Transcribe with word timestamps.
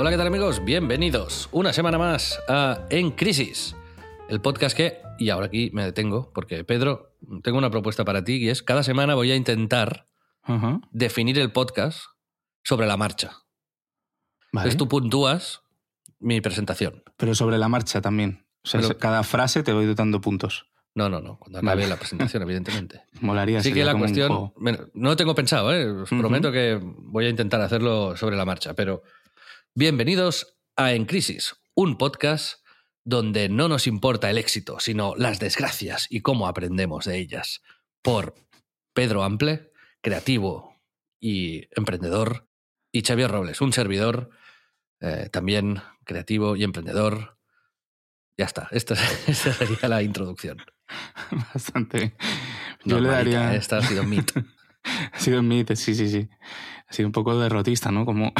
Hola, 0.00 0.10
¿qué 0.10 0.16
tal 0.16 0.28
amigos? 0.28 0.64
Bienvenidos 0.64 1.48
una 1.50 1.72
semana 1.72 1.98
más 1.98 2.38
a 2.46 2.86
En 2.88 3.10
Crisis, 3.10 3.74
el 4.28 4.40
podcast 4.40 4.76
que, 4.76 4.98
y 5.18 5.30
ahora 5.30 5.46
aquí 5.46 5.70
me 5.72 5.84
detengo, 5.84 6.30
porque 6.32 6.62
Pedro, 6.62 7.16
tengo 7.42 7.58
una 7.58 7.68
propuesta 7.68 8.04
para 8.04 8.22
ti 8.22 8.34
y 8.34 8.48
es, 8.48 8.62
cada 8.62 8.84
semana 8.84 9.16
voy 9.16 9.32
a 9.32 9.34
intentar 9.34 10.06
definir 10.92 11.36
el 11.40 11.50
podcast 11.50 12.04
sobre 12.62 12.86
la 12.86 12.96
marcha. 12.96 13.38
Vale. 14.52 14.68
Entonces 14.68 14.76
tú 14.76 14.86
puntúas 14.86 15.62
mi 16.20 16.40
presentación. 16.40 17.02
Pero 17.16 17.34
sobre 17.34 17.58
la 17.58 17.68
marcha 17.68 18.00
también. 18.00 18.46
O 18.62 18.68
sea, 18.68 18.80
Pero- 18.80 18.98
cada 18.98 19.24
frase 19.24 19.64
te 19.64 19.72
voy 19.72 19.92
dando 19.96 20.20
puntos. 20.20 20.68
No, 20.94 21.08
no, 21.08 21.20
no, 21.20 21.38
cuando 21.38 21.58
acabe 21.58 21.82
Vale. 21.82 21.88
la 21.88 21.96
presentación, 21.96 22.42
evidentemente. 22.44 23.02
Molaría. 23.20 23.58
Así 23.58 23.72
que 23.72 23.84
la 23.84 23.96
cuestión, 23.96 24.52
bueno, 24.56 24.86
no 24.94 25.10
lo 25.10 25.16
tengo 25.16 25.34
pensado, 25.34 25.72
¿eh? 25.72 25.88
os 25.88 26.08
prometo 26.08 26.50
que 26.50 26.80
voy 26.82 27.26
a 27.26 27.28
intentar 27.28 27.60
hacerlo 27.60 28.16
sobre 28.16 28.36
la 28.36 28.44
marcha, 28.44 28.74
pero 28.74 29.02
bienvenidos 29.74 30.58
a 30.76 30.92
En 30.92 31.04
Crisis, 31.04 31.56
un 31.74 31.98
podcast 31.98 32.64
donde 33.04 33.48
no 33.48 33.68
nos 33.68 33.86
importa 33.86 34.30
el 34.30 34.38
éxito, 34.38 34.80
sino 34.80 35.14
las 35.16 35.38
desgracias 35.38 36.06
y 36.10 36.20
cómo 36.20 36.46
aprendemos 36.46 37.04
de 37.04 37.18
ellas. 37.18 37.62
Por 38.02 38.34
Pedro 38.92 39.22
Ample, 39.22 39.72
creativo 40.00 40.80
y 41.20 41.68
emprendedor, 41.76 42.48
y 42.92 43.02
Xavier 43.02 43.30
Robles, 43.30 43.60
un 43.60 43.72
servidor 43.72 44.30
eh, 45.00 45.28
también 45.30 45.80
creativo 46.04 46.56
y 46.56 46.64
emprendedor. 46.64 47.38
Ya 48.36 48.44
está, 48.44 48.68
esta, 48.72 48.94
esta 49.26 49.52
sería 49.52 49.88
la 49.88 50.02
introducción. 50.02 50.58
Bastante. 51.54 52.16
Yo 52.84 53.00
le 53.00 53.08
daría. 53.08 53.54
Esta 53.54 53.78
ha 53.78 53.82
sido 53.82 54.04
mit. 54.04 54.32
Ha 55.12 55.18
sido 55.18 55.40
un 55.40 55.48
mito, 55.48 55.76
sí, 55.76 55.94
sí, 55.94 56.08
sí. 56.08 56.30
Ha 56.88 56.92
sido 56.92 57.08
un 57.08 57.12
poco 57.12 57.38
derrotista, 57.38 57.90
¿no? 57.90 58.06
Como. 58.06 58.32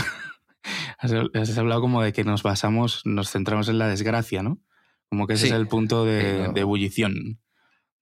Has, 0.98 1.12
has 1.34 1.59
hablado 1.59 1.81
como 1.81 2.03
de 2.03 2.12
que 2.12 2.25
nos 2.25 2.42
basamos, 2.42 3.03
nos 3.04 3.31
centramos 3.31 3.69
en 3.69 3.78
la 3.78 3.88
desgracia, 3.88 4.42
¿no? 4.42 4.60
Como 5.09 5.26
que 5.26 5.34
ese 5.34 5.47
Sí. 5.47 5.53
es 5.53 5.56
el 5.59 5.69
punto 5.69 6.04
de, 6.04 6.44
no. 6.48 6.53
de 6.53 6.60
ebullición. 6.60 7.41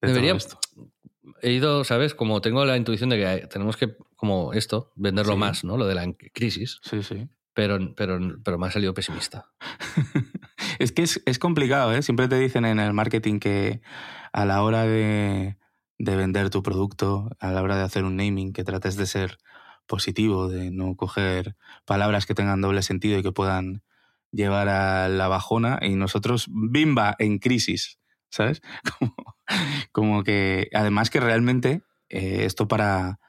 de 0.03 0.09
Debería- 0.09 0.31
todo 0.31 0.39
esto. 0.39 0.59
he 1.43 1.53
ido, 1.53 1.85
¿sabes? 1.85 2.15
Como 2.15 2.41
tengo 2.41 2.65
la 2.65 2.77
intuición 2.77 3.11
de 3.11 3.17
que 3.19 3.47
tenemos 3.47 3.77
que, 3.77 3.97
como 4.17 4.53
esto, 4.53 4.93
venderlo 4.97 5.35
Sí. 5.35 5.39
más, 5.39 5.65
¿no? 5.65 5.77
Lo 5.77 5.87
de 5.87 5.95
la 5.95 6.07
crisis, 6.35 6.81
Sí, 6.83 7.03
sí. 7.03 7.29
pero, 7.55 7.79
pero, 7.95 8.19
pero 8.45 8.59
me 8.59 8.67
ha 8.67 8.71
salido 8.71 8.93
pesimista. 8.95 9.47
es 10.79 10.93
que 10.93 11.03
es, 11.03 11.23
es 11.27 11.39
complicado, 11.39 11.93
¿eh? 11.93 12.03
Siempre 12.03 12.29
te 12.29 12.39
dicen 12.39 12.65
en 12.65 12.79
el 12.81 12.93
marketing 12.93 13.39
que 13.39 13.81
a 14.33 14.45
la 14.45 14.63
hora 14.63 14.85
de, 14.85 15.57
de 15.99 16.17
vender 16.17 16.51
tu 16.51 16.63
producto, 16.63 17.31
a 17.41 17.51
la 17.53 17.63
hora 17.63 17.77
de 17.77 17.83
hacer 17.83 18.05
un 18.05 18.17
naming, 18.17 18.53
que 18.53 18.65
trates 18.65 18.97
de 18.97 19.07
ser 19.07 19.39
positivo, 19.87 20.49
de 20.49 20.71
no 20.71 20.97
coger 20.97 21.57
palabras 21.85 22.27
que 22.27 22.35
tengan 22.35 22.61
doble 22.61 22.83
sentido 22.83 23.19
y 23.19 23.23
que 23.23 23.33
puedan 23.33 23.83
llevar 24.33 24.69
a 24.69 25.09
la 25.09 25.29
bajona. 25.29 25.79
Y 25.83 25.95
nosotros, 25.95 26.47
bimba, 26.51 27.15
en 27.19 27.39
crisis, 27.39 27.99
¿sabes? 28.31 28.63
Como, 28.99 29.15
como 29.93 30.25
que, 30.25 30.69
además 30.75 31.09
que 31.09 31.21
realmente, 31.21 31.83
eh, 32.09 32.45
esto 32.45 32.67
para, 32.67 33.21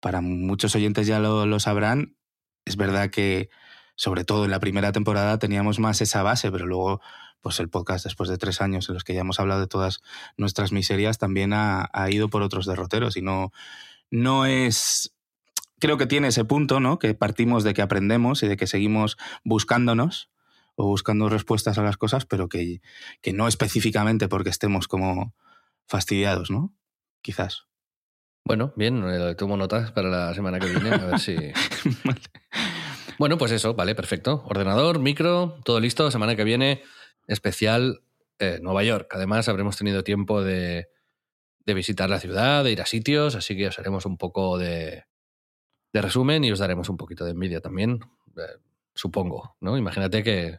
para 0.00 0.22
muchos 0.22 0.74
oyentes 0.74 1.06
ya 1.06 1.18
lo, 1.18 1.44
lo 1.44 1.60
sabrán, 1.60 2.16
es 2.64 2.76
verdad 2.76 3.10
que 3.10 3.50
sobre 3.94 4.24
todo 4.24 4.46
en 4.46 4.50
la 4.50 4.60
primera 4.60 4.92
temporada 4.92 5.38
teníamos 5.38 5.78
más 5.78 6.00
esa 6.00 6.22
base, 6.22 6.50
pero 6.50 6.66
luego 6.66 7.02
pues 7.42 7.60
el 7.60 7.68
podcast 7.68 8.04
después 8.04 8.30
de 8.30 8.38
tres 8.38 8.60
años 8.60 8.88
en 8.88 8.94
los 8.94 9.04
que 9.04 9.14
ya 9.14 9.20
hemos 9.20 9.40
hablado 9.40 9.60
de 9.60 9.66
todas 9.66 10.00
nuestras 10.36 10.72
miserias 10.72 11.18
también 11.18 11.52
ha, 11.52 11.88
ha 11.92 12.10
ido 12.10 12.28
por 12.28 12.42
otros 12.42 12.66
derroteros 12.66 13.16
y 13.16 13.22
no, 13.22 13.52
no 14.10 14.46
es... 14.46 15.14
Creo 15.80 15.98
que 15.98 16.06
tiene 16.06 16.28
ese 16.28 16.44
punto, 16.44 16.78
¿no? 16.78 16.98
Que 16.98 17.14
partimos 17.14 17.64
de 17.64 17.74
que 17.74 17.82
aprendemos 17.82 18.42
y 18.42 18.48
de 18.48 18.56
que 18.56 18.66
seguimos 18.66 19.16
buscándonos 19.44 20.30
o 20.76 20.86
buscando 20.86 21.28
respuestas 21.28 21.78
a 21.78 21.82
las 21.82 21.96
cosas, 21.96 22.26
pero 22.26 22.48
que, 22.48 22.80
que 23.22 23.32
no 23.32 23.48
específicamente 23.48 24.28
porque 24.28 24.50
estemos 24.50 24.88
como 24.88 25.34
fastidiados, 25.86 26.50
¿no? 26.50 26.74
Quizás. 27.22 27.64
Bueno, 28.44 28.72
bien, 28.76 29.04
eh, 29.06 29.34
tomo 29.34 29.56
notas 29.56 29.90
para 29.92 30.08
la 30.08 30.34
semana 30.34 30.58
que 30.58 30.66
viene, 30.66 30.90
a 30.90 30.98
ver 30.98 31.18
si... 31.18 31.36
Bueno, 33.18 33.36
pues 33.36 33.52
eso, 33.52 33.74
vale, 33.74 33.94
perfecto. 33.94 34.42
Ordenador, 34.46 34.98
micro, 34.98 35.58
todo 35.62 35.78
listo. 35.78 36.10
Semana 36.10 36.36
que 36.36 36.44
viene, 36.44 36.82
especial 37.26 38.00
eh, 38.38 38.60
Nueva 38.62 38.82
York. 38.82 39.12
Además, 39.14 39.46
habremos 39.50 39.76
tenido 39.76 40.02
tiempo 40.02 40.42
de, 40.42 40.88
de 41.66 41.74
visitar 41.74 42.08
la 42.08 42.18
ciudad, 42.18 42.64
de 42.64 42.72
ir 42.72 42.80
a 42.80 42.86
sitios, 42.86 43.34
así 43.34 43.58
que 43.58 43.66
os 43.66 43.78
haremos 43.78 44.06
un 44.06 44.16
poco 44.16 44.56
de, 44.56 45.04
de 45.92 46.02
resumen 46.02 46.44
y 46.44 46.52
os 46.52 46.58
daremos 46.58 46.88
un 46.88 46.96
poquito 46.96 47.24
de 47.24 47.32
envidia 47.32 47.60
también, 47.60 48.00
eh, 48.36 48.60
supongo, 48.94 49.56
¿no? 49.60 49.76
Imagínate 49.76 50.22
que, 50.22 50.58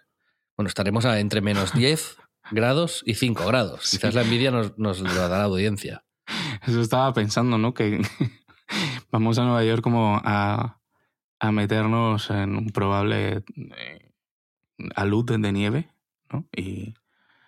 bueno, 0.58 0.68
estaremos 0.68 1.06
a 1.06 1.19
entre 1.19 1.42
menos 1.42 1.74
10 1.75 2.18
grados 2.52 3.03
y 3.06 3.16
5 3.16 3.46
grados. 3.46 3.81
Sí. 3.86 3.97
Quizás 3.97 4.14
la 4.16 4.22
envidia 4.24 4.52
nos, 4.52 4.78
nos 4.78 5.00
lo 5.00 5.14
dará 5.14 5.38
la 5.40 5.44
audiencia. 5.46 6.03
Eso 6.66 6.81
estaba 6.81 7.14
pensando, 7.14 7.58
¿no? 7.58 7.74
Que 7.74 8.02
vamos 9.12 9.38
a 9.40 9.44
Nueva 9.44 9.64
York 9.64 9.81
como 9.81 10.20
a, 10.24 10.80
a 11.40 11.52
meternos 11.52 12.30
en 12.30 12.56
un 12.56 12.70
probable 12.70 13.44
eh, 13.58 14.12
alud 14.96 15.25
de 15.25 15.52
nieve, 15.52 15.91
¿no? 16.31 16.47
Y 16.56 16.94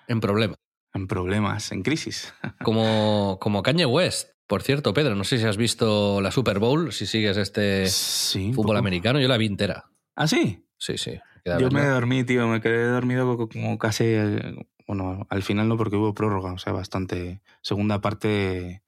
En 0.08 0.20
problema. 0.20 0.56
en 0.94 1.08
problemas, 1.08 1.72
en 1.72 1.84
crisis. 1.84 2.34
Como, 2.64 3.38
como 3.42 3.64
Kanye 3.64 3.86
West. 3.86 4.30
Por 4.54 4.62
cierto, 4.62 4.94
Pedro, 4.94 5.16
no 5.16 5.24
sé 5.24 5.40
si 5.40 5.46
has 5.46 5.58
visto 5.58 6.22
la 6.22 6.30
Super 6.30 6.60
Bowl, 6.60 6.94
si 6.94 7.08
sigues 7.08 7.38
este 7.38 7.88
sí. 7.88 8.50
fútbol 8.54 8.68
poco. 8.76 8.78
americano. 8.78 9.20
Yo 9.20 9.28
la 9.28 9.38
vi 9.38 9.48
entera. 9.48 9.86
¿Ah, 10.16 10.28
sí? 10.28 10.64
Sí, 10.78 11.00
sí. 11.00 11.20
Yo 11.60 11.72
me 11.72 11.84
dormí, 11.88 12.24
tío. 12.24 12.48
Me 12.48 12.62
quedé 12.62 12.86
dormido 12.86 13.36
co- 13.36 13.50
como 13.50 13.80
casi... 13.80 14.04
eh, 14.06 14.54
Bueno, 14.86 15.26
al 15.32 15.42
final 15.42 15.68
no, 15.68 15.76
porque 15.76 15.96
hubo 15.96 16.14
prórroga. 16.14 16.54
O 16.54 16.60
sea, 16.60 16.72
bastante... 16.72 17.42
Segunda 17.64 18.00
parte... 18.00 18.84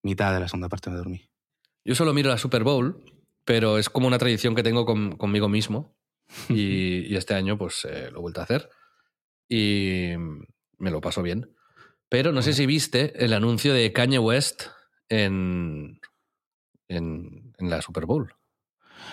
Mitad 0.00 0.32
de 0.32 0.40
la 0.40 0.48
segunda 0.48 0.70
parte 0.70 0.88
me 0.88 0.96
dormí. 0.96 1.28
Yo 1.84 1.94
solo 1.94 2.14
miro 2.14 2.30
la 2.30 2.38
Super 2.38 2.64
Bowl, 2.64 3.04
pero 3.44 3.76
es 3.76 3.90
como 3.90 4.06
una 4.06 4.16
tradición 4.16 4.54
que 4.54 4.62
tengo 4.62 4.86
con- 4.86 5.16
conmigo 5.18 5.50
mismo. 5.50 5.94
Y, 6.48 7.00
y 7.12 7.16
este 7.16 7.34
año, 7.34 7.58
pues, 7.58 7.84
eh, 7.84 8.08
lo 8.10 8.20
he 8.20 8.22
vuelto 8.22 8.40
a 8.40 8.44
hacer. 8.44 8.70
Y 9.46 10.12
me 10.78 10.90
lo 10.90 11.02
paso 11.02 11.22
bien. 11.22 11.54
Pero 12.08 12.32
no 12.32 12.40
sé 12.40 12.54
si 12.54 12.64
viste 12.64 13.12
el 13.22 13.34
anuncio 13.34 13.74
de 13.74 13.92
Kanye 13.92 14.18
West 14.20 14.68
en, 15.08 16.00
en, 16.88 17.54
en 17.58 17.70
la 17.70 17.82
Super 17.82 18.06
Bowl. 18.06 18.34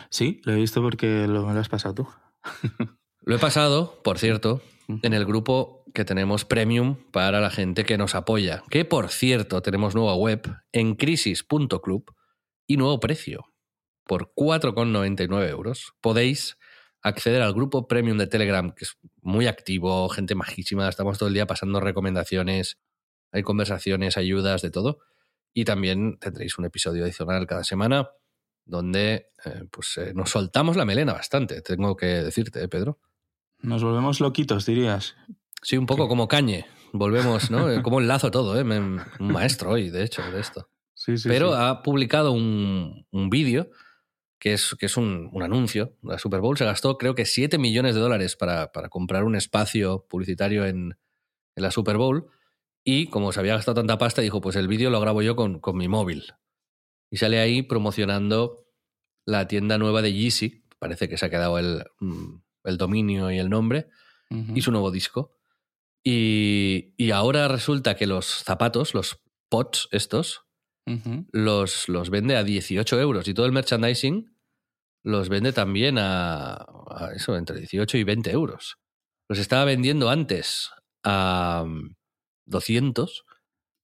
Sí, 0.10 0.42
lo 0.44 0.54
he 0.54 0.58
visto 0.58 0.82
porque 0.82 1.28
lo, 1.28 1.46
me 1.46 1.54
lo 1.54 1.60
has 1.60 1.70
pasado 1.70 1.96
tú. 1.96 2.08
Lo 3.26 3.36
he 3.36 3.40
pasado, 3.40 4.02
por 4.04 4.20
cierto, 4.20 4.62
en 5.02 5.14
el 5.14 5.26
grupo 5.26 5.86
que 5.94 6.04
tenemos 6.04 6.44
premium 6.44 6.98
para 7.12 7.40
la 7.40 7.50
gente 7.50 7.86
que 7.86 7.98
nos 7.98 8.16
apoya. 8.16 8.64
Que 8.70 8.84
por 8.84 9.10
cierto, 9.10 9.62
tenemos 9.62 9.96
nueva 9.96 10.16
web 10.16 10.42
en 10.74 10.96
crisis.club 10.96 12.14
y 12.68 12.78
nuevo 12.78 13.00
precio. 13.00 13.46
Por 14.06 14.34
4,99 14.36 15.50
euros 15.50 15.94
podéis 16.02 16.58
acceder 17.02 17.42
al 17.42 17.54
grupo 17.54 17.88
premium 17.88 18.18
de 18.18 18.28
Telegram, 18.28 18.74
que 18.74 18.86
es 18.86 18.98
muy 19.22 19.48
activo, 19.48 20.10
gente 20.10 20.36
majísima, 20.36 20.90
estamos 20.90 21.18
todo 21.18 21.28
el 21.28 21.36
día 21.36 21.48
pasando 21.48 21.80
recomendaciones, 21.80 22.80
hay 23.32 23.44
conversaciones, 23.44 24.18
ayudas, 24.18 24.62
de 24.62 24.72
todo. 24.72 25.00
Y 25.54 25.66
también 25.66 26.18
tendréis 26.20 26.58
un 26.58 26.66
episodio 26.66 27.04
adicional 27.04 27.46
cada 27.46 27.64
semana 27.64 28.10
donde 28.66 29.28
eh, 29.46 29.66
pues, 29.70 29.98
eh, 29.98 30.14
nos 30.14 30.30
soltamos 30.30 30.78
la 30.78 30.86
melena 30.86 31.14
bastante, 31.14 31.62
tengo 31.62 31.96
que 31.96 32.06
decirte, 32.06 32.64
¿eh, 32.64 32.68
Pedro. 32.68 33.00
Nos 33.60 33.84
volvemos 33.84 34.20
loquitos, 34.20 34.66
dirías. 34.66 35.16
Sí, 35.62 35.78
un 35.78 35.86
poco 35.86 36.08
como 36.08 36.28
Cañe. 36.28 36.66
Volvemos, 36.92 37.50
¿no? 37.50 37.66
como 37.84 38.00
enlazo 38.00 38.32
todo, 38.32 38.60
¿eh? 38.60 38.64
Un 38.64 39.02
maestro 39.20 39.72
hoy, 39.72 39.90
de 39.90 40.04
hecho, 40.04 40.22
de 40.32 40.40
esto. 40.40 40.70
Sí, 40.94 41.18
sí, 41.18 41.28
Pero 41.28 41.50
sí. 41.50 41.56
ha 41.58 41.82
publicado 41.82 42.32
un, 42.32 43.06
un 43.12 43.30
vídeo 43.30 43.70
que 44.40 44.54
es, 44.54 44.76
que 44.78 44.86
es 44.88 44.98
un, 44.98 45.30
un 45.32 45.42
anuncio. 45.42 45.96
La 46.04 46.20
Super 46.20 46.42
Bowl 46.42 46.58
se 46.58 46.66
gastó, 46.66 46.98
creo 46.98 47.16
que 47.16 47.26
7 47.26 47.58
millones 47.58 47.96
de 47.96 48.02
dólares 48.02 48.36
para, 48.36 48.72
para 48.72 48.90
comprar 48.90 49.24
un 49.24 49.36
espacio 49.36 50.06
publicitario 50.10 50.66
en, 50.66 50.98
en 51.56 51.64
la 51.64 51.72
Super 51.72 51.98
Bowl. 51.98 52.28
Y 52.84 53.08
como 53.08 53.32
se 53.32 53.40
había 53.40 53.56
gastado 53.56 53.76
tanta 53.76 53.98
pasta, 53.98 54.22
dijo: 54.22 54.42
Pues 54.42 54.56
el 54.56 54.68
vídeo 54.68 54.90
lo 54.90 55.00
grabo 55.00 55.22
yo 55.22 55.36
con, 55.36 55.60
con 55.60 55.78
mi 55.78 55.88
móvil. 55.88 56.34
Y 57.10 57.18
sale 57.18 57.40
ahí 57.40 57.62
promocionando 57.62 58.66
la 59.26 59.48
tienda 59.48 59.78
nueva 59.78 60.02
de 60.02 60.14
Yeezy. 60.14 60.66
Parece 60.80 61.08
que 61.08 61.18
se 61.18 61.26
ha 61.26 61.30
quedado 61.30 61.60
el, 61.60 61.86
mm, 62.00 62.36
el 62.66 62.78
dominio 62.78 63.32
y 63.32 63.38
el 63.38 63.50
nombre. 63.50 63.88
Y 64.56 64.62
su 64.64 64.72
nuevo 64.72 64.90
disco. 64.90 65.38
Y, 66.04 66.96
y 66.98 67.12
ahora 67.12 67.48
resulta 67.48 67.96
que 67.96 68.08
los 68.08 68.26
zapatos, 68.26 68.96
los 68.96 69.22
pots 69.48 69.88
estos, 69.92 70.42
los, 71.32 71.88
los 71.88 72.10
vende 72.10 72.36
a 72.36 72.44
18 72.44 73.00
euros 73.00 73.28
y 73.28 73.34
todo 73.36 73.46
el 73.46 73.52
merchandising 73.52 74.36
los 75.04 75.30
vende 75.30 75.54
también 75.54 75.98
a, 76.00 76.56
a 76.56 77.12
eso, 77.16 77.38
entre 77.38 77.60
18 77.60 77.98
y 77.98 78.04
20 78.04 78.32
euros. 78.32 78.78
Los 79.30 79.38
estaba 79.38 79.66
vendiendo 79.66 80.10
antes 80.10 80.72
a 81.04 81.64
mm, 81.68 81.96
200 82.46 83.26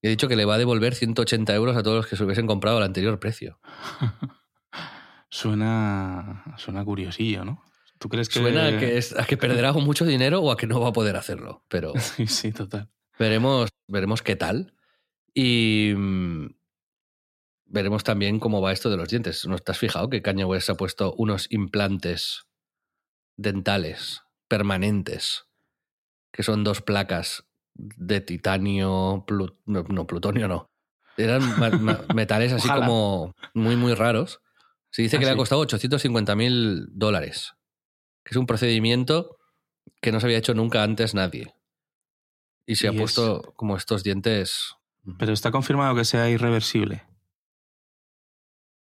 y 0.02 0.08
he 0.08 0.10
dicho 0.10 0.28
que 0.28 0.36
le 0.36 0.46
va 0.46 0.56
a 0.56 0.58
devolver 0.58 0.96
180 0.96 1.54
euros 1.56 1.76
a 1.76 1.84
todos 1.84 1.98
los 1.98 2.08
que 2.08 2.16
se 2.16 2.24
hubiesen 2.24 2.48
comprado 2.48 2.78
al 2.78 2.84
anterior 2.84 3.20
precio. 3.20 3.60
Suena, 5.32 6.44
suena 6.58 6.84
curiosillo, 6.84 7.46
¿no? 7.46 7.64
¿Tú 8.00 8.10
crees 8.10 8.30
que 8.30 8.40
Suena 8.40 8.68
a 8.68 8.80
que, 8.80 8.98
es, 8.98 9.16
a 9.16 9.26
que 9.26 9.38
perderá 9.38 9.74
mucho 9.74 10.06
dinero 10.06 10.42
o 10.42 10.52
a 10.52 10.58
que 10.58 10.66
no 10.66 10.80
va 10.80 10.90
a 10.90 10.94
poder 10.94 11.16
hacerlo, 11.18 11.64
pero 11.68 11.94
Sí, 12.00 12.26
sí, 12.26 12.52
total. 12.52 12.90
veremos, 13.20 13.70
veremos 13.88 14.24
qué 14.24 14.36
tal. 14.36 14.74
Y 15.36 15.94
mm, 15.96 16.48
veremos 17.66 18.04
también 18.04 18.40
cómo 18.40 18.62
va 18.62 18.72
esto 18.72 18.90
de 18.90 18.98
los 18.98 19.10
dientes. 19.10 19.46
¿No 19.46 19.56
has 19.64 19.78
fijado 19.78 20.10
que 20.10 20.24
Kanye 20.24 20.46
West 20.46 20.70
ha 20.70 20.76
puesto 20.76 21.14
unos 21.14 21.46
implantes 21.52 22.48
dentales 23.36 24.24
permanentes, 24.48 25.46
que 26.32 26.42
son 26.42 26.64
dos 26.64 26.82
placas 26.82 27.49
de 27.98 28.22
titanio, 28.22 29.26
no, 29.66 29.84
no, 29.88 30.08
plutonio 30.08 30.48
no. 30.48 30.66
Eran 31.18 31.42
metales 32.16 32.54
así 32.54 32.68
Ojalá. 32.68 32.86
como 32.86 33.34
muy, 33.54 33.76
muy 33.76 33.94
raros. 33.94 34.42
Se 34.92 35.02
dice 35.02 35.18
Ah, 35.18 35.20
que 35.20 35.26
le 35.26 35.32
ha 35.32 35.36
costado 35.38 35.62
850 35.62 36.36
mil 36.36 36.88
dólares, 36.92 37.54
que 38.24 38.32
es 38.32 38.38
un 38.38 38.48
procedimiento 38.48 39.38
que 40.02 40.12
no 40.12 40.20
se 40.20 40.26
había 40.28 40.38
hecho 40.38 40.54
nunca 40.54 40.84
antes 40.84 41.14
nadie. 41.14 41.54
Y 42.66 42.76
se 42.76 42.86
Y 42.86 42.90
ha 42.90 42.92
es- 42.92 42.98
puesto 43.00 43.54
como 43.56 43.76
estos 43.78 44.04
dientes. 44.04 44.76
Pero 45.18 45.34
está 45.34 45.52
confirmado 45.52 45.96
que 45.96 46.06
sea 46.06 46.30
irreversible. 46.30 47.04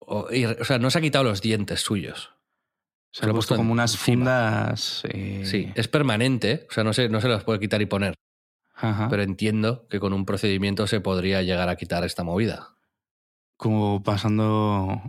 O, 0.00 0.28
y- 0.32 0.44
o 0.46 0.64
sea, 0.64 0.78
no 0.78 0.90
se 0.90 0.98
ha 0.98 1.02
quitado 1.02 1.24
los 1.24 1.42
dientes 1.42 1.80
suyos. 1.80 2.32
Se 3.12 3.22
lo 3.24 3.28
ha 3.28 3.30
ha 3.30 3.34
puesto 3.34 3.50
puesto 3.50 3.56
como 3.56 3.72
unas 3.72 3.92
encima. 3.94 4.16
fundas. 4.66 5.02
eh, 5.08 5.42
Sí, 5.46 5.72
es 5.74 5.88
permanente, 5.88 6.66
o 6.70 6.72
sea, 6.72 6.84
no 6.84 6.92
se, 6.92 7.08
no 7.08 7.20
se 7.20 7.28
las 7.28 7.44
puede 7.44 7.58
quitar 7.60 7.80
y 7.82 7.86
poner. 7.86 8.14
Ajá. 8.76 9.08
Pero 9.08 9.22
entiendo 9.22 9.86
que 9.88 9.98
con 10.00 10.12
un 10.12 10.24
procedimiento 10.24 10.86
se 10.86 11.00
podría 11.00 11.42
llegar 11.42 11.68
a 11.68 11.76
quitar 11.76 12.04
esta 12.04 12.22
movida. 12.24 12.76
como 13.56 14.02
pasando. 14.02 15.00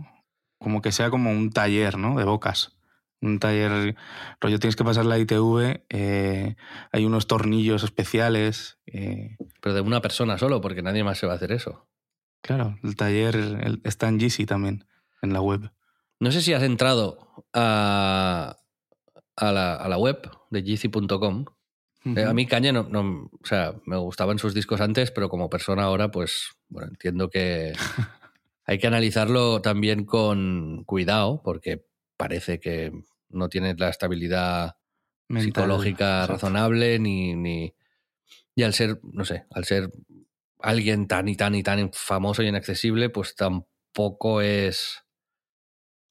Como 0.58 0.82
que 0.82 0.90
sea 0.90 1.10
como 1.10 1.30
un 1.30 1.50
taller, 1.50 1.98
¿no? 1.98 2.16
De 2.18 2.24
bocas. 2.24 2.76
Un 3.20 3.38
taller. 3.38 3.94
Rollo, 4.40 4.58
tienes 4.58 4.74
que 4.76 4.84
pasar 4.84 5.04
la 5.06 5.18
ITV. 5.18 5.84
eh, 5.90 6.56
hay 6.92 7.04
unos 7.04 7.26
tornillos 7.26 7.84
especiales. 7.84 8.78
eh, 8.86 9.36
Pero 9.60 9.74
de 9.74 9.80
una 9.82 10.00
persona 10.00 10.38
solo, 10.38 10.60
porque 10.60 10.82
nadie 10.82 11.04
más 11.04 11.18
se 11.18 11.26
va 11.26 11.34
a 11.34 11.36
hacer 11.36 11.52
eso. 11.52 11.86
claro, 12.42 12.78
el 12.82 12.96
taller 12.96 13.36
el- 13.36 13.80
está 13.84 14.08
en 14.08 14.18
Yeezy 14.18 14.46
también, 14.46 14.86
en 15.22 15.32
la 15.32 15.40
web. 15.40 15.70
No 16.20 16.32
sé 16.32 16.40
si 16.42 16.52
has 16.54 16.62
entrado 16.62 17.44
a, 17.52 18.56
a, 19.36 19.52
la, 19.52 19.74
a 19.74 19.88
la 19.88 19.98
web 19.98 20.30
de 20.50 20.62
Eh, 22.04 22.24
a 22.24 22.32
mí 22.32 22.46
Caña 22.46 22.72
no, 22.72 22.84
no- 22.84 23.30
o 23.42 23.46
sea, 23.46 23.74
me 23.84 23.96
gustaban 23.96 24.38
sus 24.38 24.54
discos 24.54 24.80
antes, 24.80 25.10
pero 25.10 25.28
como 25.28 25.50
persona 25.50 25.84
ahora, 25.84 26.10
pues, 26.10 26.50
bueno, 26.68 26.88
entiendo 26.88 27.28
que 27.28 27.72
hay 28.64 28.78
que 28.78 28.86
analizarlo 28.86 29.60
también 29.62 30.04
con 30.04 30.84
cuidado, 30.84 31.42
porque 31.44 31.84
parece 32.16 32.60
que 32.60 32.92
no 33.30 33.48
tiene 33.48 33.74
la 33.76 33.88
estabilidad 33.90 34.76
Mental, 35.28 35.44
psicológica 35.44 36.22
exacto. 36.22 36.32
razonable, 36.34 36.98
ni, 36.98 37.34
ni. 37.34 37.74
Y 38.54 38.62
al 38.64 38.74
ser, 38.74 39.00
no 39.02 39.24
sé, 39.24 39.46
al 39.50 39.64
ser 39.64 39.90
alguien 40.60 41.08
tan 41.08 41.28
y 41.28 41.36
tan 41.36 41.54
y 41.54 41.62
tan 41.62 41.90
famoso 41.92 42.42
y 42.42 42.48
inaccesible, 42.48 43.10
pues 43.10 43.34
tampoco 43.36 44.40
es. 44.42 45.04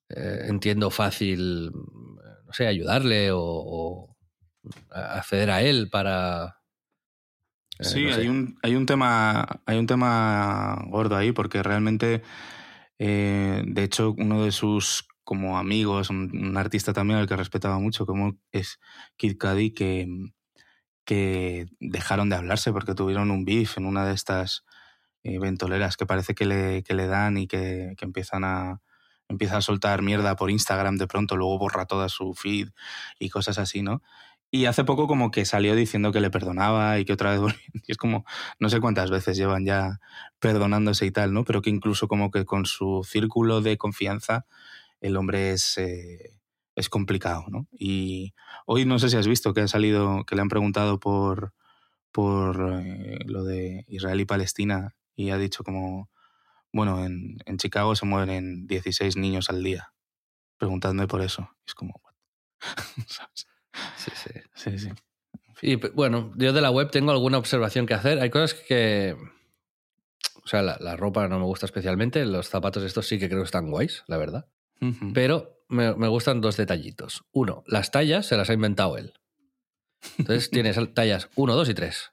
eh, 0.10 0.45
entiendo 0.48 0.89
fácil, 0.89 1.72
no 1.72 2.54
sé, 2.54 2.68
ayudarle 2.68 3.31
o, 3.31 3.39
o 3.42 4.16
acceder 4.91 5.51
a 5.51 5.61
él 5.61 5.89
para. 5.89 6.61
eh, 7.79 7.83
Sí, 7.83 8.03
no 8.03 8.11
sé. 8.13 8.21
hay, 8.21 8.27
un, 8.27 8.57
hay, 8.63 8.75
un 8.75 8.85
tema, 8.85 9.61
hay 9.65 9.77
un 9.77 9.87
tema 9.87 10.83
gordo 10.89 11.15
ahí, 11.15 11.31
porque 11.31 11.63
realmente, 11.63 12.23
eh, 12.99 13.63
de 13.65 13.83
hecho, 13.83 14.13
uno 14.17 14.43
de 14.43 14.51
sus 14.51 15.07
como 15.23 15.57
amigos, 15.57 16.09
un, 16.09 16.31
un 16.33 16.57
artista 16.57 16.93
también 16.93 17.19
al 17.19 17.27
que 17.27 17.35
respetaba 17.35 17.79
mucho, 17.79 18.05
como 18.05 18.37
es 18.51 18.79
Kid 19.17 19.37
Cudi, 19.37 19.71
que, 19.73 20.07
que 21.05 21.67
dejaron 21.79 22.29
de 22.29 22.35
hablarse 22.35 22.71
porque 22.73 22.95
tuvieron 22.95 23.31
un 23.31 23.45
beef 23.45 23.77
en 23.77 23.85
una 23.85 24.05
de 24.05 24.13
estas 24.13 24.65
eh, 25.23 25.39
ventoleras 25.39 25.97
que 25.97 26.05
parece 26.05 26.35
que 26.35 26.45
le, 26.45 26.83
que 26.83 26.93
le 26.93 27.07
dan 27.07 27.37
y 27.37 27.47
que, 27.47 27.93
que 27.97 28.05
empiezan 28.05 28.43
a 28.43 28.81
empieza 29.29 29.57
a 29.57 29.61
soltar 29.61 30.01
mierda 30.03 30.37
por 30.37 30.49
Instagram 30.51 30.97
de 30.97 31.07
pronto, 31.07 31.35
luego 31.35 31.59
borra 31.59 31.85
toda 31.85 32.07
su 32.09 32.33
feed 32.33 32.69
y 33.19 33.29
cosas 33.29 33.57
así, 33.57 33.81
¿no? 33.81 34.01
Y 34.50 34.66
hace 34.66 34.86
poco 34.86 35.08
como 35.08 35.30
que 35.30 35.46
salió 35.46 35.75
diciendo 35.75 36.12
que 36.12 36.22
le 36.22 36.30
perdonaba 36.30 37.00
y 37.00 37.06
que 37.06 37.13
otra 37.13 37.32
vez 37.32 37.39
volvió. 37.42 37.60
Y 37.74 37.92
es 37.92 37.98
como, 37.98 38.25
no 38.60 38.70
sé 38.70 38.80
cuántas 38.80 39.12
veces 39.12 39.38
llevan 39.38 39.66
ya 39.66 40.00
perdonándose 40.39 41.06
y 41.06 41.12
tal, 41.12 41.34
¿no? 41.34 41.44
Pero 41.44 41.62
que 41.62 41.70
incluso 41.70 42.08
como 42.08 42.32
que 42.32 42.46
con 42.46 42.66
su 42.66 43.06
círculo 43.08 43.62
de 43.62 43.77
confianza 43.77 44.46
el 45.01 45.18
hombre 45.18 45.51
es, 45.51 45.77
eh, 45.77 46.39
es 46.75 46.89
complicado, 46.89 47.46
¿no? 47.50 47.68
Y 47.72 48.34
hoy 48.66 48.86
no 48.86 49.00
sé 49.00 49.10
si 49.10 49.18
has 49.18 49.27
visto 49.27 49.54
que 49.54 49.62
ha 49.62 49.68
salido, 49.68 50.24
que 50.25 50.36
le 50.36 50.42
han 50.42 50.50
preguntado 50.50 51.00
por, 51.00 51.54
por 52.12 52.82
eh, 52.84 53.20
lo 53.25 53.44
de 53.44 53.86
Israel 53.88 54.22
y 54.22 54.25
Palestina 54.25 54.96
y 55.16 55.32
ha 55.32 55.38
dicho 55.38 55.63
como, 55.63 56.10
bueno, 56.72 57.06
en, 57.06 57.38
en 57.46 57.58
Chicago 57.58 57.96
se 57.96 58.06
mueren 58.06 58.68
16 58.68 59.18
niños 59.18 59.50
al 59.50 59.63
día. 59.63 59.94
Preguntadme 60.58 61.08
por 61.08 61.22
eso. 61.22 61.50
Es 61.66 61.75
como? 61.75 62.01
¿sabes? 63.08 63.48
Sí, 63.98 64.12
sí. 64.15 64.39
Sí, 64.53 64.79
sí. 64.79 64.89
Y 65.62 65.75
bueno, 65.75 66.31
yo 66.36 66.53
de 66.53 66.62
la 66.62 66.72
web 66.72 66.91
tengo 66.91 67.12
alguna 67.12 67.38
observación 67.38 67.86
que 67.86 67.93
hacer. 67.93 68.19
Hay 68.19 68.29
cosas 68.29 68.53
que. 68.53 69.15
O 70.43 70.48
sea, 70.48 70.62
la, 70.62 70.77
la 70.79 70.96
ropa 70.96 71.27
no 71.27 71.39
me 71.39 71.46
gusta 71.46 71.65
especialmente. 71.65 72.25
Los 72.25 72.48
zapatos 72.50 72.84
estos 72.84 73.07
sí 73.07 73.19
que 73.19 73.27
creo 73.27 73.41
que 73.41 73.46
están 73.46 73.69
guays, 73.69 74.03
la 74.07 74.17
verdad. 74.17 74.48
Pero 75.13 75.63
me, 75.67 75.96
me 75.96 76.07
gustan 76.07 76.39
dos 76.39 76.55
detallitos. 76.55 77.24
Uno, 77.31 77.63
las 77.65 77.91
tallas 77.91 78.27
se 78.27 78.38
las 78.38 78.50
ha 78.50 78.53
inventado 78.53 78.98
él. 78.98 79.13
Entonces 80.17 80.50
tienes 80.51 80.77
tallas 80.93 81.29
1, 81.36 81.55
2 81.55 81.69
y 81.69 81.74
3. 81.74 82.12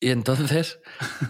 Y 0.00 0.10
entonces 0.10 0.80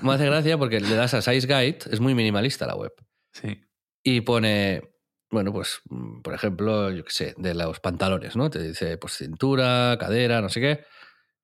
me 0.03 0.15
hace 0.15 0.26
gracia 0.26 0.59
porque 0.59 0.81
le 0.81 0.95
das 0.97 1.15
a 1.15 1.23
Size 1.23 1.47
Guide, 1.47 1.79
es 1.91 2.00
muy 2.00 2.15
minimalista 2.15 2.67
la 2.67 2.75
web. 2.75 2.93
Sí. 3.33 3.62
Y 4.03 4.23
pone, 4.23 4.83
bueno, 5.30 5.52
pues, 5.52 5.80
mm, 5.88 6.23
por 6.23 6.35
ejemplo, 6.35 6.90
yo 6.90 7.04
qué 7.04 7.11
sé, 7.12 7.35
de 7.37 7.54
los 7.54 7.80
pantalones, 7.80 8.37
¿no? 8.37 8.50
Te 8.50 8.62
dice, 8.62 8.97
pues, 8.99 9.14
cintura, 9.16 9.97
cadera, 9.99 10.40
no 10.40 10.49
sé 10.49 10.61
qué. 10.61 10.85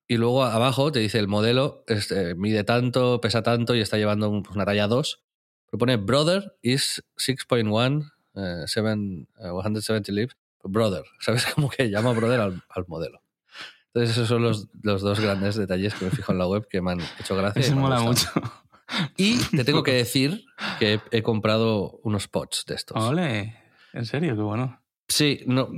Y 0.08 0.16
luego 0.16 0.44
abajo 0.44 0.92
te 0.92 0.98
dice 1.00 1.18
el 1.18 1.28
modelo, 1.28 1.84
este, 1.86 2.34
mide 2.34 2.64
tanto, 2.64 3.20
pesa 3.20 3.42
tanto 3.42 3.74
y 3.74 3.80
está 3.80 3.96
llevando 3.96 4.42
pues, 4.42 4.54
una 4.54 4.64
talla 4.64 4.86
2. 4.88 5.22
Pero 5.70 5.78
pone 5.78 5.96
brother 5.96 6.54
is 6.60 7.02
6.1, 7.16 8.12
eh, 8.34 8.64
seven- 8.66 9.26
eh, 9.38 9.48
170 9.50 10.12
lips. 10.12 10.36
Brother, 10.64 11.02
¿sabes? 11.20 11.46
Como 11.46 11.68
que 11.70 11.88
llama 11.90 12.12
brother 12.12 12.40
al, 12.40 12.62
al 12.68 12.84
modelo. 12.88 13.22
Entonces 13.86 14.10
esos 14.16 14.28
son 14.28 14.42
los, 14.42 14.68
los 14.82 15.02
dos 15.02 15.18
grandes 15.20 15.54
detalles 15.56 15.94
que 15.94 16.04
me 16.06 16.10
fijo 16.10 16.32
en 16.32 16.38
la 16.38 16.46
web 16.46 16.66
que 16.68 16.80
me 16.80 16.92
han 16.92 17.00
hecho 17.20 17.36
gracia. 17.36 17.60
y 17.60 17.64
Eso 17.64 17.76
mola 17.76 18.00
mucho. 18.00 18.28
Y 19.16 19.38
te 19.56 19.64
tengo 19.64 19.82
que 19.82 19.92
decir 19.94 20.44
que 20.78 20.94
he, 20.94 21.00
he 21.10 21.22
comprado 21.22 21.98
unos 22.02 22.28
pots 22.28 22.64
de 22.66 22.74
estos. 22.74 23.02
Ole, 23.02 23.56
en 23.92 24.06
serio, 24.06 24.34
qué 24.37 24.42
bueno. 24.42 24.82
Sí, 25.08 25.40
no. 25.46 25.70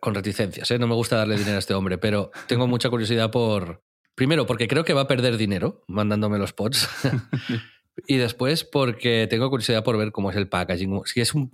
con 0.00 0.14
reticencias, 0.14 0.70
¿eh? 0.70 0.78
no 0.78 0.86
me 0.86 0.94
gusta 0.94 1.16
darle 1.16 1.36
dinero 1.36 1.56
a 1.56 1.60
este 1.60 1.74
hombre, 1.74 1.98
pero 1.98 2.30
tengo 2.46 2.66
mucha 2.66 2.90
curiosidad 2.90 3.30
por... 3.30 3.84
Primero, 4.14 4.46
porque 4.46 4.66
creo 4.66 4.84
que 4.84 4.94
va 4.94 5.02
a 5.02 5.06
perder 5.06 5.36
dinero 5.36 5.84
mandándome 5.86 6.38
los 6.38 6.52
pods. 6.52 6.88
y 8.08 8.16
después, 8.16 8.64
porque 8.64 9.28
tengo 9.30 9.48
curiosidad 9.48 9.84
por 9.84 9.96
ver 9.96 10.10
cómo 10.10 10.30
es 10.30 10.36
el 10.36 10.48
packaging. 10.48 11.02
Si 11.04 11.20
es 11.20 11.34
un, 11.34 11.52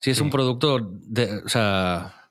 si 0.00 0.10
es 0.10 0.20
un 0.20 0.30
producto 0.30 0.78
de, 0.80 1.42
o 1.44 1.48
sea, 1.48 2.30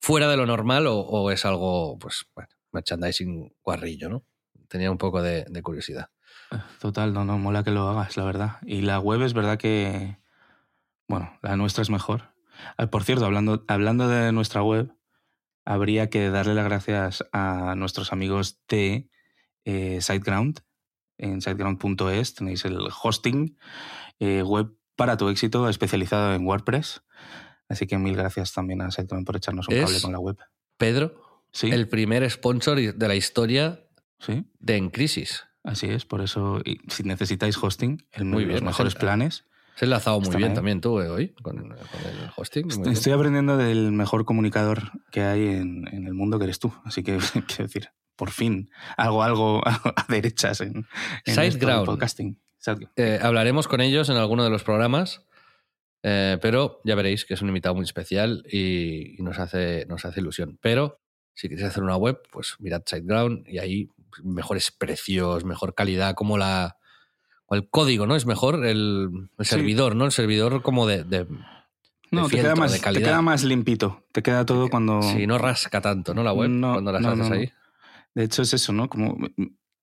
fuera 0.00 0.28
de 0.28 0.36
lo 0.36 0.46
normal 0.46 0.86
o, 0.88 1.30
es 1.32 1.44
algo, 1.44 1.98
pues, 1.98 2.26
bueno, 2.36 2.48
merchandising 2.70 3.52
guarrillo, 3.64 4.08
¿no? 4.08 4.24
Tenía 4.68 4.92
un 4.92 4.98
poco 4.98 5.22
de, 5.22 5.44
de 5.48 5.62
curiosidad. 5.62 6.10
Total, 6.80 7.12
no, 7.12 7.24
no, 7.24 7.38
mola 7.38 7.64
que 7.64 7.72
lo 7.72 7.88
hagas, 7.88 8.16
la 8.16 8.24
verdad. 8.24 8.58
Y 8.62 8.82
la 8.82 9.00
web 9.00 9.22
es 9.22 9.34
verdad 9.34 9.58
que, 9.58 10.18
bueno, 11.08 11.38
la 11.42 11.56
nuestra 11.56 11.82
es 11.82 11.90
mejor. 11.90 12.34
Ah, 12.76 12.86
por 12.86 13.04
cierto, 13.04 13.26
hablando, 13.26 13.64
hablando 13.68 14.08
de 14.08 14.32
nuestra 14.32 14.62
web, 14.62 14.92
habría 15.64 16.08
que 16.10 16.30
darle 16.30 16.54
las 16.54 16.64
gracias 16.64 17.24
a 17.32 17.74
nuestros 17.76 18.12
amigos 18.12 18.60
de 18.68 19.08
eh, 19.64 19.98
SiteGround. 20.00 20.60
En 21.18 21.40
siteground.es 21.40 22.34
tenéis 22.34 22.64
el 22.64 22.78
hosting 23.02 23.58
eh, 24.20 24.42
web 24.42 24.76
para 24.96 25.16
tu 25.16 25.28
éxito 25.28 25.68
especializado 25.68 26.34
en 26.34 26.46
WordPress. 26.46 27.02
Así 27.68 27.86
que 27.86 27.98
mil 27.98 28.16
gracias 28.16 28.52
también 28.52 28.80
a 28.80 28.90
SiteGround 28.90 29.26
por 29.26 29.36
echarnos 29.36 29.68
un 29.68 29.76
cable 29.76 30.00
con 30.00 30.12
la 30.12 30.18
web. 30.18 30.38
Pedro, 30.76 31.42
¿Sí? 31.52 31.70
el 31.70 31.88
primer 31.88 32.28
sponsor 32.30 32.94
de 32.94 33.08
la 33.08 33.14
historia 33.14 33.80
¿Sí? 34.18 34.44
de 34.58 34.76
En 34.76 34.90
Crisis. 34.90 35.44
Así 35.64 35.86
es, 35.86 36.04
por 36.04 36.20
eso, 36.20 36.62
si 36.88 37.02
necesitáis 37.02 37.60
hosting, 37.60 38.06
el, 38.12 38.24
muy 38.24 38.44
bien, 38.44 38.58
los 38.58 38.62
mejores 38.62 38.94
planes. 38.94 39.44
Se 39.76 39.84
ha 39.84 39.86
enlazado 39.86 40.20
muy 40.20 40.34
bien 40.36 40.54
también 40.54 40.80
tú 40.80 41.00
eh, 41.00 41.08
hoy 41.08 41.34
con, 41.42 41.58
el 41.58 42.30
hosting. 42.34 42.68
Estoy 42.90 43.12
aprendiendo 43.12 43.58
del 43.58 43.92
mejor 43.92 44.24
comunicador 44.24 44.90
que 45.10 45.22
hay 45.22 45.48
en, 45.48 45.86
el 45.92 46.14
mundo, 46.14 46.38
que 46.38 46.44
eres 46.44 46.58
tú. 46.58 46.72
Así 46.84 47.02
que, 47.02 47.18
quiero 47.46 47.64
decir, 47.64 47.90
por 48.16 48.30
fin, 48.30 48.70
algo, 48.96 49.22
algo 49.22 49.60
a 49.66 50.06
derechas 50.08 50.62
en, 50.62 50.86
en 51.26 51.84
podcasting. 51.84 52.40
Eh, 52.96 53.18
hablaremos 53.22 53.68
con 53.68 53.82
ellos 53.82 54.08
en 54.08 54.16
alguno 54.16 54.44
de 54.44 54.50
los 54.50 54.64
programas, 54.64 55.26
eh, 56.02 56.38
pero 56.40 56.80
ya 56.84 56.94
veréis 56.94 57.26
que 57.26 57.34
es 57.34 57.42
un 57.42 57.48
invitado 57.48 57.74
muy 57.74 57.84
especial 57.84 58.44
y, 58.50 59.16
nos, 59.18 59.38
hace, 59.38 59.84
nos 59.86 60.06
hace 60.06 60.20
ilusión. 60.20 60.58
Pero 60.62 61.00
si 61.34 61.50
queréis 61.50 61.68
hacer 61.68 61.82
una 61.82 61.96
web, 61.96 62.22
pues 62.32 62.56
mirad 62.60 62.82
SiteGround 62.86 63.46
y 63.46 63.58
ahí 63.58 63.90
mejores 64.24 64.72
precios, 64.72 65.44
mejor 65.44 65.74
calidad, 65.74 66.14
como 66.14 66.38
la 66.38 66.78
o 67.46 67.54
el 67.54 67.68
código, 67.68 68.06
¿no? 68.06 68.16
Es 68.16 68.26
mejor 68.26 68.64
el, 68.66 69.30
servidor, 69.40 69.94
¿no? 69.96 70.04
El 70.04 70.12
servidor 70.12 70.62
como 70.62 70.86
de, 70.86 71.04
de 71.04 71.26
no, 72.10 72.28
te, 72.28 72.36
queda 72.36 72.54
más, 72.54 72.80
te 72.80 72.92
queda 72.92 73.22
más 73.22 73.44
limpito. 73.44 74.04
Te 74.12 74.22
queda 74.22 74.44
todo 74.44 74.68
cuando. 74.68 75.02
Sí, 75.02 75.26
no 75.26 75.38
rasca 75.38 75.80
tanto, 75.80 76.14
¿no? 76.14 76.22
La 76.22 76.32
web 76.32 76.50
cuando 76.60 76.92
las 76.92 77.04
haces 77.04 77.30
ahí. 77.30 77.52
De 78.14 78.24
hecho, 78.24 78.42
es 78.42 78.54
eso, 78.54 78.72
¿no? 78.72 78.88
Como 78.88 79.16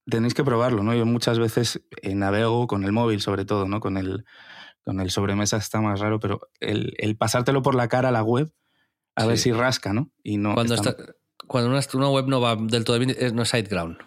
tenéis 0.09 0.33
que 0.33 0.43
probarlo, 0.43 0.83
¿no? 0.83 0.93
Yo 0.93 1.05
muchas 1.05 1.39
veces 1.39 1.81
navego 2.03 2.67
con 2.67 2.83
el 2.83 2.91
móvil, 2.91 3.21
sobre 3.21 3.45
todo, 3.45 3.67
¿no? 3.67 3.79
Con 3.79 3.97
el, 3.97 4.25
con 4.83 4.99
el 4.99 5.11
sobremesa 5.11 5.57
está 5.57 5.81
más 5.81 5.99
raro, 5.99 6.19
pero 6.19 6.49
el, 6.59 6.93
el 6.97 7.15
pasártelo 7.15 7.61
por 7.61 7.75
la 7.75 7.87
cara 7.87 8.09
a 8.09 8.11
la 8.11 8.23
web, 8.23 8.51
a 9.15 9.25
ver 9.25 9.37
si 9.37 9.51
rasca, 9.51 9.93
¿no? 9.93 10.11
Y 10.23 10.37
no. 10.37 10.55
Cuando, 10.55 10.75
está, 10.75 10.95
cuando 11.47 11.69
una, 11.69 11.81
una, 11.93 12.09
web 12.09 12.27
no 12.27 12.41
va 12.41 12.55
del 12.55 12.83
todo 12.83 12.97
bien, 12.99 13.15
no 13.35 13.43
es 13.43 13.49
SiteGround. 13.49 13.97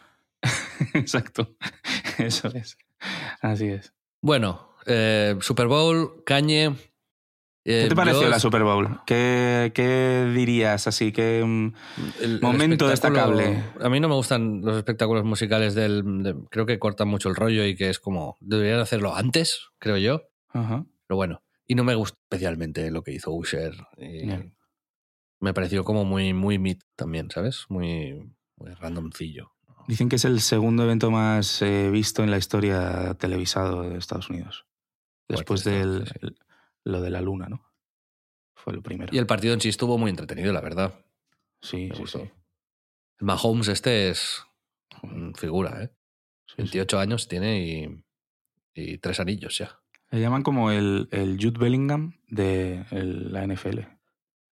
Exacto. 0.94 1.56
Eso 2.18 2.48
es. 2.48 2.76
Así 3.46 3.68
es. 3.68 3.94
Bueno, 4.20 4.74
eh, 4.86 5.36
Super 5.40 5.68
Bowl, 5.68 6.24
Cañe. 6.24 6.74
Eh, 7.64 7.82
¿Qué 7.82 7.88
te 7.88 7.94
pareció 7.94 8.28
la 8.28 8.40
Super 8.40 8.64
Bowl? 8.64 9.00
¿Qué, 9.06 10.32
dirías 10.34 10.86
así? 10.88 11.12
¿Qué 11.12 11.44
mm, 11.44 11.72
momento 12.42 12.88
destacable? 12.88 13.62
A 13.80 13.88
mí 13.88 14.00
no 14.00 14.08
me 14.08 14.14
gustan 14.14 14.62
los 14.62 14.76
espectáculos 14.76 15.24
musicales 15.24 15.74
del. 15.74 16.34
creo 16.50 16.66
que 16.66 16.78
cortan 16.80 17.08
mucho 17.08 17.28
el 17.28 17.36
rollo 17.36 17.64
y 17.64 17.76
que 17.76 17.88
es 17.88 18.00
como. 18.00 18.36
Deberían 18.40 18.80
hacerlo 18.80 19.14
antes, 19.14 19.68
creo 19.78 19.96
yo. 19.96 20.22
Pero 20.52 21.16
bueno. 21.16 21.42
Y 21.68 21.74
no 21.74 21.82
me 21.82 21.96
gusta 21.96 22.18
especialmente 22.22 22.90
lo 22.90 23.02
que 23.02 23.12
hizo 23.12 23.32
Usher. 23.32 23.74
Me 25.40 25.54
pareció 25.54 25.84
como 25.84 26.04
muy, 26.04 26.32
muy 26.32 26.58
mid 26.58 26.78
también, 26.96 27.30
¿sabes? 27.30 27.66
Muy, 27.68 28.32
muy 28.56 28.72
randomcillo. 28.74 29.55
Dicen 29.86 30.08
que 30.08 30.16
es 30.16 30.24
el 30.24 30.40
segundo 30.40 30.82
evento 30.82 31.10
más 31.10 31.62
eh, 31.62 31.90
visto 31.90 32.24
en 32.24 32.30
la 32.30 32.38
historia 32.38 33.14
televisado 33.14 33.82
de 33.82 33.98
Estados 33.98 34.30
Unidos. 34.30 34.66
Después 35.28 35.64
de 35.64 36.04
lo 36.84 37.00
de 37.00 37.10
la 37.10 37.20
luna, 37.20 37.48
¿no? 37.48 37.64
Fue 38.54 38.72
lo 38.72 38.82
primero. 38.82 39.14
Y 39.14 39.18
el 39.18 39.26
partido 39.26 39.54
en 39.54 39.60
sí 39.60 39.68
estuvo 39.68 39.98
muy 39.98 40.10
entretenido, 40.10 40.52
la 40.52 40.60
verdad. 40.60 40.94
Sí, 41.60 41.90
sí, 41.94 42.04
sí. 42.06 42.18
El 42.18 43.26
Mahomes 43.26 43.68
este 43.68 44.10
es 44.10 44.44
figura, 45.34 45.82
¿eh? 45.82 45.90
28 46.56 46.98
años 46.98 47.28
tiene 47.28 48.02
y, 48.74 48.98
tres 48.98 49.20
anillos 49.20 49.58
ya. 49.58 49.80
Le 50.10 50.20
llaman 50.20 50.42
como 50.42 50.70
el, 50.70 51.08
el 51.10 51.36
Jude 51.40 51.58
Bellingham 51.58 52.18
de 52.28 52.84
la 52.90 53.46
NFL. 53.46 53.80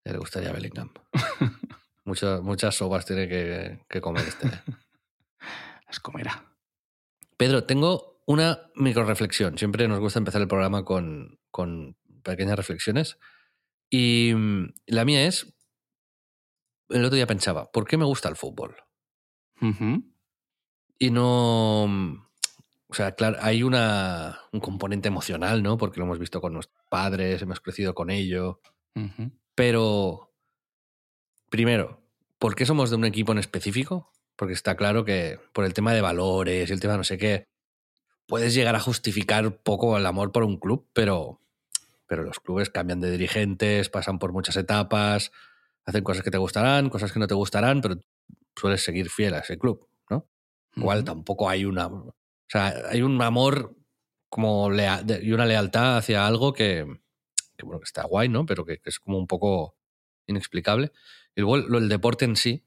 Ya 0.04 0.12
le 0.12 0.18
gustaría 0.18 0.52
Bellingham. 0.52 0.92
muchas, 2.04 2.42
muchas 2.42 2.74
sobas 2.74 3.06
tiene 3.06 3.28
que, 3.28 3.80
que 3.88 4.00
comer 4.00 4.26
este. 4.26 4.48
comerá. 6.00 6.54
Pedro, 7.36 7.64
tengo 7.64 8.22
una 8.26 8.70
micro 8.74 9.04
reflexión. 9.04 9.58
Siempre 9.58 9.88
nos 9.88 10.00
gusta 10.00 10.18
empezar 10.18 10.40
el 10.40 10.48
programa 10.48 10.84
con, 10.84 11.38
con 11.50 11.96
pequeñas 12.22 12.56
reflexiones. 12.56 13.18
Y 13.90 14.32
mm, 14.34 14.72
la 14.86 15.04
mía 15.04 15.26
es, 15.26 15.54
el 16.88 17.04
otro 17.04 17.16
día 17.16 17.26
pensaba, 17.26 17.70
¿por 17.70 17.86
qué 17.86 17.96
me 17.96 18.04
gusta 18.04 18.28
el 18.28 18.36
fútbol? 18.36 18.76
Y 20.98 21.10
no... 21.10 21.86
Mm, 21.88 22.24
o 22.88 22.94
sea, 22.94 23.12
claro, 23.12 23.38
hay 23.40 23.62
una, 23.62 24.38
un 24.52 24.60
componente 24.60 25.08
emocional, 25.08 25.62
¿no? 25.62 25.76
Porque 25.76 25.98
lo 25.98 26.06
hemos 26.06 26.18
visto 26.18 26.40
con 26.40 26.52
nuestros 26.52 26.84
padres, 26.88 27.42
hemos 27.42 27.58
crecido 27.60 27.92
con 27.92 28.08
ello. 28.10 28.60
Pero, 29.56 30.32
primero, 31.50 32.04
¿por 32.38 32.54
qué 32.54 32.66
somos 32.66 32.90
de 32.90 32.96
un 32.96 33.04
equipo 33.04 33.32
en 33.32 33.38
específico? 33.38 34.12
Porque 34.36 34.54
está 34.54 34.76
claro 34.76 35.04
que 35.04 35.38
por 35.52 35.64
el 35.64 35.74
tema 35.74 35.92
de 35.92 36.00
valores 36.00 36.68
y 36.68 36.72
el 36.72 36.80
tema 36.80 36.96
no 36.96 37.04
sé 37.04 37.18
qué, 37.18 37.46
puedes 38.26 38.54
llegar 38.54 38.74
a 38.74 38.80
justificar 38.80 39.58
poco 39.58 39.96
el 39.96 40.06
amor 40.06 40.32
por 40.32 40.44
un 40.44 40.58
club, 40.58 40.88
pero, 40.92 41.40
pero 42.06 42.22
los 42.22 42.40
clubes 42.40 42.70
cambian 42.70 43.00
de 43.00 43.10
dirigentes, 43.10 43.88
pasan 43.88 44.18
por 44.18 44.32
muchas 44.32 44.56
etapas, 44.56 45.30
hacen 45.84 46.04
cosas 46.04 46.22
que 46.22 46.30
te 46.30 46.38
gustarán, 46.38 46.90
cosas 46.90 47.12
que 47.12 47.20
no 47.20 47.26
te 47.26 47.34
gustarán, 47.34 47.80
pero 47.80 47.96
sueles 48.56 48.82
seguir 48.82 49.10
fiel 49.10 49.34
a 49.34 49.40
ese 49.40 49.58
club, 49.58 49.88
¿no? 50.10 50.26
Igual 50.76 51.04
tampoco 51.04 51.48
hay 51.48 51.64
una... 51.64 51.86
O 51.86 52.14
sea, 52.48 52.74
hay 52.90 53.02
un 53.02 53.20
amor 53.22 53.74
como 54.28 54.70
y 54.72 55.32
una 55.32 55.46
lealtad 55.46 55.96
hacia 55.96 56.26
algo 56.26 56.52
que, 56.52 56.84
que, 57.56 57.64
bueno, 57.64 57.80
que 57.80 57.84
está 57.84 58.04
guay, 58.04 58.28
¿no? 58.28 58.46
Pero 58.46 58.64
que, 58.64 58.80
es 58.84 58.98
como 58.98 59.18
un 59.18 59.26
poco 59.26 59.76
inexplicable. 60.26 60.92
Y 61.34 61.40
luego 61.40 61.78
el 61.78 61.88
deporte 61.88 62.24
en 62.24 62.36
sí, 62.36 62.64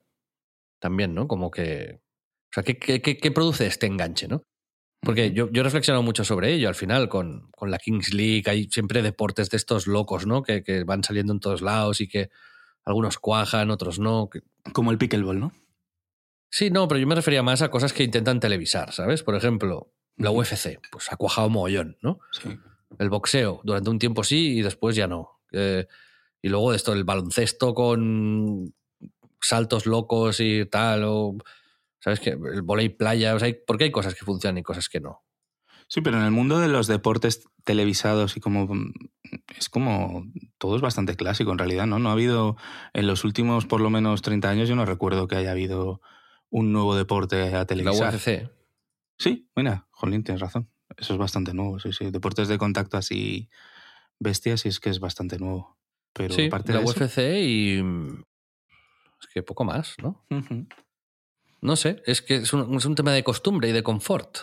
también, 0.79 1.13
¿no? 1.13 1.27
Como 1.27 1.51
que... 1.51 2.01
O 2.49 2.53
sea, 2.53 2.63
¿qué, 2.63 2.77
qué, 2.77 3.31
produce 3.31 3.67
este 3.67 3.87
enganche, 3.87 4.27
no? 4.27 4.41
Porque 5.01 5.31
yo, 5.31 5.49
yo 5.51 5.61
he 5.61 5.63
reflexionado 5.63 6.01
mucho 6.01 6.23
sobre 6.23 6.53
ello 6.53 6.69
al 6.69 6.75
final, 6.75 7.09
con, 7.09 7.51
con, 7.51 7.69
la 7.69 7.77
Kings 7.77 8.13
League, 8.13 8.43
hay 8.47 8.69
siempre 8.69 9.01
deportes 9.01 9.49
de 9.49 9.57
estos 9.57 9.85
locos, 9.85 10.25
¿no? 10.25 10.43
Que, 10.43 10.63
que, 10.63 10.83
van 10.83 11.03
saliendo 11.03 11.33
en 11.33 11.39
todos 11.39 11.61
lados 11.61 12.01
y 12.01 12.07
que 12.07 12.29
algunos 12.83 13.17
cuajan, 13.19 13.69
otros 13.69 13.99
no. 13.99 14.29
Como 14.73 14.91
el 14.91 14.97
pickleball, 14.97 15.39
¿no? 15.39 15.51
Sí, 16.49 16.69
no, 16.71 16.87
pero 16.87 16.99
yo 16.99 17.07
me 17.07 17.15
refería 17.15 17.43
más 17.43 17.61
a 17.61 17.69
cosas 17.69 17.93
que 17.93 18.03
intentan 18.03 18.39
televisar, 18.39 18.93
¿sabes? 18.93 19.23
Por 19.23 19.35
ejemplo, 19.35 19.93
la 20.15 20.31
UFC, 20.31 20.79
pues 20.89 21.11
ha 21.11 21.17
cuajado 21.17 21.49
mogollón, 21.49 21.97
¿no? 22.01 22.19
Sí. 22.31 22.57
El 22.97 23.09
boxeo, 23.09 23.61
durante 23.63 23.89
un 23.89 23.99
tiempo 23.99 24.23
sí 24.23 24.57
y 24.57 24.61
después 24.61 24.95
ya 24.95 25.07
no. 25.07 25.41
Eh, 25.51 25.85
y 26.41 26.49
luego 26.49 26.73
esto, 26.73 26.93
el 26.93 27.03
baloncesto 27.03 27.73
con 27.73 28.73
saltos 29.41 29.85
locos 29.85 30.39
y 30.39 30.65
tal, 30.65 31.03
o 31.05 31.35
sabes 31.99 32.19
que 32.19 32.31
el 32.31 32.61
volei 32.61 32.89
playa, 32.89 33.35
o 33.35 33.39
sea, 33.39 33.53
porque 33.65 33.85
hay 33.85 33.91
cosas 33.91 34.15
que 34.15 34.25
funcionan 34.25 34.59
y 34.59 34.63
cosas 34.63 34.89
que 34.89 34.99
no. 34.99 35.23
Sí, 35.89 36.01
pero 36.01 36.17
en 36.17 36.25
el 36.25 36.31
mundo 36.31 36.59
de 36.59 36.67
los 36.67 36.87
deportes 36.87 37.45
televisados 37.63 38.35
y 38.35 38.41
como 38.41 38.67
es 39.57 39.69
como 39.69 40.25
todo 40.57 40.75
es 40.75 40.81
bastante 40.81 41.15
clásico 41.15 41.51
en 41.51 41.57
realidad, 41.57 41.85
¿no? 41.85 41.97
No 41.97 42.09
ha 42.09 42.13
habido 42.13 42.57
en 42.93 43.07
los 43.07 43.23
últimos 43.23 43.65
por 43.65 43.79
lo 43.79 43.89
menos 43.89 44.21
30 44.21 44.49
años 44.49 44.69
yo 44.69 44.75
no 44.75 44.85
recuerdo 44.85 45.27
que 45.27 45.37
haya 45.37 45.51
habido 45.51 46.01
un 46.49 46.73
nuevo 46.73 46.95
deporte 46.95 47.55
a 47.55 47.65
televisar. 47.65 48.13
La 48.13 48.17
UFC. 48.17 48.49
Sí, 49.17 49.49
mira, 49.55 49.87
Jolín, 49.91 50.23
tienes 50.23 50.41
razón. 50.41 50.69
Eso 50.97 51.13
es 51.13 51.19
bastante 51.19 51.53
nuevo, 51.53 51.79
sí, 51.79 51.91
sí. 51.93 52.11
Deportes 52.11 52.47
de 52.47 52.57
contacto 52.57 52.97
así 52.97 53.49
bestias 54.19 54.65
y 54.65 54.69
es 54.69 54.79
que 54.79 54.89
es 54.89 54.99
bastante 54.99 55.37
nuevo. 55.39 55.77
Pero 56.13 56.33
sí, 56.33 56.47
aparte 56.47 56.73
la 56.73 56.79
de 56.79 56.85
UFC 56.85 57.17
y 57.43 57.81
es 59.19 59.27
que 59.33 59.43
poco 59.43 59.63
más, 59.63 59.95
¿no? 60.01 60.25
No 61.61 61.75
sé, 61.75 62.01
es 62.05 62.21
que 62.21 62.35
es 62.35 62.53
un, 62.53 62.95
tema 62.95 63.11
de 63.11 63.23
costumbre 63.23 63.69
y 63.69 63.71
de 63.71 63.83
confort. 63.83 64.37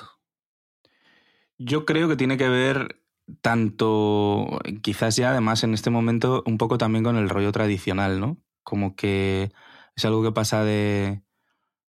Yo 1.59 1.85
creo 1.85 2.09
que 2.09 2.17
tiene 2.17 2.37
que 2.37 2.49
ver 2.49 3.01
tanto, 3.41 4.59
quizás 4.83 5.17
ya 5.17 5.31
además 5.31 5.63
en 5.63 5.75
este 5.75 5.91
momento, 5.91 6.43
un 6.47 6.59
poco 6.59 6.77
también 6.77 7.05
con 7.05 7.17
el 7.17 7.29
rollo 7.29 7.53
tradicional, 7.53 8.21
¿no? 8.21 8.39
Como 8.63 8.97
que 8.97 9.53
es 9.97 10.05
algo 10.05 10.23
que 10.23 10.33
pasa 10.33 10.65
de, 10.65 11.23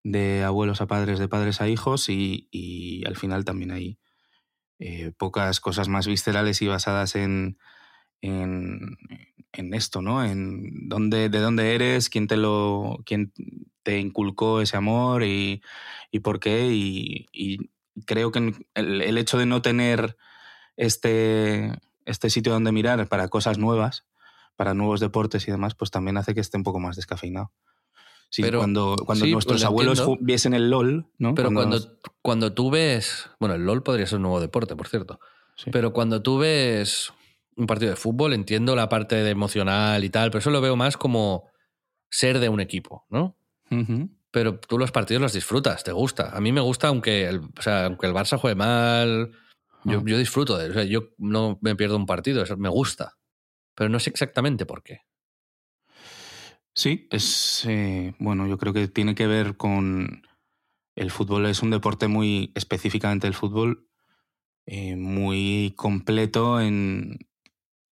de 0.02 0.42
abuelos 0.42 0.80
a 0.80 0.86
padres, 0.86 1.18
de 1.18 1.28
padres 1.28 1.60
a 1.60 1.68
hijos 1.68 2.08
y, 2.08 3.02
al 3.06 3.16
final 3.16 3.44
también 3.44 3.70
hay 3.70 3.98
eh, 4.78 5.12
pocas 5.16 5.60
cosas 5.60 5.88
más 5.88 6.06
viscerales 6.06 6.62
y 6.62 6.66
basadas 6.66 7.16
en, 7.16 7.58
en, 8.22 8.96
esto, 9.52 10.02
¿no? 10.02 10.24
En 10.24 10.88
dónde, 10.88 11.28
de 11.28 11.40
dónde 11.40 11.74
eres, 11.74 12.08
quién 12.08 12.26
te 12.26 12.36
lo, 12.36 13.00
quién 13.04 13.32
te 13.82 13.98
inculcó 13.98 14.60
ese 14.60 14.76
amor 14.76 15.24
y, 15.24 15.62
por 16.22 16.40
qué. 16.40 16.68
Y, 16.72 17.58
creo 18.06 18.30
que 18.32 18.54
el, 18.74 19.18
hecho 19.18 19.36
de 19.38 19.46
no 19.46 19.62
tener 19.62 20.16
este, 20.76 21.78
este 22.06 22.30
sitio 22.30 22.52
donde 22.52 22.72
mirar 22.72 23.06
para 23.08 23.28
cosas 23.28 23.58
nuevas, 23.58 24.04
para 24.56 24.74
nuevos 24.74 25.00
deportes 25.00 25.46
y 25.48 25.50
demás, 25.50 25.74
pues 25.74 25.90
también 25.90 26.16
hace 26.16 26.34
que 26.34 26.40
esté 26.40 26.56
un 26.56 26.64
poco 26.64 26.80
más 26.80 26.96
descafeinado. 26.96 27.52
Sí, 28.30 28.42
pero, 28.42 28.58
cuando, 28.58 28.94
cuando 29.04 29.26
nuestros 29.26 29.64
abuelos 29.64 30.06
viesen 30.20 30.54
el 30.54 30.70
LOL, 30.70 31.06
¿no? 31.18 31.34
Pero 31.34 31.52
cuando, 31.52 31.98
cuando, 32.22 32.52
tú 32.52 32.70
ves. 32.70 33.28
Bueno, 33.40 33.56
el 33.56 33.64
LOL 33.64 33.82
podría 33.82 34.06
ser 34.06 34.16
un 34.16 34.22
nuevo 34.22 34.40
deporte, 34.40 34.76
por 34.76 34.86
cierto. 34.86 35.18
Pero 35.72 35.92
cuando 35.92 36.22
tú 36.22 36.38
ves 36.38 37.12
un 37.60 37.66
partido 37.66 37.90
de 37.90 37.96
fútbol, 37.96 38.32
entiendo 38.32 38.74
la 38.74 38.88
parte 38.88 39.16
de 39.16 39.30
emocional 39.30 40.02
y 40.02 40.10
tal, 40.10 40.30
pero 40.30 40.40
eso 40.40 40.50
lo 40.50 40.60
veo 40.60 40.76
más 40.76 40.96
como 40.96 41.48
ser 42.08 42.40
de 42.40 42.48
un 42.48 42.60
equipo, 42.60 43.06
¿no? 43.10 43.36
Pero 44.32 44.58
tú 44.58 44.78
los 44.78 44.90
partidos 44.90 45.22
los 45.22 45.32
disfrutas, 45.32 45.84
te 45.84 45.92
gusta. 45.92 46.30
A 46.36 46.40
mí 46.40 46.50
me 46.50 46.60
gusta, 46.60 46.88
aunque 46.88 47.28
el, 47.28 47.38
o 47.38 47.62
sea, 47.62 47.86
aunque 47.86 48.06
el 48.06 48.14
Barça 48.14 48.38
juegue 48.38 48.56
mal, 48.56 49.32
yo, 49.84 50.04
yo, 50.04 50.18
disfruto 50.18 50.58
de 50.58 50.70
o 50.70 50.72
sea, 50.72 50.84
yo 50.84 51.10
no 51.18 51.58
me 51.60 51.76
pierdo 51.76 51.96
un 51.96 52.06
partido, 52.06 52.42
eso 52.42 52.56
me 52.56 52.68
gusta. 52.68 53.16
Pero 53.76 53.88
no 53.88 54.00
sé 54.00 54.10
exactamente 54.10 54.66
por 54.66 54.82
qué. 54.82 55.02
Sí, 56.74 57.08
es 57.10 57.64
eh, 57.68 58.14
bueno, 58.18 58.46
yo 58.46 58.58
creo 58.58 58.72
que 58.72 58.88
tiene 58.88 59.14
que 59.14 59.26
ver 59.26 59.56
con 59.56 60.22
el 60.96 61.10
fútbol 61.10 61.46
es 61.46 61.62
un 61.62 61.70
deporte 61.70 62.08
muy 62.08 62.52
específicamente 62.54 63.26
el 63.26 63.34
fútbol 63.34 63.88
eh, 64.66 64.96
muy 64.96 65.74
completo 65.76 66.60
en, 66.60 67.18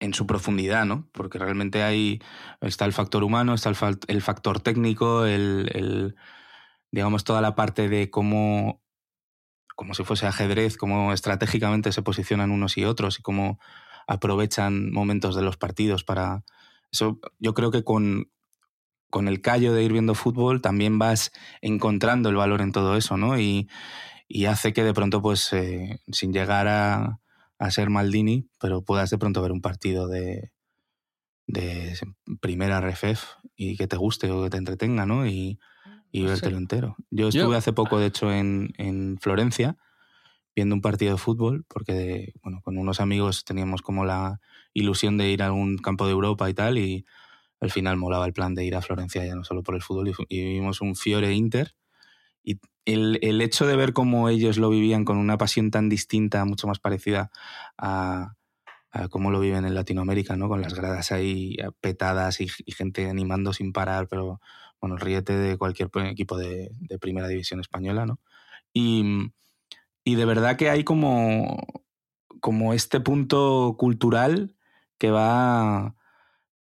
en, 0.05 0.15
su 0.15 0.27
profundidad, 0.27 0.85
¿no? 0.85 1.09
Porque 1.13 1.39
realmente 1.39 1.83
hay 1.83 2.21
está 2.61 2.85
el 2.85 2.93
factor 2.93 3.25
humano, 3.25 3.55
está 3.55 3.69
el, 3.69 4.23
factor 4.23 4.61
técnico, 4.61 5.25
el, 5.25 6.15
digamos 6.91 7.25
toda 7.25 7.41
la 7.41 7.55
parte 7.55 7.89
de 7.89 8.11
cómo 8.11 8.83
como 9.77 9.95
si 9.95 10.05
fuese 10.05 10.27
ajedrez, 10.27 10.77
cómo 10.77 11.13
estratégicamente 11.13 11.91
se 11.93 12.03
posicionan 12.03 12.53
unos 12.53 12.77
y 12.79 12.85
otros 12.85 13.19
y 13.19 13.23
cómo 13.23 13.59
aprovechan 14.07 14.93
momentos 14.93 15.35
de 15.35 15.43
los 15.43 15.57
partidos 15.57 16.05
para 16.05 16.45
eso. 16.93 17.19
Yo 17.39 17.55
creo 17.55 17.71
que 17.71 17.83
con, 17.83 18.31
con 19.11 19.29
el 19.29 19.41
callo 19.41 19.73
de 19.73 19.83
ir 19.85 19.93
viendo 19.93 20.15
fútbol 20.15 20.61
también 20.61 20.99
vas 20.99 21.33
encontrando 21.61 22.29
el 22.29 22.37
valor 22.37 22.61
en 22.61 22.73
todo 22.73 22.97
eso, 22.97 23.17
¿no? 23.17 23.39
Y, 23.39 23.69
hace 24.49 24.73
que 24.73 24.83
de 24.83 24.93
pronto, 24.93 25.23
pues, 25.23 25.53
eh, 25.53 26.01
sin 26.11 26.33
llegar 26.33 26.67
a, 26.67 27.21
ser 27.71 27.91
Maldini, 27.91 28.49
pero 28.61 28.83
puedas 28.83 29.11
de 29.11 29.19
pronto 29.19 29.43
ver 29.43 29.53
un 29.53 29.61
partido 29.61 30.09
de, 30.09 30.53
de 31.47 31.99
primera 32.41 32.81
RFF 32.81 33.25
y 33.57 33.77
que 33.77 33.87
te 33.87 33.97
guste 33.97 34.31
o 34.31 34.43
que 34.43 34.51
te 34.51 34.57
entretenga, 34.57 35.07
¿no? 35.07 35.27
Y, 35.27 35.59
y 36.11 36.23
pues 36.23 36.33
vértelo 36.33 36.59
entero. 36.59 36.97
Yo 37.11 37.29
estuve 37.29 37.57
hace 37.57 37.73
poco, 37.73 37.99
de 37.99 38.07
hecho, 38.07 38.33
en, 38.33 38.73
en, 38.79 39.19
Florencia 39.21 39.77
viendo 40.55 40.77
un 40.77 40.81
partido 40.81 41.13
de 41.13 41.19
fútbol, 41.19 41.65
porque 41.69 42.33
bueno, 42.43 42.61
con 42.63 42.79
unos 42.79 43.01
amigos 43.01 43.45
teníamos 43.45 43.83
como 43.83 44.05
la 44.05 44.41
ilusión 44.73 45.19
de 45.19 45.31
ir 45.31 45.43
a 45.43 45.51
un 45.53 45.79
campo 45.79 46.07
de 46.07 46.13
Europa 46.13 46.49
y 46.49 46.55
tal, 46.55 46.79
y 46.79 47.05
al 47.61 47.71
final 47.71 47.97
molaba 47.97 48.27
el 48.27 48.33
plan 48.33 48.55
de 48.55 48.65
ir 48.65 48.77
a 48.77 48.83
Florencia 48.83 49.25
ya 49.25 49.35
no 49.35 49.43
solo 49.43 49.63
por 49.63 49.75
el 49.75 49.83
fútbol 49.83 50.13
y, 50.29 50.39
vivimos 50.43 50.81
un 50.81 50.95
Fiore 50.95 51.33
Inter. 51.33 51.75
Y 52.45 52.61
el, 52.85 53.19
el, 53.23 53.41
hecho 53.41 53.67
de 53.67 53.77
ver 53.77 53.93
cómo 53.93 54.29
ellos 54.29 54.59
lo 54.59 54.69
vivían 54.71 55.05
con 55.05 55.17
una 55.17 55.39
pasión 55.39 55.71
tan 55.71 55.89
distinta, 55.89 56.45
mucho 56.45 56.67
más 56.67 56.79
parecida 56.79 57.31
a, 57.79 58.35
cómo 59.11 59.33
lo 59.33 59.41
viven 59.41 59.65
en 59.65 59.75
Latinoamérica, 59.75 60.37
¿no? 60.37 60.49
Con 60.49 60.63
las 60.63 60.75
gradas 60.75 61.11
ahí 61.11 61.57
petadas 61.81 62.41
y, 62.41 62.49
gente 62.49 63.09
animando 63.09 63.53
sin 63.53 63.73
parar, 63.73 64.07
pero 64.07 64.41
bueno, 64.81 64.97
ríete 64.97 65.37
de 65.37 65.57
cualquier 65.57 65.91
equipo 66.07 66.37
de, 66.37 66.71
de 66.79 66.99
primera 66.99 67.27
división 67.27 67.59
española, 67.59 68.07
¿no? 68.07 68.21
Y, 68.73 69.33
y, 70.05 70.15
de 70.15 70.25
verdad 70.25 70.57
que 70.57 70.71
hay 70.71 70.85
como, 70.85 71.67
como 72.41 72.75
este 72.75 73.01
punto 73.01 73.75
cultural 73.79 74.55
que 74.99 75.11
va 75.11 75.95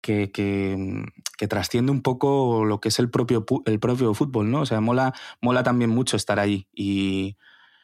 que, 0.00 0.76
mm, 0.78 1.04
que, 1.38 1.48
trasciende 1.48 1.92
un 1.92 2.02
poco 2.02 2.64
lo 2.64 2.80
que 2.80 2.88
es 2.88 2.98
el 2.98 3.10
propio, 3.10 3.46
el 3.64 3.78
propio 3.80 4.12
fútbol, 4.12 4.50
¿no? 4.50 4.62
O 4.62 4.66
sea, 4.66 4.80
mola, 4.80 5.14
mola 5.40 5.62
también 5.62 5.90
mucho 5.90 6.16
estar 6.16 6.38
ahí 6.38 6.66
y, 6.74 7.36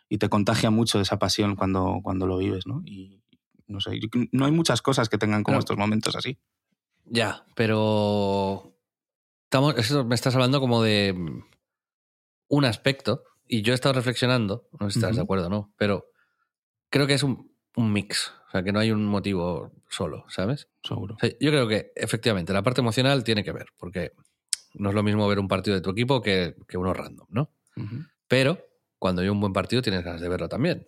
y 0.09 0.19
te 0.19 0.29
contagia 0.29 0.71
mucho 0.71 1.01
esa 1.01 1.19
pasión 1.19 1.57
cuando, 1.57 2.01
cuando 2.03 2.27
lo 2.27 2.38
vives, 2.38 2.67
¿no? 2.67 2.83
Y 2.85 3.23
no 3.67 3.81
sé, 3.81 3.99
no 4.33 4.45
hay 4.45 4.53
muchas 4.53 4.83
cosas 4.83 5.09
que 5.09 5.19
tengan 5.19 5.43
como 5.43 5.59
estos 5.59 5.79
momentos 5.79 6.17
así. 6.17 6.38
Ya, 7.07 7.45
pero 7.55 8.75
estamos, 9.45 9.75
me 10.07 10.14
estás 10.14 10.35
hablando 10.35 10.61
como 10.61 10.83
de 10.83 11.14
un 12.49 12.64
aspecto 12.64 13.23
y 13.47 13.62
yo 13.62 13.73
he 13.73 13.75
estado 13.75 13.95
reflexionando, 13.95 14.69
no 14.79 14.88
sé 14.88 14.95
si 14.95 14.99
estás 14.99 15.17
de 15.17 15.23
acuerdo 15.23 15.47
o 15.47 15.51
no, 15.51 15.73
pero 15.77 16.07
creo 16.90 17.07
que 17.07 17.14
es 17.14 17.23
un, 17.23 17.54
un 17.77 17.93
mix 17.93 18.33
sea, 18.55 18.63
que 18.63 18.73
no 18.73 18.79
hay 18.79 18.93
un 18.93 19.05
motivo 19.05 19.73
solo, 19.89 20.25
¿sabes? 20.29 20.69
Seguro. 20.83 21.17
yo 21.23 21.51
creo 21.51 21.67
que 21.69 21.93
efectivamente 21.97 22.53
la 22.53 22.63
parte 22.63 22.81
emocional 22.81 23.25
tiene 23.25 23.43
que 23.43 23.53
ver, 23.53 23.67
porque 23.77 24.13
no 24.75 24.91
es 24.91 24.95
lo 24.95 25.03
mismo 25.03 25.27
ver 25.27 25.41
un 25.41 25.49
partido 25.49 25.75
de 25.75 25.83
tu 25.83 25.91
equipo 25.91 26.23
que, 26.23 26.55
uno 26.75 26.95
random, 26.95 27.27
¿no? 27.31 27.51
Pero 28.29 28.65
cuando 28.99 29.23
hay 29.23 29.29
un 29.29 29.41
buen 29.41 29.53
partido 29.53 29.83
tienes 29.83 30.05
ganas 30.05 30.21
de 30.21 30.29
verlo 30.29 30.49
también. 30.49 30.87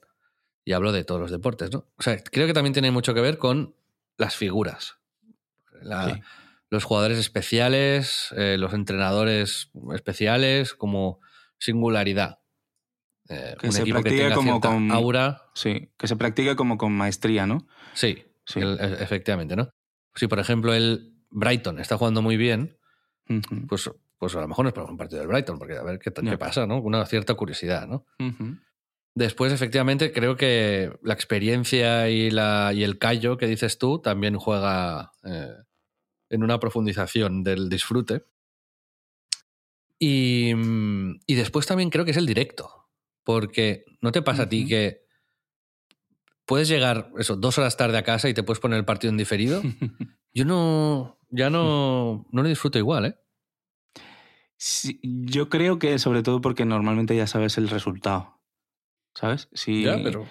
Y 0.65 0.73
hablo 0.73 0.93
de 0.93 1.05
todos 1.05 1.21
los 1.21 1.31
deportes, 1.31 1.73
¿no? 1.73 1.87
O 1.97 2.03
sea, 2.03 2.17
creo 2.23 2.47
que 2.47 2.53
también 2.53 2.73
tiene 2.73 2.91
mucho 2.91 3.15
que 3.15 3.21
ver 3.21 3.39
con 3.39 3.75
las 4.17 4.37
figuras. 4.37 4.97
Los 6.71 6.85
jugadores 6.85 7.19
especiales, 7.19 8.33
eh, 8.37 8.57
los 8.59 8.73
entrenadores 8.73 9.71
especiales, 9.93 10.75
como 10.75 11.21
singularidad. 11.59 12.41
Eh, 13.29 13.57
que 13.59 13.73
se 13.73 13.85
practique 13.85 14.33
como 14.33 14.61
con 14.61 14.91
aura. 14.93 15.43
Sí, 15.55 15.91
que 15.99 16.07
se 16.07 16.17
practique 16.17 16.57
como 16.57 16.79
con 16.79 16.93
maestría, 16.93 17.47
¿no? 17.47 17.67
Sí, 17.95 18.25
sí. 18.45 18.61
E, 18.61 18.97
efectivamente, 19.01 19.57
¿no? 19.57 19.71
Si, 20.15 20.29
por 20.29 20.39
ejemplo, 20.39 20.73
el 20.75 21.15
Brighton 21.31 21.79
está 21.79 21.99
jugando 21.99 22.23
muy 22.23 22.37
bien, 22.37 22.79
pues, 23.69 23.91
pues 24.19 24.35
a 24.37 24.41
lo 24.41 24.49
mejor 24.49 24.65
no 24.65 24.69
es 24.69 24.75
para 24.75 24.87
un 24.87 24.97
partido 24.97 25.21
del 25.21 25.29
Brighton, 25.29 25.59
porque 25.59 25.77
a 25.77 25.83
ver 25.83 25.99
qué, 25.99 26.13
qué 26.13 26.39
pasa, 26.39 26.67
¿no? 26.67 26.81
Una 26.81 27.05
cierta 27.07 27.35
curiosidad, 27.35 27.87
¿no? 27.87 28.07
Después, 29.15 29.53
efectivamente, 29.53 30.13
creo 30.13 30.37
que 30.37 30.93
la 31.03 31.15
experiencia 31.15 32.09
y, 32.11 32.31
la, 32.31 32.73
y 32.75 32.85
el 32.85 32.99
callo 32.99 33.39
que 33.39 33.47
dices 33.47 33.79
tú 33.79 33.99
también 33.99 34.37
juega 34.37 35.13
eh, 35.25 35.55
en 36.29 36.43
una 36.43 36.61
profundización 36.61 37.43
del 37.43 37.69
disfrute. 37.69 38.25
Y, 39.99 40.53
y, 41.27 41.35
después 41.35 41.67
también 41.67 41.89
creo 41.89 42.05
que 42.05 42.11
es 42.11 42.19
el 42.19 42.27
directo. 42.27 42.86
Porque 43.27 43.85
no 44.01 44.13
te 44.13 44.23
pasa 44.23 44.45
a 44.45 44.49
ti 44.49 44.67
que 44.67 45.05
puedes 46.47 46.69
llegar 46.69 47.11
eso, 47.19 47.35
dos 47.37 47.59
horas 47.59 47.77
tarde 47.77 47.99
a 47.99 48.05
casa 48.05 48.29
y 48.29 48.35
te 48.35 48.45
puedes 48.45 48.61
poner 48.61 48.79
el 48.79 48.85
partido 48.85 49.11
en 49.11 49.19
diferido. 49.19 49.61
Yo 50.33 50.45
no, 50.45 51.19
ya 51.31 51.51
no, 51.51 52.27
no 52.31 52.43
lo 52.43 52.49
disfruto 52.49 52.79
igual, 52.79 53.07
¿eh? 53.07 53.17
yo 55.03 55.51
creo 55.51 55.79
que 55.79 55.99
sobre 55.99 56.23
todo 56.23 56.41
porque 56.41 56.65
normalmente 56.65 57.15
ya 57.15 57.27
sabes 57.27 57.59
el 57.59 57.69
resultado. 57.69 58.41
¿Sabes? 59.15 59.49
Sí. 59.53 59.85
Ya, 59.85 59.99
pero 60.03 60.27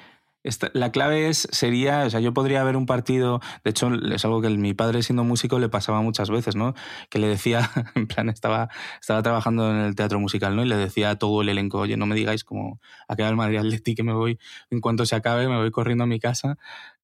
la 0.73 0.91
clave 0.91 1.29
es, 1.29 1.47
sería, 1.51 2.03
o 2.05 2.09
sea, 2.09 2.19
yo 2.19 2.33
podría 2.33 2.63
ver 2.63 2.77
un 2.77 2.85
partido, 2.85 3.41
de 3.63 3.71
hecho 3.71 3.89
es 3.93 4.23
algo 4.25 4.41
que 4.41 4.49
mi 4.49 4.73
padre 4.73 5.01
siendo 5.01 5.23
músico 5.23 5.59
le 5.59 5.69
pasaba 5.69 6.01
muchas 6.01 6.29
veces, 6.29 6.55
¿no? 6.55 6.75
Que 7.09 7.19
le 7.19 7.27
decía, 7.27 7.71
en 7.95 8.07
plan, 8.07 8.29
estaba, 8.29 8.69
estaba 8.99 9.23
trabajando 9.23 9.69
en 9.71 9.77
el 9.77 9.95
teatro 9.95 10.19
musical, 10.19 10.55
¿no? 10.55 10.63
Y 10.63 10.67
le 10.67 10.77
decía 10.77 11.11
a 11.11 11.15
todo 11.17 11.41
el 11.41 11.49
elenco, 11.49 11.79
oye, 11.79 11.97
no 11.97 12.05
me 12.05 12.15
digáis 12.15 12.43
como 12.43 12.79
acaba 13.07 13.29
el 13.29 13.35
Madrid 13.35 13.57
Atleti 13.57 13.95
que 13.95 14.03
me 14.03 14.13
voy, 14.13 14.39
en 14.69 14.81
cuanto 14.81 15.05
se 15.05 15.15
acabe, 15.15 15.47
me 15.47 15.57
voy 15.57 15.71
corriendo 15.71 16.03
a 16.03 16.07
mi 16.07 16.19
casa 16.19 16.57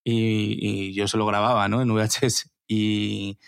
y, 0.04 0.94
yo 0.94 1.08
se 1.08 1.18
lo 1.18 1.26
grababa, 1.26 1.68
¿no? 1.68 1.82
En 1.82 1.94
VHS. 1.94 2.52
Y, 2.68 3.40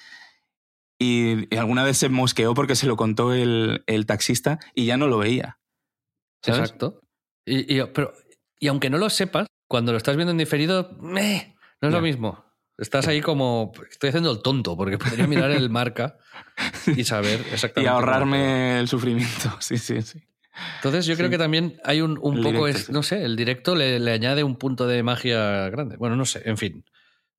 y, 0.99 1.55
alguna 1.55 1.83
vez 1.83 1.97
se 1.97 2.09
mosqueó 2.09 2.53
porque 2.53 2.75
se 2.75 2.87
lo 2.87 2.95
contó 2.95 3.33
el, 3.33 3.83
el 3.87 4.05
taxista 4.05 4.59
y 4.73 4.85
ya 4.85 4.97
no 4.97 5.07
lo 5.07 5.17
veía. 5.17 5.59
Exacto. 6.45 7.01
Y, 7.45 7.81
pero, 7.93 8.13
y 8.59 8.67
aunque 8.67 8.89
no 8.89 8.97
lo 8.97 9.09
sepas, 9.09 9.47
cuando 9.67 9.91
lo 9.91 9.97
estás 9.97 10.15
viendo 10.15 10.31
en 10.31 10.37
diferido, 10.37 10.97
no 10.99 11.17
es 11.17 11.93
lo 11.93 12.01
mismo. 12.01 12.43
Estás 12.77 13.07
ahí 13.07 13.21
como, 13.21 13.71
estoy 13.89 14.09
haciendo 14.09 14.31
el 14.31 14.41
tonto, 14.41 14.75
porque 14.75 14.97
podría 14.97 15.27
mirar 15.27 15.51
el 15.51 15.69
marca 15.69 16.17
y 16.87 17.03
saber 17.03 17.39
exactamente. 17.51 17.83
Y 17.83 17.93
ahorrarme 17.93 18.79
el 18.79 18.87
sufrimiento, 18.87 19.55
sí, 19.59 19.77
sí, 19.77 20.01
sí. 20.01 20.23
Entonces 20.77 21.05
yo 21.05 21.15
creo 21.15 21.29
que 21.29 21.37
también 21.37 21.79
hay 21.83 22.01
un, 22.01 22.19
un 22.21 22.41
poco, 22.41 22.67
es, 22.67 22.89
no 22.89 23.03
sé, 23.03 23.23
el 23.23 23.35
directo 23.35 23.75
le, 23.75 23.99
le, 23.99 24.11
añade 24.11 24.43
un 24.43 24.55
punto 24.55 24.85
de 24.87 25.01
magia 25.01 25.69
grande. 25.69 25.97
Bueno, 25.97 26.15
no 26.15 26.25
sé, 26.25 26.41
en 26.45 26.57
fin. 26.57 26.85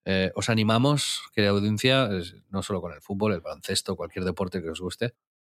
Eh, 0.04 0.32
os 0.34 0.50
animamos, 0.50 1.22
querida 1.32 1.50
audiencia, 1.50 2.10
no 2.50 2.62
solo 2.62 2.80
con 2.80 2.92
el 2.92 3.00
fútbol, 3.00 3.32
el 3.32 3.40
baloncesto, 3.40 3.96
cualquier 3.96 4.24
deporte 4.24 4.60
que 4.62 4.70
os 4.70 4.80
guste. 4.80 5.14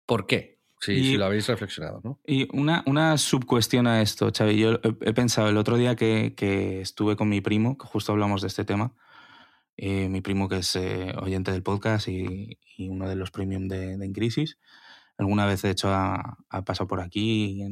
¿Por 0.04 0.26
qué? 0.26 0.60
Si, 0.80 1.16
lo 1.16 1.24
habéis 1.24 1.46
reflexionado, 1.48 2.00
¿no? 2.04 2.20
Y 2.26 2.48
una, 2.54 2.82
una 2.86 3.16
subcuestión 3.16 3.86
a 3.86 4.02
esto, 4.02 4.30
Xavi. 4.36 4.58
Yo 4.58 4.80
he, 4.82 5.12
pensado 5.14 5.48
el 5.48 5.56
otro 5.56 5.78
día 5.78 5.96
que, 5.96 6.80
estuve 6.82 7.16
con 7.16 7.28
mi 7.28 7.40
primo, 7.40 7.78
que 7.78 7.86
justo 7.86 8.12
hablamos 8.12 8.42
de 8.42 8.48
este 8.48 8.64
tema. 8.64 8.92
Eh, 9.76 10.08
mi 10.08 10.20
primo 10.20 10.48
que 10.48 10.58
es 10.58 10.76
eh, 10.76 11.14
oyente 11.20 11.50
del 11.52 11.62
podcast 11.62 12.08
y, 12.08 12.58
uno 12.78 13.08
de 13.08 13.16
los 13.16 13.30
premium 13.30 13.66
de, 13.68 13.96
de 13.96 14.12
Crisis. 14.12 14.58
Alguna 15.16 15.46
vez, 15.46 15.62
de 15.62 15.70
hecho, 15.70 15.92
ha, 15.92 16.38
pasado 16.66 16.88
por 16.88 17.00
aquí. 17.00 17.62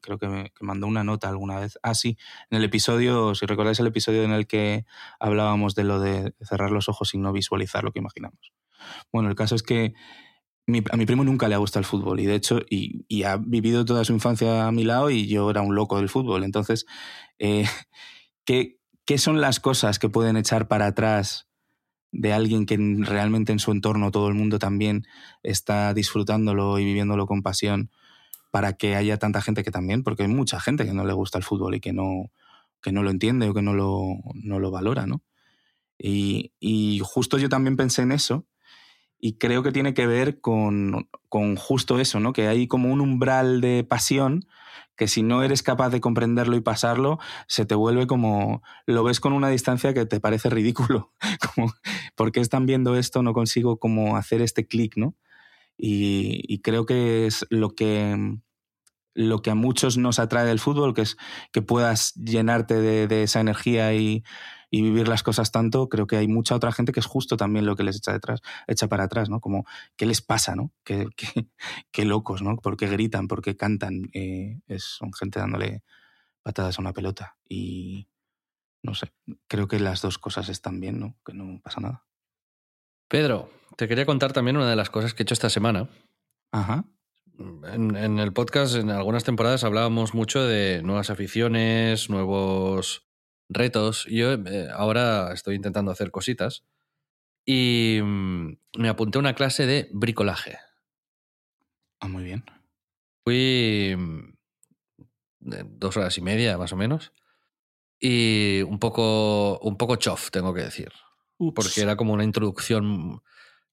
creo 0.00 0.18
que 0.18 0.26
me 0.26 0.52
mandó 0.60 0.86
una 0.86 1.04
nota 1.04 1.28
alguna 1.28 1.60
vez. 1.60 1.78
Ah, 1.82 1.94
sí, 1.94 2.16
en 2.50 2.58
el 2.58 2.64
episodio, 2.64 3.34
si 3.34 3.44
recordáis 3.44 3.78
el 3.80 3.88
episodio 3.88 4.22
en 4.22 4.32
el 4.32 4.46
que 4.46 4.86
hablábamos 5.20 5.74
de 5.74 5.84
lo 5.84 6.00
de 6.00 6.34
cerrar 6.40 6.70
los 6.70 6.88
ojos 6.88 7.12
y 7.12 7.18
no 7.18 7.32
visualizar 7.32 7.84
lo 7.84 7.92
que 7.92 7.98
imaginamos. 7.98 8.52
Bueno, 9.12 9.28
el 9.28 9.34
caso 9.34 9.54
es 9.54 9.62
que 9.62 9.92
a 10.90 10.96
mi 10.96 11.06
primo 11.06 11.24
nunca 11.24 11.48
le 11.48 11.54
ha 11.54 11.58
gustado 11.58 11.80
el 11.80 11.86
fútbol 11.86 12.20
y 12.20 12.26
de 12.26 12.34
hecho 12.34 12.60
y, 12.68 13.22
ha 13.22 13.36
vivido 13.36 13.84
toda 13.84 14.04
su 14.04 14.12
infancia 14.12 14.66
a 14.66 14.72
mi 14.72 14.84
lado 14.84 15.10
y 15.10 15.26
yo 15.26 15.50
era 15.50 15.62
un 15.62 15.74
loco 15.74 15.96
del 15.96 16.08
fútbol. 16.08 16.44
Entonces, 16.44 16.86
eh, 17.38 17.64
¿qué, 18.44 18.78
¿qué 19.04 19.18
son 19.18 19.40
las 19.40 19.60
cosas 19.60 19.98
que 19.98 20.08
pueden 20.08 20.36
echar 20.36 20.68
para 20.68 20.86
atrás 20.86 21.48
de 22.12 22.32
alguien 22.32 22.66
que 22.66 22.76
realmente 23.00 23.52
en 23.52 23.58
su 23.58 23.70
entorno 23.70 24.10
todo 24.10 24.28
el 24.28 24.34
mundo 24.34 24.58
también 24.58 25.06
está 25.42 25.94
disfrutándolo 25.94 26.78
y 26.78 26.84
viviéndolo 26.84 27.26
con 27.26 27.42
pasión 27.42 27.90
para 28.50 28.74
que 28.74 28.96
haya 28.96 29.18
tanta 29.18 29.42
gente 29.42 29.62
que 29.62 29.70
también, 29.70 30.02
porque 30.02 30.22
hay 30.22 30.28
mucha 30.28 30.58
gente 30.60 30.86
que 30.86 30.94
no 30.94 31.04
le 31.04 31.12
gusta 31.12 31.38
el 31.38 31.44
fútbol 31.44 31.74
y 31.74 31.80
que 31.80 31.92
no, 31.92 32.30
que 32.82 32.92
no 32.92 33.02
lo 33.02 33.10
entiende 33.10 33.48
o 33.48 33.54
que 33.54 33.62
no 33.62 33.74
lo, 33.74 34.16
no 34.34 34.58
lo 34.58 34.70
valora, 34.70 35.06
¿no? 35.06 35.22
Y, 35.98 36.52
y, 36.60 37.00
justo 37.02 37.38
yo 37.38 37.48
también 37.48 37.76
pensé 37.76 38.02
en 38.02 38.12
eso 38.12 38.46
y 39.20 39.34
creo 39.38 39.62
que 39.62 39.72
tiene 39.72 39.94
que 39.94 40.06
ver 40.06 40.40
con, 40.40 41.08
con 41.28 41.56
justo 41.56 41.98
eso, 41.98 42.20
¿no? 42.20 42.32
Que 42.32 42.46
hay 42.46 42.68
como 42.68 42.92
un 42.92 43.00
umbral 43.00 43.60
de 43.60 43.84
pasión 43.84 44.46
que 44.98 45.06
si 45.06 45.22
no 45.22 45.44
eres 45.44 45.62
capaz 45.62 45.90
de 45.90 46.00
comprenderlo 46.00 46.56
y 46.56 46.60
pasarlo, 46.60 47.18
se 47.46 47.64
te 47.64 47.76
vuelve 47.76 48.08
como, 48.08 48.62
lo 48.84 49.04
ves 49.04 49.20
con 49.20 49.32
una 49.32 49.48
distancia 49.48 49.94
que 49.94 50.04
te 50.06 50.18
parece 50.18 50.50
ridículo, 50.50 51.12
como, 51.54 51.72
¿por 52.16 52.32
qué 52.32 52.40
están 52.40 52.66
viendo 52.66 52.96
esto? 52.96 53.22
No 53.22 53.32
consigo 53.32 53.78
como 53.78 54.16
hacer 54.16 54.42
este 54.42 54.66
clic, 54.66 54.96
¿no? 54.96 55.14
Y, 55.76 56.60
creo 56.62 56.84
que 56.84 57.26
es 57.26 57.46
lo 57.50 57.76
que, 57.76 58.38
lo 59.14 59.40
que 59.40 59.50
a 59.50 59.54
muchos 59.54 59.96
nos 59.96 60.18
atrae 60.18 60.44
del 60.44 60.58
fútbol, 60.58 60.92
que 60.92 61.02
es 61.02 61.16
que 61.52 61.62
puedas 61.62 62.14
llenarte 62.14 62.74
de 62.74 63.22
esa 63.22 63.38
energía 63.38 63.94
y, 63.94 64.24
y 64.70 64.82
vivir 64.82 65.08
las 65.08 65.22
cosas 65.22 65.50
tanto, 65.50 65.88
creo 65.88 66.06
que 66.06 66.16
hay 66.16 66.28
mucha 66.28 66.54
otra 66.54 66.72
gente 66.72 66.92
que 66.92 67.00
es 67.00 67.06
justo 67.06 67.36
también 67.36 67.66
lo 67.66 67.76
que 67.76 67.84
les 67.84 67.96
echa 67.96 68.12
detrás, 68.12 68.40
echa 68.66 68.88
para 68.88 69.04
atrás, 69.04 69.30
¿no? 69.30 69.40
Como, 69.40 69.64
¿qué 69.96 70.06
les 70.06 70.20
pasa, 70.20 70.54
no? 70.54 70.72
Qué, 70.84 71.08
qué, 71.90 72.04
locos, 72.04 72.42
¿no? 72.42 72.56
¿Por 72.56 72.76
qué 72.76 72.86
gritan? 72.88 73.28
¿Por 73.28 73.42
qué 73.42 73.56
cantan? 73.56 74.10
Eh, 74.12 74.60
es, 74.66 74.84
son 74.84 75.12
gente 75.12 75.40
dándole 75.40 75.82
patadas 76.42 76.78
a 76.78 76.82
una 76.82 76.92
pelota. 76.92 77.36
Y 77.48 78.08
no 78.82 78.94
sé, 78.94 79.12
creo 79.46 79.68
que 79.68 79.80
las 79.80 80.02
dos 80.02 80.18
cosas 80.18 80.48
están 80.48 80.80
bien, 80.80 81.00
¿no? 81.00 81.16
Que 81.24 81.32
no 81.32 81.60
pasa 81.62 81.80
nada. 81.80 82.04
Pedro, 83.08 83.50
te 83.76 83.88
quería 83.88 84.04
contar 84.04 84.32
también 84.34 84.58
una 84.58 84.68
de 84.68 84.76
las 84.76 84.90
cosas 84.90 85.14
que 85.14 85.22
he 85.22 85.24
hecho 85.24 85.34
esta 85.34 85.50
semana. 85.50 85.88
Ajá. 86.52 86.84
En, 87.38 87.96
en, 87.96 88.18
el 88.18 88.32
podcast, 88.32 88.74
en 88.74 88.90
algunas 88.90 89.24
temporadas, 89.24 89.64
hablábamos 89.64 90.12
mucho 90.12 90.42
de 90.44 90.82
nuevas 90.82 91.08
aficiones, 91.08 92.10
nuevos 92.10 93.07
retos. 93.48 94.04
Yo 94.06 94.32
eh, 94.32 94.68
ahora 94.72 95.32
estoy 95.32 95.56
intentando 95.56 95.90
hacer 95.90 96.10
cositas 96.10 96.64
y 97.44 98.00
mm, 98.02 98.58
me 98.78 98.88
apunté 98.88 99.18
a 99.18 99.20
una 99.20 99.34
clase 99.34 99.66
de 99.66 99.88
bricolaje. 99.92 100.58
Ah, 102.00 102.08
muy 102.08 102.24
bien. 102.24 102.44
Fui 103.24 103.94
mm, 103.96 104.34
dos 105.40 105.96
horas 105.96 106.16
y 106.18 106.20
media, 106.20 106.58
más 106.58 106.72
o 106.72 106.76
menos. 106.76 107.12
Y 108.00 108.62
un 108.62 108.78
poco, 108.78 109.58
un 109.60 109.76
poco 109.76 109.96
chof, 109.96 110.30
tengo 110.30 110.54
que 110.54 110.62
decir. 110.62 110.92
Porque 111.54 111.80
era 111.80 111.96
como 111.96 112.12
una 112.12 112.24
introducción. 112.24 113.22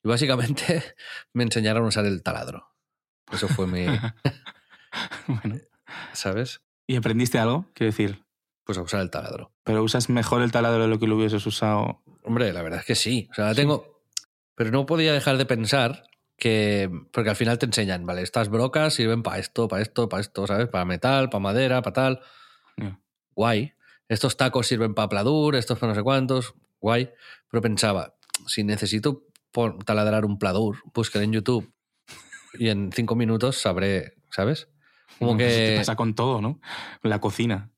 Y 0.04 0.08
básicamente 0.08 0.84
me 1.34 1.44
enseñaron 1.44 1.86
a 1.86 1.88
usar 1.88 2.06
el 2.06 2.24
taladro. 2.24 2.72
Eso 3.32 3.48
fue 3.48 3.68
mi. 3.68 3.86
bueno. 5.28 5.60
¿Sabes? 6.14 6.62
¿Y 6.88 6.96
aprendiste 6.96 7.38
algo? 7.40 7.70
Quiero 7.74 7.92
decir 7.92 8.25
pues 8.66 8.78
a 8.78 8.82
usar 8.82 9.02
el 9.02 9.12
taladro. 9.12 9.52
¿Pero 9.64 9.84
usas 9.84 10.10
mejor 10.10 10.42
el 10.42 10.52
taladro 10.52 10.84
de 10.84 10.88
lo 10.90 11.00
que 11.00 11.08
lo 11.08 11.16
hubieses 11.16 11.46
usado? 11.46 12.02
Hombre, 12.24 12.52
la 12.52 12.64
verdad 12.64 12.80
es 12.80 12.86
que 12.86 12.96
sí. 12.96 13.28
O 13.32 13.34
sea, 13.36 13.54
tengo. 13.54 14.02
Pero 14.56 14.72
no 14.72 14.86
podía 14.86 15.14
dejar 15.14 15.38
de 15.38 15.46
pensar 15.46 16.04
que. 16.38 16.90
Porque 17.12 17.30
al 17.30 17.36
final 17.36 17.60
te 17.60 17.68
enseñan, 17.68 18.06
¿vale? 18.06 18.24
Estas 18.24 18.50
brocas 18.50 18.96
sirven 18.96 19.22
para 19.22 19.38
esto, 19.38 19.68
para 19.68 19.82
esto, 19.82 20.10
para 20.10 20.22
esto, 20.22 20.48
¿sabes? 20.48 20.68
Para 20.68 20.86
metal, 20.86 21.30
para 21.30 21.42
madera, 21.42 21.82
para 21.82 21.94
tal. 21.94 22.22
Guay. 23.36 23.74
Estos 24.08 24.38
tacos 24.38 24.68
sirven 24.68 24.94
para 24.94 25.10
pladur, 25.10 25.56
estos 25.56 25.78
para 25.78 25.92
no 25.92 25.96
sé 25.96 26.04
cuántos. 26.04 26.56
Guay. 26.80 27.12
Pero 27.50 27.62
pensaba, 27.62 28.16
si 28.48 28.64
necesito 28.64 29.24
taladrar 29.86 30.26
un 30.26 30.40
pladur, 30.40 30.78
buscaré 30.94 31.26
en 31.26 31.34
YouTube 31.34 31.72
y 32.54 32.70
en 32.70 32.92
cinco 32.92 33.16
minutos 33.16 33.58
sabré, 33.58 34.16
¿sabes? 34.32 34.70
Como 35.20 35.38
que. 35.38 35.48
Te 35.48 35.78
pasa 35.78 35.96
con 35.96 36.16
todo, 36.16 36.42
¿no? 36.42 36.60
La 37.04 37.20
cocina. 37.22 37.72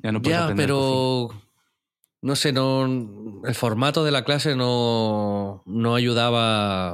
Ya, 0.00 0.52
pero 0.56 1.30
no 2.20 2.36
sé, 2.36 2.52
no, 2.52 2.84
el 3.44 3.54
formato 3.54 4.04
de 4.04 4.10
la 4.10 4.24
clase 4.24 4.56
no, 4.56 5.62
no 5.66 5.94
ayudaba 5.94 6.92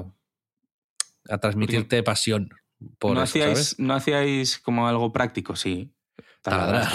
a 1.29 1.39
transmitirte 1.41 2.03
pasión. 2.03 2.51
Por 2.99 3.15
¿No, 3.15 3.23
hacíais, 3.23 3.79
¿No 3.79 3.95
hacíais 3.95 4.59
como 4.59 4.87
algo 4.87 5.13
práctico? 5.13 5.57
Sí. 5.57 5.95
Taladrar. 6.43 6.93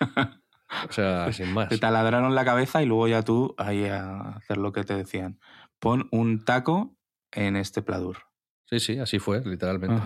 o 0.88 0.92
sea, 0.92 1.32
sin 1.32 1.52
más. 1.52 1.68
Te 1.68 1.78
taladraron 1.78 2.34
la 2.34 2.44
cabeza 2.44 2.82
y 2.82 2.86
luego 2.86 3.06
ya 3.06 3.22
tú 3.22 3.54
ahí 3.58 3.84
a 3.84 4.30
hacer 4.30 4.56
lo 4.56 4.72
que 4.72 4.82
te 4.82 4.94
decían. 4.94 5.38
Pon 5.78 6.08
un 6.10 6.44
taco 6.44 6.96
en 7.30 7.54
este 7.54 7.82
pladur. 7.82 8.18
Sí, 8.64 8.80
sí, 8.80 8.98
así 8.98 9.20
fue, 9.20 9.42
literalmente. 9.44 10.02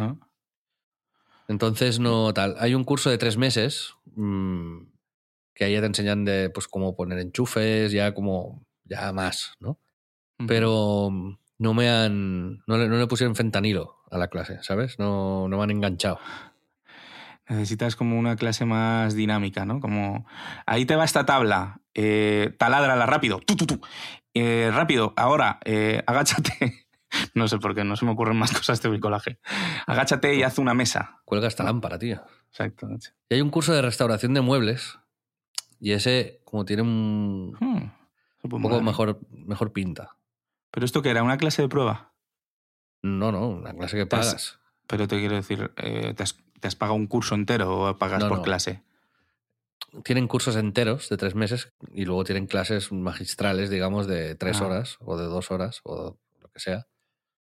Entonces, 1.48 1.98
no 1.98 2.34
tal. 2.34 2.56
Hay 2.58 2.74
un 2.74 2.84
curso 2.84 3.08
de 3.08 3.16
tres 3.16 3.38
meses 3.38 3.94
mm, 4.14 4.89
que 5.54 5.64
ahí 5.64 5.78
te 5.78 5.86
enseñan 5.86 6.24
de 6.24 6.50
pues 6.50 6.68
cómo 6.68 6.94
poner 6.94 7.18
enchufes, 7.18 7.92
ya 7.92 8.14
como 8.14 8.66
ya 8.84 9.12
más, 9.12 9.54
¿no? 9.60 9.78
Pero 10.46 11.10
no 11.58 11.74
me 11.74 11.90
han 11.90 12.62
no 12.66 12.78
le, 12.78 12.88
no 12.88 12.96
le 12.96 13.06
pusieron 13.06 13.36
fentanilo 13.36 13.96
a 14.10 14.18
la 14.18 14.28
clase, 14.28 14.58
¿sabes? 14.62 14.98
No, 14.98 15.48
no 15.48 15.58
me 15.58 15.64
han 15.64 15.70
enganchado. 15.70 16.18
Necesitas 17.48 17.96
como 17.96 18.18
una 18.18 18.36
clase 18.36 18.64
más 18.64 19.14
dinámica, 19.14 19.64
¿no? 19.64 19.80
Como 19.80 20.24
ahí 20.66 20.86
te 20.86 20.94
va 20.94 21.04
esta 21.04 21.26
tabla, 21.26 21.80
eh, 21.94 22.54
taládrala 22.58 23.06
rápido, 23.06 23.40
tú, 23.40 23.56
tú, 23.56 23.66
tú. 23.66 23.80
Eh, 24.34 24.70
rápido, 24.72 25.12
ahora, 25.16 25.58
eh, 25.64 26.02
agáchate. 26.06 26.86
no 27.34 27.48
sé 27.48 27.58
por 27.58 27.74
qué, 27.74 27.82
no 27.82 27.96
se 27.96 28.04
me 28.04 28.12
ocurren 28.12 28.36
más 28.36 28.52
cosas 28.52 28.80
de 28.80 28.88
bricolaje. 28.88 29.40
Agáchate 29.86 30.36
y 30.36 30.44
haz 30.44 30.58
una 30.58 30.74
mesa. 30.74 31.20
Cuelga 31.24 31.48
esta 31.48 31.64
lámpara, 31.64 31.98
tío. 31.98 32.22
Exacto. 32.50 32.88
Y 33.28 33.34
hay 33.34 33.40
un 33.40 33.50
curso 33.50 33.72
de 33.72 33.82
restauración 33.82 34.32
de 34.32 34.40
muebles 34.42 34.99
y 35.80 35.92
ese, 35.92 36.42
como 36.44 36.64
tiene 36.64 36.82
un, 36.82 37.56
hmm, 37.58 37.90
un 38.42 38.62
poco 38.62 38.80
mejor, 38.82 39.18
mejor 39.30 39.72
pinta. 39.72 40.16
¿Pero 40.70 40.84
esto 40.86 41.02
qué 41.02 41.10
era? 41.10 41.22
¿Una 41.22 41.38
clase 41.38 41.62
de 41.62 41.68
prueba? 41.68 42.12
No, 43.02 43.32
no, 43.32 43.48
una 43.48 43.72
clase 43.72 43.96
que 43.96 44.06
pagas. 44.06 44.60
pero 44.86 45.08
te 45.08 45.18
quiero 45.18 45.36
decir, 45.36 45.72
eh, 45.78 46.14
¿te, 46.14 46.22
has, 46.22 46.76
pagado 46.76 46.96
un 46.96 47.06
curso 47.06 47.34
entero 47.34 47.78
o 47.78 47.96
pagas 47.96 48.24
por 48.24 48.42
clase? 48.42 48.82
Tienen 50.04 50.28
cursos 50.28 50.54
enteros 50.54 51.08
de 51.08 51.16
tres 51.16 51.34
meses 51.34 51.72
y 51.92 52.04
luego 52.04 52.24
tienen 52.24 52.46
clases 52.46 52.92
magistrales, 52.92 53.70
digamos, 53.70 54.06
de 54.06 54.34
tres 54.36 54.60
ah. 54.60 54.66
horas 54.66 54.98
o 55.00 55.16
de 55.16 55.24
dos 55.24 55.50
horas 55.50 55.80
o 55.82 56.18
lo 56.40 56.48
que 56.50 56.60
sea. 56.60 56.86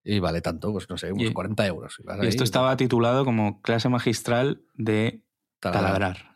Y 0.02 0.18
vale 0.18 0.40
tanto, 0.40 0.72
pues 0.72 0.88
no 0.90 0.98
sé, 0.98 1.12
unos 1.12 1.30
40 1.30 1.66
euros. 1.66 1.98
Y, 2.22 2.26
esto 2.26 2.44
estaba 2.44 2.76
titulado 2.76 3.24
como 3.24 3.62
clase 3.62 3.88
magistral 3.88 4.62
de 4.74 5.22
taladrar. 5.60 6.34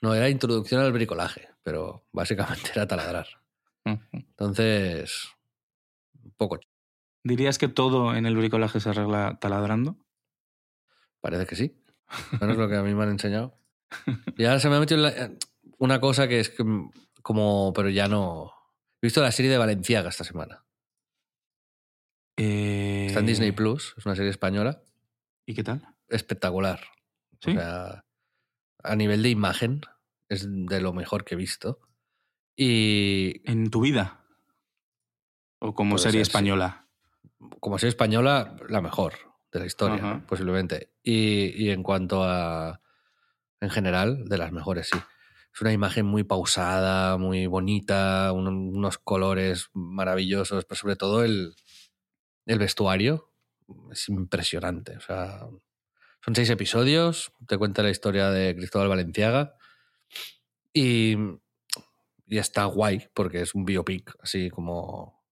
No, 0.00 0.14
era 0.14 0.28
introducción 0.28 0.80
al 0.80 0.92
bricolaje, 0.92 1.48
pero 1.62 2.06
básicamente 2.12 2.70
era 2.74 2.86
taladrar. 2.86 3.26
Entonces, 4.12 5.28
un 6.22 6.32
poco. 6.32 6.60
¿Dirías 7.24 7.58
que 7.58 7.68
todo 7.68 8.14
en 8.14 8.26
el 8.26 8.36
bricolaje 8.36 8.80
se 8.80 8.90
arregla 8.90 9.38
taladrando? 9.40 9.96
Parece 11.20 11.46
que 11.46 11.56
sí. 11.56 11.82
Bueno, 12.38 12.52
es 12.52 12.58
lo 12.58 12.68
que 12.68 12.76
a 12.76 12.82
mí 12.82 12.94
me 12.94 13.02
han 13.02 13.10
enseñado. 13.10 13.58
Y 14.36 14.44
ahora 14.44 14.60
se 14.60 14.68
me 14.68 14.76
ha 14.76 14.80
metido 14.80 15.06
una 15.78 16.00
cosa 16.00 16.28
que 16.28 16.40
es 16.40 16.54
como, 17.22 17.72
pero 17.74 17.88
ya 17.88 18.08
no. 18.08 18.52
He 19.00 19.06
visto 19.06 19.22
la 19.22 19.32
serie 19.32 19.50
de 19.50 19.58
Valenciaga 19.58 20.08
esta 20.08 20.24
semana. 20.24 20.64
Está 22.36 23.20
en 23.20 23.26
Disney 23.26 23.48
eh, 23.48 23.52
Plus, 23.52 23.94
es 23.96 24.06
una 24.06 24.14
serie 24.14 24.30
española. 24.30 24.82
¿Y 25.44 25.54
qué 25.54 25.64
tal? 25.64 25.82
Espectacular. 26.08 26.80
¿Sí? 27.40 27.50
O 27.50 27.54
sea, 27.54 28.04
a 28.82 28.96
nivel 28.96 29.22
de 29.22 29.30
imagen, 29.30 29.80
es 30.28 30.46
de 30.48 30.80
lo 30.80 30.92
mejor 30.92 31.24
que 31.24 31.34
he 31.34 31.38
visto. 31.38 31.80
Y. 32.56 33.42
¿En 33.50 33.70
tu 33.70 33.80
vida? 33.80 34.24
O 35.60 35.74
como 35.74 35.98
serie 35.98 36.20
ser, 36.20 36.26
sí. 36.26 36.30
española. 36.30 36.86
Como 37.60 37.78
serie 37.78 37.90
española, 37.90 38.56
la 38.68 38.80
mejor 38.80 39.14
de 39.52 39.60
la 39.60 39.66
historia, 39.66 40.24
posiblemente. 40.26 40.92
Y, 41.02 41.64
y 41.64 41.70
en 41.70 41.82
cuanto 41.82 42.24
a. 42.24 42.80
En 43.60 43.70
general, 43.70 44.24
de 44.28 44.38
las 44.38 44.52
mejores, 44.52 44.88
sí. 44.92 44.98
Es 45.52 45.60
una 45.62 45.72
imagen 45.72 46.06
muy 46.06 46.22
pausada, 46.22 47.16
muy 47.16 47.46
bonita, 47.48 48.30
un- 48.32 48.46
unos 48.76 48.98
colores 48.98 49.70
maravillosos, 49.72 50.64
pero 50.64 50.78
sobre 50.78 50.94
todo 50.94 51.24
el, 51.24 51.56
el 52.46 52.58
vestuario 52.60 53.32
es 53.90 54.08
impresionante. 54.08 54.96
O 54.96 55.00
sea, 55.00 55.40
son 56.28 56.34
seis 56.34 56.50
episodios, 56.50 57.32
te 57.46 57.56
cuenta 57.56 57.82
la 57.82 57.88
historia 57.88 58.28
de 58.28 58.54
Cristóbal 58.54 58.88
Valenciaga 58.88 59.56
y, 60.74 61.16
y 62.26 62.36
está 62.36 62.66
guay 62.66 63.08
porque 63.14 63.40
es 63.40 63.54
un 63.54 63.64
biopic 63.64 64.14
así 64.20 64.50
como, 64.50 65.24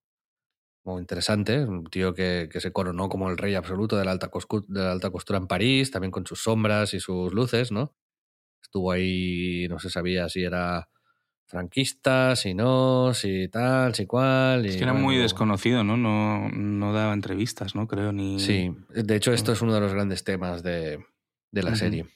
como 0.82 0.98
interesante. 0.98 1.66
Un 1.66 1.84
tío 1.84 2.14
que, 2.14 2.48
que 2.50 2.62
se 2.62 2.72
coronó 2.72 3.10
como 3.10 3.28
el 3.28 3.36
rey 3.36 3.54
absoluto 3.54 3.98
de 3.98 4.06
la, 4.06 4.12
alta 4.12 4.30
de 4.68 4.80
la 4.80 4.92
alta 4.92 5.10
costura 5.10 5.38
en 5.38 5.46
París, 5.46 5.90
también 5.90 6.10
con 6.10 6.26
sus 6.26 6.42
sombras 6.42 6.94
y 6.94 7.00
sus 7.00 7.30
luces, 7.30 7.72
¿no? 7.72 7.94
Estuvo 8.62 8.90
ahí, 8.90 9.66
no 9.68 9.78
se 9.78 9.90
sabía 9.90 10.30
si 10.30 10.44
era 10.44 10.88
franquista, 11.46 12.34
si 12.36 12.54
no, 12.54 13.14
si 13.14 13.48
tal, 13.48 13.94
si 13.94 14.06
cual. 14.06 14.66
Es 14.66 14.76
que 14.76 14.82
era 14.84 14.92
muy 14.92 15.16
desconocido, 15.16 15.84
¿no? 15.84 15.96
¿no? 15.96 16.48
No 16.50 16.92
daba 16.92 17.12
entrevistas, 17.14 17.74
¿no? 17.74 17.86
Creo 17.86 18.12
ni. 18.12 18.38
Sí, 18.40 18.70
de 18.90 19.16
hecho 19.16 19.32
esto 19.32 19.52
es 19.52 19.62
uno 19.62 19.72
de 19.74 19.80
los 19.80 19.92
grandes 19.92 20.24
temas 20.24 20.62
de, 20.62 21.04
de 21.52 21.62
la 21.62 21.74
serie. 21.76 22.06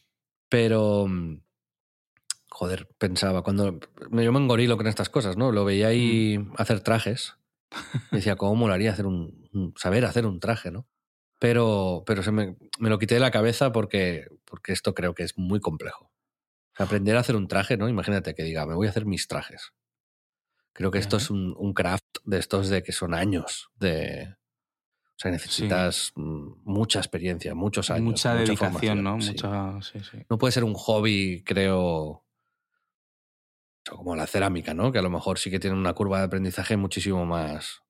Pero, 0.49 1.07
mm, 1.09 1.41
joder, 2.49 2.89
pensaba, 2.99 3.43
cuando 3.43 3.79
me- 4.11 4.25
yo 4.25 4.33
me 4.33 4.41
engorilo 4.41 4.77
con 4.77 4.87
estas 4.87 5.09
cosas, 5.09 5.37
¿no? 5.37 5.53
Lo 5.53 5.65
veía 5.65 5.89
ahí 5.89 6.39
hacer 6.57 6.81
trajes. 6.81 7.37
y 8.11 8.17
decía, 8.17 8.35
¿cómo 8.37 8.57
molaría 8.57 8.93
hacer 8.93 9.07
un, 9.07 9.49
un- 9.53 9.73
saber 9.77 10.05
hacer 10.05 10.27
un 10.27 10.41
traje, 10.41 10.71
¿no? 10.73 10.87
Pero, 11.39 12.03
pero 12.05 12.23
se 12.23 12.33
me, 12.33 12.57
me 12.81 12.91
lo 12.91 12.99
quité 12.99 13.15
de 13.15 13.21
la 13.21 13.31
cabeza 13.31 13.73
porque, 13.73 14.27
porque 14.45 14.73
esto 14.73 14.93
creo 14.95 15.15
que 15.15 15.23
es 15.23 15.39
muy 15.39 15.61
complejo. 15.61 16.11
Aprender 16.81 17.17
a 17.17 17.21
hacer 17.21 17.37
un 17.37 17.47
traje, 17.47 17.77
¿no? 17.77 17.89
Imagínate 17.89 18.35
que 18.35 18.43
diga, 18.43 18.67
me 18.67 18.75
voy 18.75 18.87
a 18.87 18.91
hacer 18.91 19.07
mis 19.07 19.29
trajes. 19.29 19.73
Creo 20.73 20.91
que 20.91 20.99
esto 20.99 21.17
es 21.19 21.31
un, 21.31 21.55
un 21.59 21.75
craft 21.75 22.07
de 22.25 22.39
estos 22.39 22.69
de 22.69 22.83
que 22.83 22.93
son 22.93 23.13
años 23.15 23.71
de... 23.75 24.35
O 24.35 25.23
sea, 25.23 25.31
necesitas 25.31 26.13
mm, 26.15 26.63
mucha 26.65 27.01
experiencia, 27.01 27.55
muchos 27.55 27.91
años. 27.91 28.05
Mucha 28.05 28.35
dedicación, 28.35 29.03
¿no? 29.03 29.21
sí. 29.21 29.33
Mucha. 29.33 29.83
Sí. 29.83 29.99
No 30.31 30.39
puede 30.39 30.53
ser 30.53 30.65
un 30.65 30.73
hobby, 30.73 31.43
creo, 31.45 32.25
como 33.87 34.17
la 34.17 34.27
cerámica, 34.27 34.73
¿no? 34.73 34.93
Que 34.93 34.99
a 34.99 35.03
lo 35.03 35.11
mejor 35.11 35.39
sí 35.39 35.51
que 35.51 35.61
tiene 35.61 35.77
una 35.77 35.93
curva 35.93 36.21
de 36.21 36.25
aprendizaje 36.25 36.79
muchísimo 36.79 37.27
más 37.27 37.83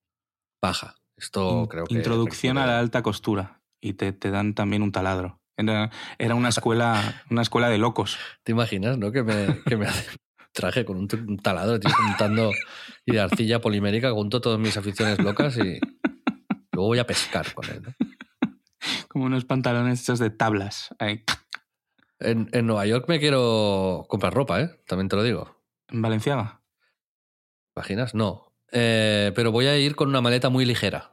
baja. 0.61 0.97
Esto 1.15 1.61
In- 1.61 1.67
creo 1.67 1.85
que... 1.85 1.93
Introducción 1.93 2.57
a 2.57 2.65
la 2.65 2.79
alta 2.79 3.01
costura. 3.01 3.61
Y 3.79 3.93
te, 3.93 4.11
te 4.11 4.29
dan 4.31 4.53
también 4.53 4.81
un 4.81 4.91
taladro. 4.91 5.40
Era, 5.69 5.91
era 6.17 6.35
una 6.35 6.49
escuela, 6.49 7.23
una 7.29 7.41
escuela 7.41 7.69
de 7.69 7.77
locos. 7.77 8.17
¿Te 8.43 8.51
imaginas, 8.51 8.97
no? 8.97 9.11
Que 9.11 9.23
me, 9.23 9.61
que 9.65 9.77
traje 10.53 10.85
con 10.85 10.97
un, 10.97 11.37
taladro, 11.37 11.79
tío, 11.79 11.91
juntando 11.91 12.51
y 13.05 13.13
de 13.13 13.21
arcilla 13.21 13.61
polimérica, 13.61 14.11
junto 14.11 14.41
todas 14.41 14.59
mis 14.59 14.75
aficiones 14.77 15.19
locas 15.19 15.57
y 15.57 15.79
luego 16.71 16.87
voy 16.87 16.99
a 16.99 17.07
pescar 17.07 17.53
con 17.53 17.69
él. 17.69 17.81
¿no? 17.83 17.93
Como 19.07 19.25
unos 19.25 19.45
pantalones 19.45 20.01
hechos 20.01 20.19
de 20.19 20.29
tablas. 20.29 20.93
ahí. 20.99 21.23
En, 22.19 22.49
en 22.51 22.67
Nueva 22.67 22.85
York 22.85 23.05
me 23.07 23.19
quiero 23.19 24.05
comprar 24.07 24.33
ropa, 24.33 24.61
¿eh? 24.61 24.79
También 24.87 25.09
te 25.09 25.15
lo 25.15 25.23
digo. 25.23 25.57
En 25.87 26.01
Valenciaga. 26.01 26.61
¿Imaginas? 27.75 28.13
No. 28.13 28.53
Eh, 28.71 29.31
pero 29.35 29.51
voy 29.51 29.65
a 29.67 29.77
ir 29.77 29.95
con 29.95 30.09
una 30.09 30.21
maleta 30.21 30.49
muy 30.49 30.65
ligera. 30.65 31.11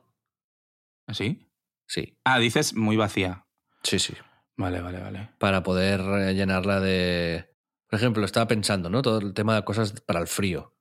¿Así? 1.06 1.48
Sí, 1.86 2.18
Ah, 2.24 2.38
dices 2.38 2.74
muy 2.74 2.96
vacía. 2.96 3.46
sí, 3.82 3.98
sí. 3.98 4.14
Vale, 4.58 4.80
vale, 4.80 5.00
vale. 5.00 5.30
Para 5.38 5.62
poder 5.62 6.00
eh, 6.00 6.34
llenarla 6.34 6.80
de... 6.80 7.54
Por 7.88 7.98
ejemplo, 7.98 8.24
estaba 8.24 8.48
pensando, 8.48 8.90
¿no? 8.90 9.00
Todo 9.00 9.18
el 9.20 9.32
tema 9.32 9.54
de 9.54 9.64
cosas 9.64 10.00
para 10.02 10.20
el 10.20 10.26
frío. 10.26 10.74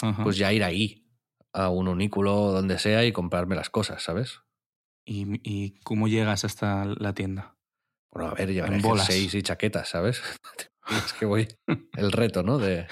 Ajá. 0.00 0.24
Pues 0.24 0.36
ya 0.38 0.52
ir 0.52 0.64
ahí, 0.64 1.06
a 1.52 1.68
un 1.68 1.88
unículo, 1.88 2.52
donde 2.52 2.78
sea, 2.78 3.04
y 3.04 3.12
comprarme 3.12 3.54
las 3.54 3.70
cosas, 3.70 4.02
¿sabes? 4.02 4.40
¿Y, 5.04 5.40
y 5.48 5.78
cómo 5.84 6.08
llegas 6.08 6.44
hasta 6.44 6.84
la 6.84 7.14
tienda? 7.14 7.56
Bueno, 8.10 8.30
a 8.30 8.34
ver, 8.34 8.52
llevaré 8.52 8.80
jerseys 8.80 9.34
y 9.34 9.42
chaquetas, 9.42 9.90
¿sabes? 9.90 10.22
es 10.88 11.12
que 11.12 11.26
voy... 11.26 11.46
El 11.96 12.10
reto, 12.12 12.42
¿no? 12.42 12.58
De... 12.58 12.88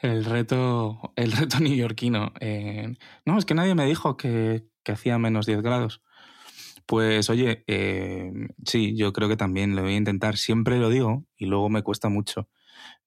El 0.00 0.24
reto, 0.24 1.12
el 1.16 1.32
reto 1.32 1.58
neoyorquino. 1.60 2.32
Eh, 2.40 2.94
no, 3.24 3.38
es 3.38 3.44
que 3.44 3.54
nadie 3.54 3.74
me 3.74 3.86
dijo 3.86 4.16
que, 4.16 4.66
que 4.82 4.92
hacía 4.92 5.18
menos 5.18 5.46
10 5.46 5.62
grados. 5.62 6.02
Pues 6.86 7.30
oye, 7.30 7.64
eh, 7.66 8.30
sí, 8.66 8.94
yo 8.96 9.12
creo 9.12 9.28
que 9.28 9.36
también 9.36 9.74
lo 9.74 9.82
voy 9.82 9.94
a 9.94 9.96
intentar. 9.96 10.36
Siempre 10.36 10.78
lo 10.78 10.90
digo 10.90 11.24
y 11.36 11.46
luego 11.46 11.70
me 11.70 11.82
cuesta 11.82 12.08
mucho. 12.08 12.48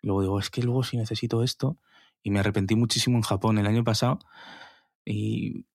Luego 0.02 0.22
digo, 0.22 0.40
es 0.40 0.50
que 0.50 0.64
luego 0.64 0.84
si 0.84 0.98
necesito 0.98 1.44
esto. 1.44 1.78
Y 2.24 2.32
me 2.32 2.40
arrepentí 2.40 2.76
muchísimo 2.76 3.18
en 3.18 3.24
Japón 3.24 3.58
el 3.60 3.68
año 3.68 3.84
pasado 3.84 4.20
y 5.06 5.66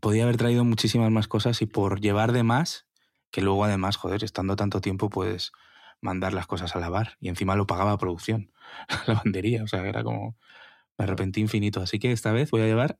podía 0.00 0.24
haber 0.24 0.36
traído 0.36 0.64
muchísimas 0.64 1.10
más 1.10 1.28
cosas 1.28 1.62
y 1.62 1.66
por 1.66 2.00
llevar 2.00 2.32
de 2.32 2.42
más, 2.42 2.86
que 3.30 3.42
luego 3.42 3.64
además, 3.64 3.96
joder, 3.96 4.24
estando 4.24 4.56
tanto 4.56 4.80
tiempo, 4.80 5.10
puedes 5.10 5.52
mandar 6.00 6.34
las 6.34 6.46
cosas 6.46 6.76
a 6.76 6.80
lavar 6.80 7.16
y 7.20 7.28
encima 7.28 7.56
lo 7.56 7.66
pagaba 7.66 7.98
producción, 7.98 8.52
la 8.88 9.04
lavandería, 9.14 9.64
o 9.64 9.66
sea, 9.68 9.86
era 9.86 10.04
como, 10.04 10.36
me 10.98 11.04
arrepentí 11.04 11.40
infinito, 11.40 11.80
así 11.82 11.98
que 11.98 12.12
esta 12.12 12.32
vez 12.32 12.50
voy 12.50 12.62
a 12.62 12.66
llevar 12.66 12.98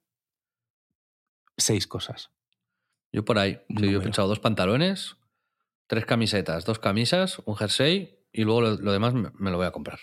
seis 1.57 1.87
cosas. 1.87 2.31
Yo 3.15 3.25
por 3.25 3.39
ahí. 3.39 3.61
Sí, 3.69 3.93
yo 3.93 4.01
he 4.01 4.03
pensado 4.03 4.27
dos 4.27 4.41
pantalones, 4.41 5.17
tres 5.87 6.05
camisetas, 6.05 6.65
dos 6.65 6.81
camisas, 6.81 7.41
un 7.45 7.55
jersey 7.55 8.19
y 8.33 8.43
luego 8.43 8.61
lo, 8.61 8.71
lo 8.75 8.91
demás 8.91 9.15
me, 9.15 9.31
me 9.39 9.53
lo 9.53 9.57
voy 9.57 9.67
a 9.67 9.71
comprar. 9.71 10.01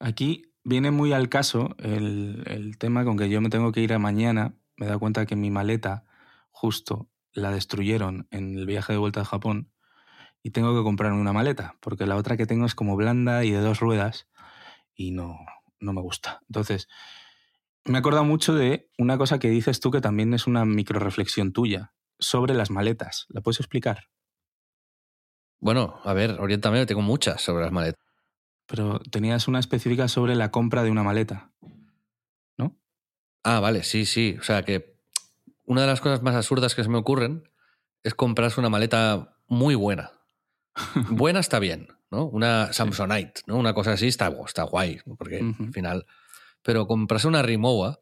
Aquí 0.00 0.52
viene 0.64 0.90
muy 0.90 1.12
al 1.12 1.28
caso 1.28 1.76
el, 1.78 2.42
el 2.46 2.76
tema 2.76 3.04
con 3.04 3.16
que 3.16 3.30
yo 3.30 3.40
me 3.40 3.50
tengo 3.50 3.70
que 3.70 3.82
ir 3.82 3.92
a 3.92 4.00
mañana, 4.00 4.56
me 4.76 4.86
he 4.86 4.88
dado 4.88 4.98
cuenta 4.98 5.26
que 5.26 5.36
mi 5.36 5.52
maleta 5.52 6.04
justo 6.50 7.08
la 7.32 7.52
destruyeron 7.52 8.26
en 8.32 8.58
el 8.58 8.66
viaje 8.66 8.92
de 8.92 8.98
vuelta 8.98 9.20
a 9.20 9.24
Japón 9.24 9.70
y 10.42 10.50
tengo 10.50 10.76
que 10.76 10.82
comprarme 10.82 11.20
una 11.20 11.32
maleta, 11.32 11.76
porque 11.78 12.04
la 12.04 12.16
otra 12.16 12.36
que 12.36 12.46
tengo 12.46 12.66
es 12.66 12.74
como 12.74 12.96
blanda 12.96 13.44
y 13.44 13.52
de 13.52 13.60
dos 13.60 13.78
ruedas 13.78 14.26
y 14.92 15.12
no, 15.12 15.38
no 15.78 15.92
me 15.92 16.00
gusta. 16.00 16.40
Entonces, 16.48 16.88
me 17.84 17.98
he 17.98 18.00
acordado 18.00 18.24
mucho 18.24 18.54
de 18.54 18.90
una 18.98 19.18
cosa 19.18 19.38
que 19.38 19.50
dices 19.50 19.80
tú 19.80 19.90
que 19.90 20.00
también 20.00 20.34
es 20.34 20.46
una 20.46 20.64
microreflexión 20.64 21.52
tuya 21.52 21.92
sobre 22.18 22.54
las 22.54 22.70
maletas. 22.70 23.26
¿La 23.28 23.40
puedes 23.40 23.60
explicar? 23.60 24.08
Bueno, 25.58 26.00
a 26.04 26.12
ver, 26.12 26.40
oriéntame, 26.40 26.84
tengo 26.86 27.02
muchas 27.02 27.42
sobre 27.42 27.64
las 27.64 27.72
maletas. 27.72 28.04
Pero 28.66 29.00
tenías 29.10 29.48
una 29.48 29.58
específica 29.58 30.08
sobre 30.08 30.34
la 30.34 30.50
compra 30.50 30.82
de 30.82 30.90
una 30.90 31.02
maleta. 31.02 31.52
¿No? 32.56 32.78
Ah, 33.42 33.60
vale, 33.60 33.82
sí, 33.82 34.06
sí. 34.06 34.36
O 34.38 34.42
sea 34.42 34.62
que 34.62 34.96
una 35.64 35.82
de 35.82 35.86
las 35.86 36.00
cosas 36.00 36.22
más 36.22 36.34
absurdas 36.34 36.74
que 36.74 36.82
se 36.82 36.88
me 36.88 36.98
ocurren 36.98 37.48
es 38.02 38.14
comprarse 38.14 38.60
una 38.60 38.70
maleta 38.70 39.36
muy 39.46 39.74
buena. 39.74 40.12
Buena 41.10 41.40
está 41.40 41.58
bien, 41.58 41.88
¿no? 42.10 42.26
Una 42.26 42.72
Samsonite, 42.72 43.42
¿no? 43.46 43.56
Una 43.56 43.74
cosa 43.74 43.92
así 43.92 44.06
está, 44.06 44.34
está 44.46 44.62
guay, 44.62 45.00
porque 45.18 45.40
al 45.40 45.72
final... 45.72 46.06
Pero 46.62 46.86
comprarse 46.86 47.28
una 47.28 47.42
Rimowa, 47.42 48.00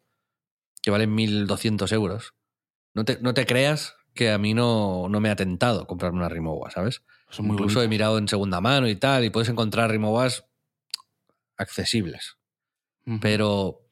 que 0.82 0.90
vale 0.90 1.06
1.200 1.06 1.92
euros, 1.92 2.34
no 2.94 3.04
te, 3.04 3.18
no 3.20 3.34
te 3.34 3.46
creas 3.46 3.94
que 4.14 4.30
a 4.30 4.38
mí 4.38 4.54
no, 4.54 5.08
no 5.08 5.20
me 5.20 5.30
ha 5.30 5.36
tentado 5.36 5.86
comprarme 5.86 6.18
una 6.18 6.28
Rimowa, 6.28 6.70
¿sabes? 6.70 7.02
Son 7.30 7.46
muy 7.46 7.54
Incluso 7.54 7.82
he 7.82 7.88
mirado 7.88 8.18
en 8.18 8.26
segunda 8.26 8.60
mano 8.60 8.88
y 8.88 8.96
tal, 8.96 9.24
y 9.24 9.30
puedes 9.30 9.48
encontrar 9.48 9.90
Rimowas 9.90 10.44
accesibles. 11.56 12.36
Pero 13.22 13.88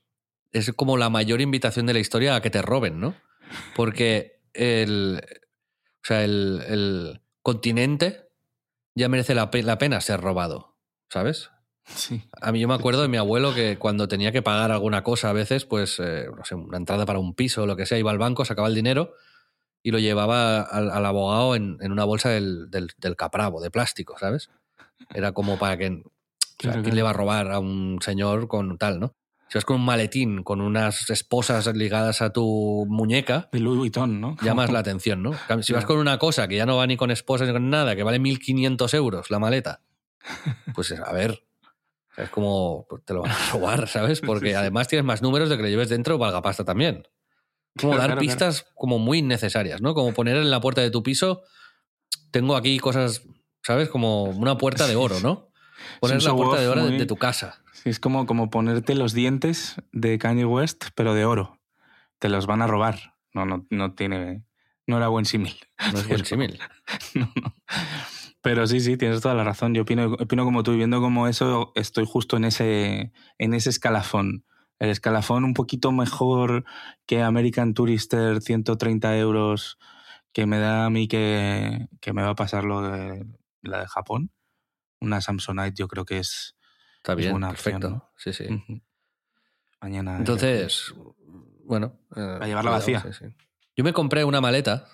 es 0.53 0.71
como 0.75 0.99
la 0.99 1.09
mayor 1.09 1.41
invitación 1.41 1.87
de 1.87 1.95
la 1.95 2.01
historia 2.01 2.35
a 2.35 2.43
que 2.43 2.51
te 2.51 2.61
roben, 2.61 3.01
¿no? 3.01 3.15
Porque 3.75 4.43
el, 4.53 5.23
o 5.23 6.07
sea, 6.07 6.23
el, 6.23 6.63
el 6.69 7.23
continente 7.41 8.29
ya 8.95 9.09
merece 9.09 9.35
la, 9.35 9.51
la 9.53 9.79
pena 9.79 10.01
ser 10.01 10.21
robado, 10.21 10.77
¿sabes? 11.09 11.51
Sí. 11.87 12.23
A 12.41 12.53
mí 12.53 12.61
yo 12.61 12.69
me 12.69 12.75
acuerdo 12.75 13.03
de 13.03 13.09
mi 13.09 13.17
abuelo 13.17 13.55
que 13.55 13.79
cuando 13.79 14.09
tenía 14.09 14.33
que 14.33 14.43
pagar 14.43 14.73
alguna 14.73 15.03
cosa 15.03 15.31
a 15.31 15.33
veces, 15.33 15.65
pues, 15.65 16.01
eh, 16.01 16.27
no 16.37 16.45
sé, 16.45 16.55
una 16.55 16.79
entrada 16.79 17.07
para 17.07 17.19
un 17.19 17.35
piso 17.35 17.63
o 17.63 17.67
lo 17.67 17.77
que 17.77 17.87
sea, 17.87 17.99
iba 17.99 18.11
al 18.11 18.19
banco, 18.19 18.45
sacaba 18.45 18.69
el 18.69 18.75
dinero 18.75 19.13
y 19.83 19.93
lo 19.93 19.99
llevaba 19.99 20.63
al, 20.63 20.91
al 20.91 21.07
abogado 21.07 21.55
en, 21.55 21.79
en 21.81 21.93
una 21.93 22.05
bolsa 22.05 22.31
del, 22.31 22.71
del, 22.71 22.91
del 22.99 23.17
capravo, 23.17 23.61
de 23.61 23.71
plástico, 23.71 24.17
¿sabes? 24.19 24.51
Era 25.15 25.33
como 25.33 25.59
para 25.59 25.77
que... 25.77 25.87
O 25.89 25.93
sea, 25.93 26.03
Claro, 26.73 26.83
¿quién 26.83 26.97
le 26.97 27.03
va 27.03 27.11
a 27.11 27.13
robar 27.13 27.53
a 27.53 27.59
un 27.59 27.99
señor 28.01 28.49
con 28.49 28.79
tal, 28.79 28.99
no? 28.99 29.15
Si 29.49 29.59
vas 29.59 29.65
con 29.65 29.77
un 29.77 29.85
maletín, 29.85 30.43
con 30.43 30.61
unas 30.61 31.09
esposas 31.11 31.67
ligadas 31.77 32.21
a 32.21 32.33
tu 32.33 32.85
muñeca, 32.89 33.49
De 33.53 33.61
Louis 33.61 33.79
Vuitton, 33.79 34.21
¿no? 34.21 34.37
llamas 34.43 34.73
la 34.73 34.81
atención, 34.81 35.23
¿no? 35.23 35.35
Si 35.63 35.73
vas 35.73 35.85
con 35.85 35.99
una 35.99 36.19
cosa 36.19 36.49
que 36.49 36.57
ya 36.57 36.67
no 36.67 36.77
va 36.77 36.87
ni 36.87 36.97
con 36.97 37.13
esposas 37.13 37.47
ni 37.47 37.53
con 37.53 37.71
nada, 37.71 37.95
que 37.95 38.03
vale 38.03 38.19
1.500 38.19 38.93
euros 38.95 39.31
la 39.31 39.39
maleta, 39.39 39.83
pues 40.75 40.91
a 40.93 41.13
ver, 41.13 41.46
es 42.17 42.31
como 42.31 42.87
pues, 42.89 43.05
te 43.05 43.15
lo 43.15 43.23
van 43.23 43.33
a 43.33 43.39
robar, 43.53 43.89
¿sabes? 43.89 44.21
Porque 44.21 44.57
además 44.57 44.89
tienes 44.89 45.05
más 45.05 45.23
números 45.23 45.49
de 45.49 45.57
que 45.57 45.63
lo 45.63 45.69
lleves 45.69 45.89
dentro, 45.89 46.19
valga 46.19 46.43
pasta 46.43 46.65
también. 46.65 47.07
Como 47.79 47.97
dar 47.97 48.19
pistas 48.19 48.67
como 48.75 48.99
muy 48.99 49.19
innecesarias, 49.19 49.83
¿no? 49.83 49.95
Como 49.95 50.15
poner 50.15 50.37
en 50.37 50.51
la 50.51 50.61
puerta 50.61 50.81
de 50.81 50.91
tu 50.91 51.03
piso, 51.03 51.43
tengo 52.31 52.57
aquí 52.57 52.79
cosas, 52.79 53.23
¿sabes? 53.63 53.91
Como 53.91 54.25
una 54.25 54.57
puerta 54.57 54.87
de 54.87 54.97
oro, 54.97 55.21
¿no? 55.21 55.51
Poner 56.01 56.23
la 56.23 56.35
puerta 56.35 56.61
de 56.61 56.69
oro 56.69 56.87
de 56.87 57.07
tu 57.07 57.17
casa. 57.17 57.63
Sí, 57.73 57.91
es 57.91 58.01
como, 58.01 58.27
como 58.27 58.49
ponerte 58.49 58.95
los 58.95 59.13
dientes 59.13 59.77
de 59.93 60.19
Kanye 60.19 60.47
West, 60.47 60.87
pero 60.95 61.13
de 61.13 61.27
oro. 61.27 61.61
Te 62.19 62.31
los 62.31 62.47
van 62.47 62.63
a 62.63 62.67
robar. 62.67 63.15
No, 63.35 63.45
no, 63.45 63.67
no 63.69 63.95
tiene. 63.95 64.45
No 64.87 64.97
era 64.97 65.09
buen 65.09 65.27
símil. 65.27 65.57
No 65.93 65.99
es 65.99 66.09
buen 66.09 66.25
símil. 66.25 66.59
no, 67.15 67.31
no. 67.43 67.55
Pero 68.47 68.65
sí, 68.69 68.79
sí, 68.79 68.97
tienes 68.97 69.21
toda 69.21 69.35
la 69.35 69.43
razón. 69.43 69.75
Yo 69.75 69.83
opino, 69.83 70.13
opino 70.13 70.45
como 70.45 70.63
tú 70.63 70.71
y 70.71 70.77
viendo 70.77 71.01
como 71.01 71.27
eso, 71.27 71.73
estoy 71.75 72.07
justo 72.07 72.37
en 72.37 72.45
ese, 72.45 73.13
en 73.39 73.55
ese 73.55 73.71
escalafón. 73.71 74.45
El 74.79 74.91
escalafón 74.91 75.43
un 75.43 75.53
poquito 75.53 75.91
mejor 75.91 76.65
que 77.07 77.23
American 77.23 77.75
Tourister 77.75 78.41
130 78.41 79.19
euros 79.19 79.79
que 80.33 80.47
me 80.47 80.61
da 80.61 80.85
a 80.85 80.91
mí 80.91 81.09
que, 81.09 81.89
que 82.01 82.13
me 82.13 82.23
va 82.23 82.31
a 82.31 82.35
pasar 82.37 82.63
lo 82.63 82.83
de 82.83 83.27
la 83.63 83.81
de 83.81 83.89
Japón. 83.89 84.31
Una 85.01 85.21
Samsonite 85.21 85.75
yo 85.75 85.89
creo 85.89 86.05
que 86.05 86.19
es, 86.21 86.55
Está 86.99 87.17
bien, 87.17 87.41
perfecto. 87.41 88.13
Sí, 88.17 88.33
sí. 88.33 88.47
Mañana. 89.81 90.19
Entonces, 90.19 90.95
bueno. 91.65 91.99
Eh, 92.15 92.39
a 92.43 92.47
llevarla 92.47 92.71
vacía. 92.71 93.05
Yo 93.77 93.83
me 93.83 93.93
compré 93.93 94.23
una 94.23 94.41
maleta 94.41 94.87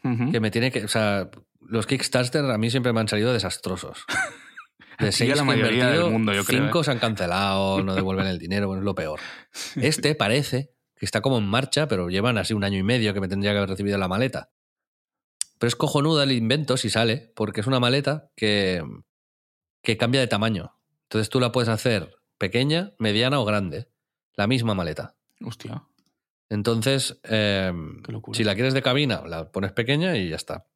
que 0.00 0.38
me 0.38 0.52
tiene 0.52 0.70
que. 0.70 0.84
O 0.84 0.88
sea, 0.88 1.28
los 1.68 1.86
Kickstarter 1.86 2.44
a 2.44 2.58
mí 2.58 2.70
siempre 2.70 2.92
me 2.92 3.00
han 3.00 3.08
salido 3.08 3.32
desastrosos. 3.32 4.04
De 4.98 5.10
seis 5.10 5.36
la 5.36 5.44
mayoría 5.44 5.88
del 5.88 6.10
mundo, 6.10 6.32
yo 6.32 6.44
creo. 6.44 6.64
Cinco 6.64 6.80
¿eh? 6.80 6.84
se 6.84 6.90
han 6.92 6.98
cancelado, 6.98 7.82
no 7.82 7.94
devuelven 7.94 8.26
el 8.26 8.38
dinero, 8.38 8.68
bueno, 8.68 8.82
es 8.82 8.84
lo 8.84 8.94
peor. 8.94 9.18
Este 9.76 10.14
parece 10.14 10.74
que 10.96 11.06
está 11.06 11.20
como 11.20 11.38
en 11.38 11.46
marcha, 11.46 11.88
pero 11.88 12.08
llevan 12.08 12.38
así 12.38 12.54
un 12.54 12.62
año 12.62 12.78
y 12.78 12.82
medio 12.82 13.12
que 13.12 13.20
me 13.20 13.26
tendría 13.26 13.52
que 13.52 13.58
haber 13.58 13.70
recibido 13.70 13.98
la 13.98 14.06
maleta. 14.06 14.52
Pero 15.58 15.68
es 15.68 15.76
cojonuda 15.76 16.24
el 16.24 16.32
invento 16.32 16.76
si 16.76 16.90
sale, 16.90 17.32
porque 17.34 17.62
es 17.62 17.66
una 17.66 17.80
maleta 17.80 18.30
que, 18.36 18.84
que 19.82 19.96
cambia 19.96 20.20
de 20.20 20.28
tamaño. 20.28 20.78
Entonces 21.04 21.30
tú 21.30 21.40
la 21.40 21.50
puedes 21.50 21.68
hacer 21.68 22.14
pequeña, 22.38 22.92
mediana 22.98 23.40
o 23.40 23.44
grande. 23.44 23.88
La 24.34 24.46
misma 24.46 24.74
maleta. 24.74 25.16
Hostia. 25.44 25.84
Entonces, 26.48 27.18
eh, 27.24 27.72
si 28.34 28.44
la 28.44 28.54
quieres 28.54 28.74
de 28.74 28.82
cabina, 28.82 29.22
la 29.26 29.50
pones 29.50 29.72
pequeña 29.72 30.16
y 30.16 30.28
ya 30.28 30.36
está 30.36 30.66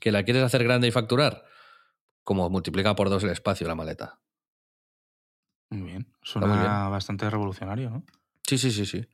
que 0.00 0.12
la 0.12 0.24
quieres 0.24 0.42
hacer 0.42 0.64
grande 0.64 0.88
y 0.88 0.90
facturar, 0.90 1.44
como 2.24 2.48
multiplica 2.50 2.94
por 2.94 3.10
dos 3.10 3.24
el 3.24 3.30
espacio 3.30 3.66
la 3.66 3.74
maleta. 3.74 4.20
Muy 5.70 5.90
bien. 5.90 6.12
Suena 6.22 6.88
bastante 6.88 7.28
revolucionario, 7.28 7.90
¿no? 7.90 8.04
Sí, 8.46 8.56
sí, 8.58 8.70
sí, 8.70 8.86
sí. 8.86 9.06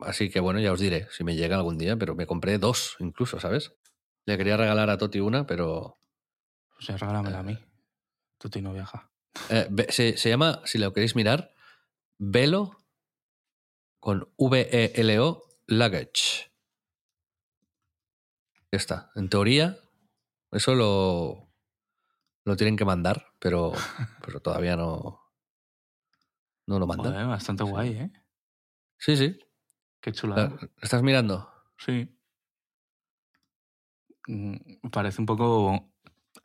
así 0.00 0.30
que 0.30 0.40
bueno, 0.40 0.60
ya 0.60 0.72
os 0.72 0.80
diré 0.80 1.08
si 1.10 1.24
me 1.24 1.36
llega 1.36 1.56
algún 1.56 1.76
día, 1.76 1.96
pero 1.96 2.14
me 2.14 2.26
compré 2.26 2.58
dos 2.58 2.96
incluso, 3.00 3.38
¿sabes? 3.40 3.74
Le 4.26 4.38
quería 4.38 4.56
regalar 4.56 4.88
a 4.88 4.96
Toti 4.96 5.20
una, 5.20 5.46
pero. 5.46 5.98
Pues 6.74 6.88
regálamela 6.98 7.40
a 7.40 7.42
mí. 7.42 7.52
Eh. 7.52 7.64
Toti 8.38 8.62
no 8.62 8.72
viaja. 8.72 9.10
Eh, 9.50 9.68
se, 9.90 10.16
se, 10.16 10.28
llama, 10.30 10.62
si 10.64 10.78
lo 10.78 10.92
queréis 10.92 11.14
mirar, 11.14 11.54
Velo 12.18 12.78
con 14.00 14.28
V-E-L-O 14.36 15.42
Luggage 15.66 16.53
está. 18.76 19.10
En 19.14 19.28
teoría, 19.28 19.78
eso 20.50 20.74
lo, 20.74 21.52
lo 22.44 22.56
tienen 22.56 22.76
que 22.76 22.84
mandar, 22.84 23.26
pero, 23.38 23.72
pero 24.24 24.40
todavía 24.40 24.76
no, 24.76 25.20
no 26.66 26.78
lo 26.78 26.86
mandan. 26.86 27.28
bastante 27.28 27.64
guay, 27.64 27.90
¿eh? 27.90 28.12
Sí, 28.98 29.16
sí. 29.16 29.38
Qué 30.00 30.12
chulada. 30.12 30.56
¿Estás 30.80 31.02
mirando? 31.02 31.50
Sí. 31.78 32.14
Mm, 34.26 34.88
parece 34.90 35.20
un 35.20 35.26
poco 35.26 35.92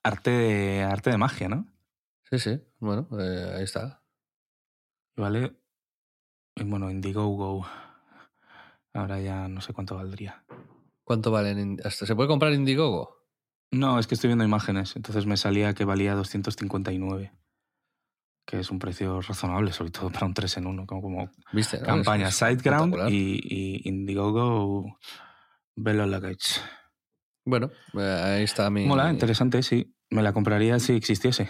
arte 0.04 0.32
de, 0.32 0.84
arte 0.84 1.10
de 1.10 1.18
magia, 1.18 1.50
¿no? 1.50 1.68
Sí, 2.30 2.40
sí. 2.40 2.62
Bueno, 2.80 3.08
eh, 3.20 3.54
ahí 3.58 3.64
está. 3.64 4.04
Vale. 5.16 5.56
Bueno, 6.56 6.92
Indiegogo. 6.92 7.66
Ahora 8.94 9.20
ya 9.20 9.48
no 9.48 9.62
sé 9.62 9.74
cuánto 9.74 9.96
valdría. 9.96 10.44
¿Cuánto 11.10 11.32
valen? 11.32 11.80
¿Se 11.90 12.16
puede 12.16 12.30
comprar 12.30 12.54
Indiegogo? 12.54 13.26
No, 13.72 13.98
es 13.98 14.06
que 14.06 14.14
estoy 14.14 14.28
viendo 14.28 14.44
imágenes. 14.44 14.96
Entonces 14.96 15.26
me 15.26 15.38
salía 15.38 15.74
que 15.74 15.84
valía 15.84 16.14
259. 16.14 17.34
Que 18.46 18.60
es 18.60 18.70
un 18.70 18.78
precio 18.78 19.20
razonable, 19.20 19.74
sobre 19.74 19.90
todo 19.90 20.12
para 20.12 20.28
un 20.28 20.36
3 20.36 20.58
en 20.58 20.68
1. 20.68 20.86
Como, 20.86 21.02
como 21.02 21.32
¿Viste, 21.52 21.82
campaña 21.82 22.30
Sideground 22.30 23.10
y, 23.10 23.90
Indiegogo 23.90 25.00
Velo 25.76 26.06
Luggage. 26.06 26.62
Bueno, 27.44 27.72
eh, 27.96 28.22
ahí 28.24 28.44
está 28.44 28.70
mi. 28.70 28.86
Mola, 28.86 29.10
interesante, 29.10 29.64
sí. 29.64 29.92
Me 30.12 30.22
la 30.22 30.32
compraría 30.32 30.78
si 30.78 30.94
existiese. 30.94 31.50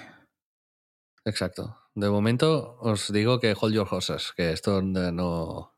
Exacto. 1.25 1.77
De 1.95 2.09
momento 2.09 2.77
os 2.79 3.11
digo 3.11 3.41
que 3.41 3.57
hold 3.59 3.75
your 3.75 3.87
horses, 3.91 4.31
que 4.37 4.53
esto 4.53 4.81
no. 4.81 5.75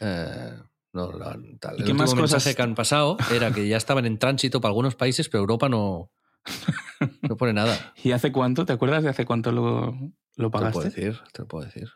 Eh, 0.00 0.58
no, 0.94 1.08
tal. 1.58 1.74
El 1.76 1.90
último 1.90 2.14
mensaje 2.14 2.54
que 2.54 2.62
han 2.62 2.74
pasado 2.74 3.16
era 3.32 3.50
que 3.52 3.66
ya 3.66 3.76
estaban 3.76 4.06
en 4.06 4.18
tránsito 4.18 4.60
para 4.60 4.70
algunos 4.70 4.94
países, 4.94 5.28
pero 5.28 5.40
Europa 5.40 5.68
no, 5.68 6.12
no 7.22 7.36
pone 7.36 7.52
nada. 7.52 7.92
¿Y 8.02 8.12
hace 8.12 8.30
cuánto? 8.30 8.64
¿Te 8.64 8.72
acuerdas 8.72 9.02
de 9.02 9.10
hace 9.10 9.24
cuánto 9.26 9.50
lo, 9.50 9.94
lo 10.36 10.50
pagaste? 10.50 10.72
Te 10.72 10.86
lo 10.86 10.92
puedo 10.92 10.94
decir, 10.94 11.20
te 11.32 11.42
lo 11.42 11.48
puedo 11.48 11.64
decir. 11.64 11.88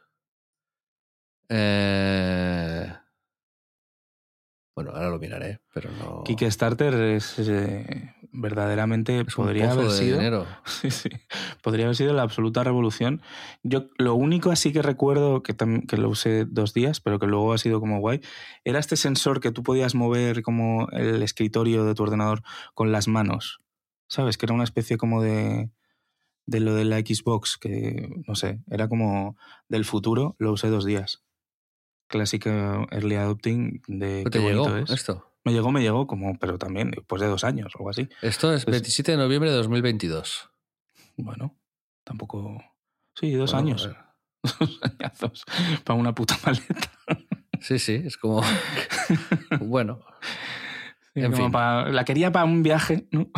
Eh... 1.48 2.92
Bueno, 4.74 4.90
ahora 4.92 5.10
lo 5.10 5.18
miraré, 5.18 5.60
pero 5.72 5.90
no. 5.92 6.24
Kickstarter 6.24 6.94
es 6.94 7.38
eh, 7.38 8.14
verdaderamente 8.32 9.24
podría 9.24 9.72
haber 9.72 9.90
sido. 9.90 10.46
Sí, 10.64 10.90
sí. 10.90 11.08
Podría 11.62 11.86
haber 11.86 11.96
sido 11.96 12.12
la 12.12 12.22
absoluta 12.22 12.64
revolución. 12.64 13.22
Yo 13.62 13.88
lo 13.96 14.14
único 14.14 14.50
así 14.50 14.72
que 14.72 14.82
recuerdo 14.82 15.42
que, 15.42 15.56
que 15.56 15.96
lo 15.96 16.08
usé 16.08 16.44
dos 16.44 16.74
días, 16.74 17.00
pero 17.00 17.18
que 17.18 17.26
luego 17.26 17.52
ha 17.52 17.58
sido 17.58 17.80
como 17.80 18.00
guay, 18.00 18.20
era 18.64 18.78
este 18.78 18.96
sensor 18.96 19.40
que 19.40 19.52
tú 19.52 19.62
podías 19.62 19.94
mover 19.94 20.42
como 20.42 20.88
el 20.92 21.22
escritorio 21.22 21.84
de 21.84 21.94
tu 21.94 22.02
ordenador 22.02 22.42
con 22.74 22.92
las 22.92 23.08
manos. 23.08 23.60
¿Sabes? 24.08 24.38
Que 24.38 24.46
era 24.46 24.54
una 24.54 24.64
especie 24.64 24.96
como 24.96 25.22
de 25.22 25.70
de 26.46 26.60
lo 26.60 26.74
de 26.74 26.86
la 26.86 26.98
Xbox, 27.00 27.58
que 27.58 28.08
no 28.26 28.34
sé, 28.34 28.62
era 28.70 28.88
como 28.88 29.36
del 29.68 29.84
futuro, 29.84 30.34
lo 30.38 30.52
usé 30.52 30.68
dos 30.68 30.86
días 30.86 31.22
clásica 32.08 32.86
early 32.90 33.14
adopting 33.14 33.82
de 33.86 34.24
¿Te 34.24 34.40
llegó 34.40 34.76
esto? 34.78 35.27
Me 35.44 35.52
llegó, 35.52 35.70
me 35.70 35.80
llegó, 35.80 36.06
como, 36.06 36.38
pero 36.38 36.58
también 36.58 36.90
después 36.90 37.20
de 37.20 37.28
dos 37.28 37.44
años 37.44 37.74
o 37.74 37.78
algo 37.78 37.90
así. 37.90 38.08
Esto 38.22 38.52
es 38.52 38.66
27 38.66 39.12
de 39.12 39.18
noviembre 39.18 39.50
de 39.50 39.56
2022. 39.56 40.50
Bueno, 41.16 41.56
tampoco... 42.04 42.62
Sí, 43.14 43.32
dos 43.32 43.54
años. 43.54 43.88
Dos 44.60 44.80
añazos 44.82 45.44
para 45.82 45.98
una 45.98 46.14
puta 46.14 46.38
maleta. 46.46 46.92
Sí, 47.60 47.80
sí, 47.80 48.02
es 48.04 48.16
como... 48.16 48.40
bueno. 49.60 50.04
en 51.14 51.34
fin. 51.34 51.50
la 51.52 52.04
quería 52.04 52.30
para 52.30 52.44
un 52.44 52.62
viaje, 52.62 53.08
¿no? 53.10 53.28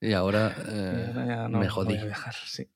Y 0.00 0.14
ahora, 0.14 0.56
eh, 0.68 1.48
me 1.50 1.68
jodí. 1.68 1.98
viajar, 1.98 2.34
sí. 2.46 2.70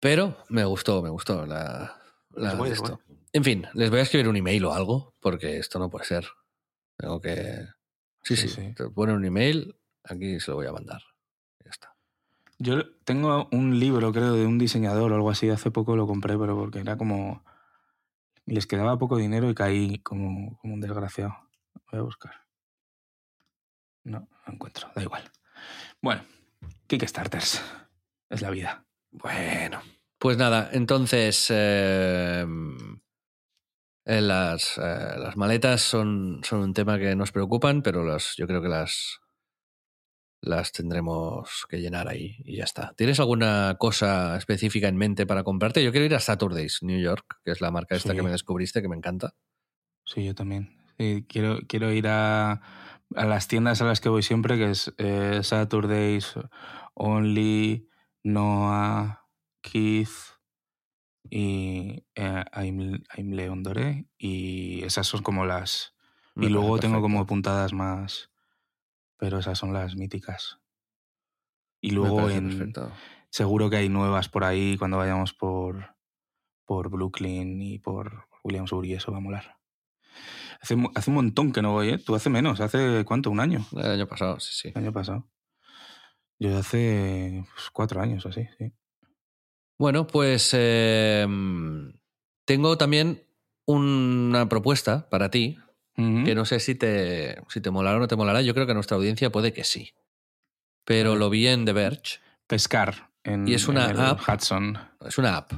Pero 0.00 0.36
me 0.48 0.64
gustó, 0.64 1.00
me 1.02 1.08
gustó 1.08 1.46
la, 1.46 1.96
la 2.34 2.68
esto. 2.68 3.00
En 3.32 3.42
fin, 3.42 3.66
les 3.72 3.90
voy 3.90 4.00
a 4.00 4.02
escribir 4.02 4.28
un 4.28 4.36
email 4.36 4.64
o 4.66 4.74
algo, 4.74 5.14
porque 5.20 5.58
esto 5.58 5.78
no 5.78 5.88
puede 5.88 6.04
ser. 6.04 6.26
Tengo 6.96 7.20
que. 7.20 7.66
Sí, 8.22 8.36
sí, 8.36 8.48
sí. 8.48 8.72
Te 8.74 8.88
ponen 8.88 9.16
un 9.16 9.24
email, 9.24 9.76
aquí 10.04 10.40
se 10.40 10.50
lo 10.50 10.56
voy 10.56 10.66
a 10.66 10.72
mandar. 10.72 11.02
Ya 11.64 11.70
está. 11.70 11.94
Yo 12.58 12.96
tengo 13.04 13.48
un 13.52 13.78
libro, 13.78 14.12
creo, 14.12 14.32
de 14.32 14.46
un 14.46 14.58
diseñador 14.58 15.12
o 15.12 15.14
algo 15.16 15.30
así. 15.30 15.50
Hace 15.50 15.70
poco 15.70 15.96
lo 15.96 16.06
compré, 16.06 16.38
pero 16.38 16.56
porque 16.56 16.80
era 16.80 16.96
como. 16.96 17.44
Les 18.46 18.66
quedaba 18.66 18.98
poco 18.98 19.16
dinero 19.16 19.48
y 19.48 19.54
caí 19.54 19.98
como, 20.00 20.58
como 20.58 20.74
un 20.74 20.80
desgraciado. 20.80 21.34
Voy 21.90 22.00
a 22.00 22.02
buscar. 22.02 22.34
No, 24.04 24.28
no 24.46 24.52
encuentro, 24.52 24.90
da 24.94 25.02
igual. 25.02 25.30
Bueno, 26.02 26.22
Kickstarters. 26.86 27.62
Es 28.28 28.42
la 28.42 28.50
vida. 28.50 28.84
Bueno. 29.10 29.80
Pues 30.18 30.36
nada, 30.36 30.70
entonces. 30.72 31.46
Eh, 31.50 32.46
eh, 34.06 34.20
las, 34.20 34.76
eh, 34.78 35.14
las, 35.18 35.36
maletas 35.36 35.80
son, 35.80 36.40
son, 36.44 36.60
un 36.60 36.74
tema 36.74 36.98
que 36.98 37.16
nos 37.16 37.32
preocupan, 37.32 37.82
pero 37.82 38.04
las, 38.04 38.34
yo 38.36 38.46
creo 38.46 38.60
que 38.60 38.68
las, 38.68 39.20
las 40.42 40.72
tendremos 40.72 41.64
que 41.70 41.80
llenar 41.80 42.08
ahí 42.08 42.36
y 42.44 42.56
ya 42.56 42.64
está. 42.64 42.92
¿Tienes 42.96 43.18
alguna 43.18 43.76
cosa 43.78 44.36
específica 44.36 44.88
en 44.88 44.96
mente 44.96 45.26
para 45.26 45.42
comprarte? 45.42 45.82
Yo 45.82 45.90
quiero 45.90 46.04
ir 46.04 46.14
a 46.14 46.20
Saturdays, 46.20 46.82
New 46.82 47.00
York, 47.00 47.40
que 47.44 47.52
es 47.52 47.62
la 47.62 47.70
marca 47.70 47.96
esta 47.96 48.14
que 48.14 48.22
me 48.22 48.30
descubriste, 48.30 48.82
que 48.82 48.88
me 48.88 48.96
encanta. 48.96 49.34
Sí, 50.04 50.24
yo 50.24 50.34
también. 50.34 50.76
quiero, 51.26 51.60
quiero 51.66 51.90
ir 51.90 52.08
a... 52.08 52.60
a 53.14 53.24
las 53.24 53.48
tiendas 53.48 53.80
a 53.80 53.86
las 53.86 54.02
que 54.02 54.10
voy 54.10 54.22
siempre, 54.22 54.58
que 54.58 54.70
es 54.70 54.92
eh, 54.98 55.40
Saturdays, 55.42 56.34
Only, 56.92 57.88
Noah, 58.22 59.24
Keith 59.62 60.33
y 61.30 62.04
eh, 62.14 62.44
I'm, 62.52 63.02
I'm 63.16 63.32
Leon 63.32 63.62
Doré. 63.62 64.06
Y 64.18 64.84
esas 64.84 65.06
son 65.06 65.22
como 65.22 65.44
las... 65.44 65.94
Me 66.34 66.46
y 66.46 66.48
luego 66.48 66.78
tengo 66.78 67.00
como 67.00 67.26
puntadas 67.26 67.72
más... 67.72 68.30
Pero 69.16 69.38
esas 69.38 69.58
son 69.58 69.72
las 69.72 69.96
míticas. 69.96 70.58
Y 71.80 71.90
luego 71.90 72.28
en, 72.28 72.48
perfecto. 72.48 72.92
seguro 73.30 73.70
que 73.70 73.76
hay 73.76 73.88
nuevas 73.88 74.28
por 74.28 74.44
ahí 74.44 74.76
cuando 74.76 74.96
vayamos 74.96 75.32
por, 75.32 75.94
por 76.64 76.90
Brooklyn 76.90 77.62
y 77.62 77.78
por 77.78 78.26
Williamsburg 78.42 78.86
y 78.86 78.94
eso 78.94 79.12
va 79.12 79.18
a 79.18 79.20
molar. 79.20 79.58
Hace, 80.60 80.76
hace 80.94 81.10
un 81.10 81.14
montón 81.14 81.52
que 81.52 81.62
no 81.62 81.72
voy, 81.72 81.90
¿eh? 81.90 81.98
Tú 81.98 82.14
hace 82.14 82.30
menos, 82.30 82.60
hace 82.60 83.04
cuánto, 83.04 83.30
un 83.30 83.40
año, 83.40 83.64
El 83.76 83.92
año 83.92 84.06
pasado, 84.06 84.40
sí, 84.40 84.52
sí. 84.52 84.68
el 84.74 84.82
año 84.82 84.92
pasado. 84.92 85.28
Yo 86.38 86.56
hace 86.56 87.44
pues, 87.54 87.70
cuatro 87.70 88.00
años 88.00 88.24
o 88.26 88.30
así, 88.30 88.46
sí. 88.58 88.72
Bueno, 89.84 90.06
pues 90.06 90.48
eh, 90.54 91.26
tengo 92.46 92.78
también 92.78 93.22
una 93.66 94.48
propuesta 94.48 95.10
para 95.10 95.30
ti, 95.30 95.58
que 95.94 96.34
no 96.34 96.46
sé 96.46 96.58
si 96.58 96.74
te, 96.74 97.36
si 97.50 97.60
te 97.60 97.70
molará 97.70 97.98
o 97.98 98.00
no 98.00 98.08
te 98.08 98.16
molará. 98.16 98.40
Yo 98.40 98.54
creo 98.54 98.66
que 98.66 98.72
nuestra 98.72 98.96
audiencia 98.96 99.28
puede 99.30 99.52
que 99.52 99.62
sí. 99.62 99.92
Pero 100.86 101.16
lo 101.16 101.28
vi 101.28 101.48
en 101.48 101.66
The 101.66 101.74
Verge. 101.74 102.20
Pescar 102.46 103.10
en, 103.24 103.46
Y 103.46 103.52
es 103.52 103.68
una 103.68 103.84
en 103.84 103.90
el 103.90 104.00
app. 104.00 104.20
Hudson. 104.26 104.78
Es 105.06 105.18
una 105.18 105.36
app. 105.36 105.52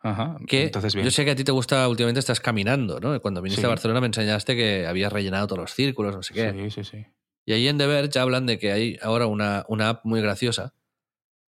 Ajá. 0.00 0.36
Que 0.46 0.64
Entonces, 0.64 0.94
bien. 0.94 1.06
yo 1.06 1.10
sé 1.10 1.24
que 1.24 1.30
a 1.30 1.34
ti 1.36 1.44
te 1.44 1.52
gusta, 1.52 1.88
últimamente 1.88 2.20
estás 2.20 2.38
caminando, 2.38 3.00
¿no? 3.00 3.18
Cuando 3.22 3.40
viniste 3.40 3.62
Sí. 3.62 3.66
a 3.66 3.70
Barcelona 3.70 4.02
me 4.02 4.08
enseñaste 4.08 4.56
que 4.56 4.86
habías 4.86 5.10
rellenado 5.10 5.46
todos 5.46 5.60
los 5.60 5.72
círculos, 5.72 6.14
no 6.14 6.22
sé 6.22 6.34
qué. 6.34 6.52
Sí, 6.52 6.70
sí, 6.70 6.84
sí. 6.84 7.06
Y 7.46 7.54
ahí 7.54 7.66
en 7.66 7.78
The 7.78 7.86
Verge 7.86 8.18
hablan 8.18 8.44
de 8.44 8.58
que 8.58 8.72
hay 8.72 8.98
ahora 9.00 9.24
una, 9.24 9.64
una 9.68 9.88
app 9.88 10.04
muy 10.04 10.20
graciosa 10.20 10.74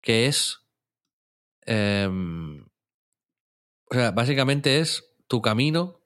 que 0.01 0.28
es. 0.28 0.61
Em, 1.67 2.65
o 3.91 3.95
sea, 3.95 4.11
básicamente 4.13 4.81
es 4.81 5.05
tu 5.29 5.41
camino 5.43 6.01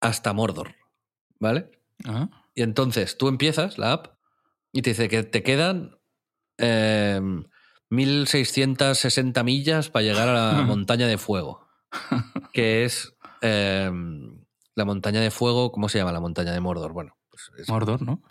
hasta 0.00 0.32
Mordor. 0.32 0.74
¿Vale? 1.40 1.70
Ajá. 2.04 2.28
Y 2.54 2.62
entonces 2.62 3.16
tú 3.18 3.28
empiezas 3.28 3.78
la 3.78 3.92
app 3.92 4.18
y 4.72 4.82
te 4.82 4.90
dice 4.90 5.08
que 5.08 5.22
te 5.22 5.42
quedan 5.42 5.98
em, 6.58 7.44
1660 7.90 9.42
millas 9.44 9.90
para 9.90 10.04
llegar 10.04 10.28
a 10.28 10.32
la 10.56 10.62
montaña 10.66 11.06
de 11.06 11.18
fuego. 11.18 11.66
Que 12.52 12.84
es 12.84 13.14
em, 13.40 14.44
la 14.74 14.84
montaña 14.84 15.20
de 15.20 15.30
fuego. 15.30 15.72
¿Cómo 15.72 15.88
se 15.88 15.98
llama 15.98 16.12
la 16.12 16.20
montaña 16.20 16.52
de 16.52 16.60
Mordor? 16.60 16.92
Bueno, 16.92 17.16
pues 17.30 17.50
es- 17.58 17.68
Mordor, 17.68 18.02
¿no? 18.02 18.22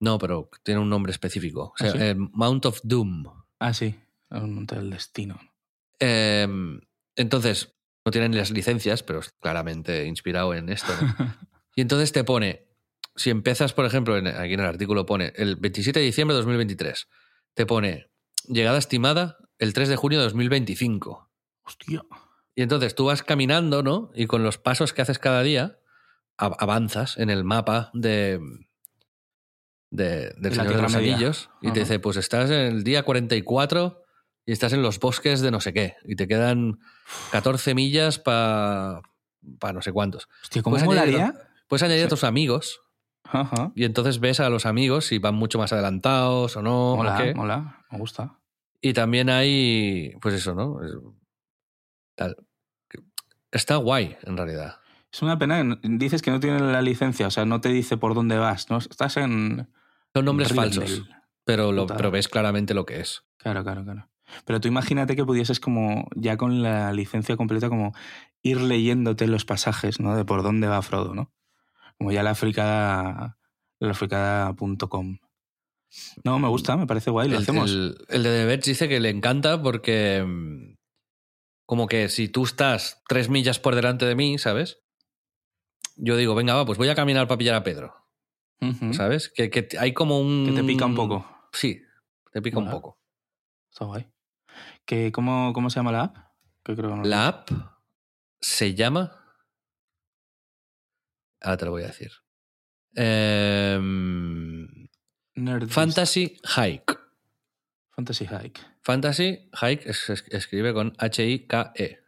no, 0.00 0.18
pero 0.18 0.48
tiene 0.62 0.80
un 0.80 0.88
nombre 0.88 1.12
específico. 1.12 1.72
O 1.74 1.76
sea, 1.76 1.88
¿Ah, 1.88 1.92
sí? 1.92 1.98
eh, 2.00 2.14
Mount 2.16 2.64
of 2.66 2.80
Doom. 2.82 3.24
Ah, 3.58 3.74
sí. 3.74 3.94
Un 4.30 4.54
monte 4.54 4.76
del 4.76 4.90
destino. 4.90 5.40
Eh, 5.98 6.46
entonces, 7.16 7.74
no 8.04 8.12
tienen 8.12 8.36
las 8.36 8.50
licencias, 8.50 9.02
pero 9.02 9.18
es 9.20 9.30
claramente 9.40 10.06
inspirado 10.06 10.54
en 10.54 10.68
esto. 10.68 10.92
¿no? 11.00 11.34
Y 11.76 11.82
entonces 11.82 12.10
te 12.12 12.24
pone, 12.24 12.66
si 13.14 13.30
empiezas, 13.30 13.72
por 13.72 13.84
ejemplo, 13.84 14.16
en- 14.16 14.26
aquí 14.26 14.54
en 14.54 14.60
el 14.60 14.66
artículo 14.66 15.06
pone 15.06 15.32
el 15.36 15.56
27 15.56 16.00
de 16.00 16.04
diciembre 16.06 16.34
de 16.34 16.38
2023, 16.40 17.08
te 17.54 17.64
pone 17.64 18.10
llegada 18.48 18.76
estimada 18.78 19.36
el 19.58 19.72
3 19.72 19.88
de 19.88 19.96
junio 19.96 20.18
de 20.18 20.24
2025. 20.24 21.30
Hostia. 21.62 22.02
Y 22.56 22.62
entonces 22.62 22.94
tú 22.96 23.04
vas 23.06 23.22
caminando, 23.22 23.82
¿no? 23.82 24.10
Y 24.14 24.26
con 24.26 24.42
los 24.42 24.58
pasos 24.58 24.92
que 24.92 25.02
haces 25.02 25.18
cada 25.20 25.42
día, 25.42 25.78
av- 26.36 26.56
avanzas 26.58 27.16
en 27.18 27.30
el 27.30 27.44
mapa 27.44 27.90
de, 27.94 28.40
de- 29.90 30.30
del 30.36 30.42
De 30.42 30.50
Señor 30.50 30.76
de 30.76 30.82
los. 30.82 30.94
Anillos. 30.94 31.50
Y 31.62 31.72
te 31.72 31.80
dice, 31.80 31.98
pues 31.98 32.16
estás 32.16 32.50
en 32.50 32.60
el 32.60 32.84
día 32.84 33.02
44 33.04 34.02
y 34.46 34.52
estás 34.52 34.72
en 34.72 34.82
los 34.82 34.98
bosques 34.98 35.40
de 35.40 35.50
no 35.50 35.60
sé 35.60 35.72
qué. 35.72 35.96
Y 36.04 36.16
te 36.16 36.26
quedan 36.28 36.80
14 37.32 37.74
millas 37.74 38.18
para 38.18 39.02
no 39.72 39.82
sé 39.82 39.92
cuántos. 39.92 40.28
Hostia, 40.42 40.62
¿cómo 40.62 40.76
Puedes 40.76 40.88
añadir- 40.88 41.16
molaría? 41.18 41.48
Puedes 41.68 41.82
añadir 41.82 42.04
a 42.06 42.08
tus 42.08 42.24
amigos 42.24 42.80
Ajá. 43.24 43.70
y 43.76 43.84
entonces 43.84 44.18
ves 44.18 44.40
a 44.40 44.48
los 44.50 44.66
amigos 44.66 45.06
si 45.06 45.18
van 45.18 45.34
mucho 45.36 45.58
más 45.58 45.72
adelantados 45.72 46.56
o 46.56 46.62
no. 46.62 46.92
o 46.92 46.96
Mola, 46.96 47.16
qué. 47.16 47.34
mola. 47.34 47.84
Me 47.90 47.98
gusta. 47.98 48.38
Y 48.80 48.92
también 48.92 49.28
hay, 49.30 50.14
pues 50.20 50.34
eso, 50.34 50.54
¿no? 50.54 50.80
Tal. 52.16 52.36
Está 53.52 53.76
guay, 53.76 54.16
en 54.22 54.36
realidad. 54.36 54.76
Es 55.12 55.22
una 55.22 55.38
pena. 55.38 55.78
que 55.80 55.88
Dices 55.88 56.22
que 56.22 56.30
no 56.30 56.40
tiene 56.40 56.60
la 56.60 56.82
licencia, 56.82 57.26
o 57.26 57.30
sea, 57.30 57.44
no 57.44 57.60
te 57.60 57.68
dice 57.68 57.96
por 57.96 58.14
dónde 58.14 58.38
vas, 58.38 58.70
¿no? 58.70 58.78
Estás 58.78 59.16
en. 59.16 59.68
Son 60.14 60.24
nombres 60.24 60.50
Rivendell. 60.50 60.80
falsos, 60.80 61.08
pero, 61.44 61.72
lo, 61.72 61.86
pero 61.86 62.10
ves 62.10 62.28
claramente 62.28 62.74
lo 62.74 62.84
que 62.86 63.00
es. 63.00 63.22
Claro, 63.38 63.62
claro, 63.64 63.84
claro. 63.84 64.08
Pero 64.44 64.60
tú 64.60 64.68
imagínate 64.68 65.16
que 65.16 65.24
pudieses 65.24 65.60
como, 65.60 66.08
ya 66.16 66.36
con 66.36 66.62
la 66.62 66.92
licencia 66.92 67.36
completa, 67.36 67.68
como 67.68 67.92
ir 68.42 68.60
leyéndote 68.60 69.26
los 69.26 69.44
pasajes, 69.44 70.00
¿no? 70.00 70.16
De 70.16 70.24
por 70.24 70.42
dónde 70.42 70.66
va 70.68 70.82
Frodo, 70.82 71.14
¿no? 71.14 71.32
Como 71.98 72.12
ya 72.12 72.22
la 72.22 72.34
fricada, 72.34 73.38
la 73.78 73.94
fricada.com. 73.94 75.18
No, 76.24 76.38
me 76.38 76.48
gusta, 76.48 76.76
me 76.76 76.86
parece 76.86 77.10
guay, 77.10 77.28
lo 77.28 77.36
El, 77.36 77.42
hacemos. 77.42 77.70
el- 77.70 77.96
el 78.08 78.22
de 78.22 78.44
Verge 78.44 78.70
dice 78.70 78.88
que 78.88 79.00
le 79.00 79.10
encanta 79.10 79.60
porque 79.60 80.24
mm, 80.26 80.76
como 81.66 81.86
que 81.86 82.08
si 82.08 82.28
tú 82.28 82.44
estás 82.44 83.02
tres 83.08 83.28
millas 83.28 83.58
por 83.58 83.74
delante 83.74 84.06
de 84.06 84.14
mí, 84.14 84.38
¿sabes? 84.38 84.78
Yo 85.96 86.16
digo, 86.16 86.34
venga, 86.34 86.54
va, 86.54 86.64
pues 86.64 86.78
voy 86.78 86.88
a 86.88 86.94
caminar 86.94 87.26
para 87.28 87.38
pillar 87.38 87.54
a 87.56 87.62
Pedro. 87.64 87.94
¿sabes? 88.92 89.30
Que, 89.34 89.50
que 89.50 89.68
hay 89.78 89.92
como 89.94 90.20
un... 90.20 90.44
Que 90.46 90.52
te 90.52 90.64
pica 90.64 90.84
un 90.86 90.94
poco. 90.94 91.26
Sí, 91.52 91.82
te 92.32 92.40
pica 92.42 92.58
un 92.58 92.70
poco. 92.70 92.98
Está 93.70 93.84
guay. 93.86 94.06
¿Que, 94.90 95.12
cómo, 95.12 95.52
¿Cómo 95.52 95.70
se 95.70 95.76
llama 95.76 95.92
la 95.92 96.02
app? 96.02 96.16
Que 96.64 96.74
creo 96.74 96.90
que 96.90 96.96
no 96.96 97.02
lo 97.04 97.08
La 97.08 97.28
app 97.28 97.48
se 98.40 98.74
llama... 98.74 99.16
Ahora 101.40 101.56
te 101.56 101.64
lo 101.64 101.70
voy 101.70 101.84
a 101.84 101.86
decir. 101.86 102.10
Em. 102.96 104.88
Fantasy 105.68 106.36
Hike. 106.42 106.98
Fantasy 107.92 108.26
Hike. 108.26 108.60
Fantasy 108.82 109.48
Hike 109.52 109.88
es- 109.88 110.24
escribe 110.28 110.74
con 110.74 110.92
H-I-K-E. 110.98 112.00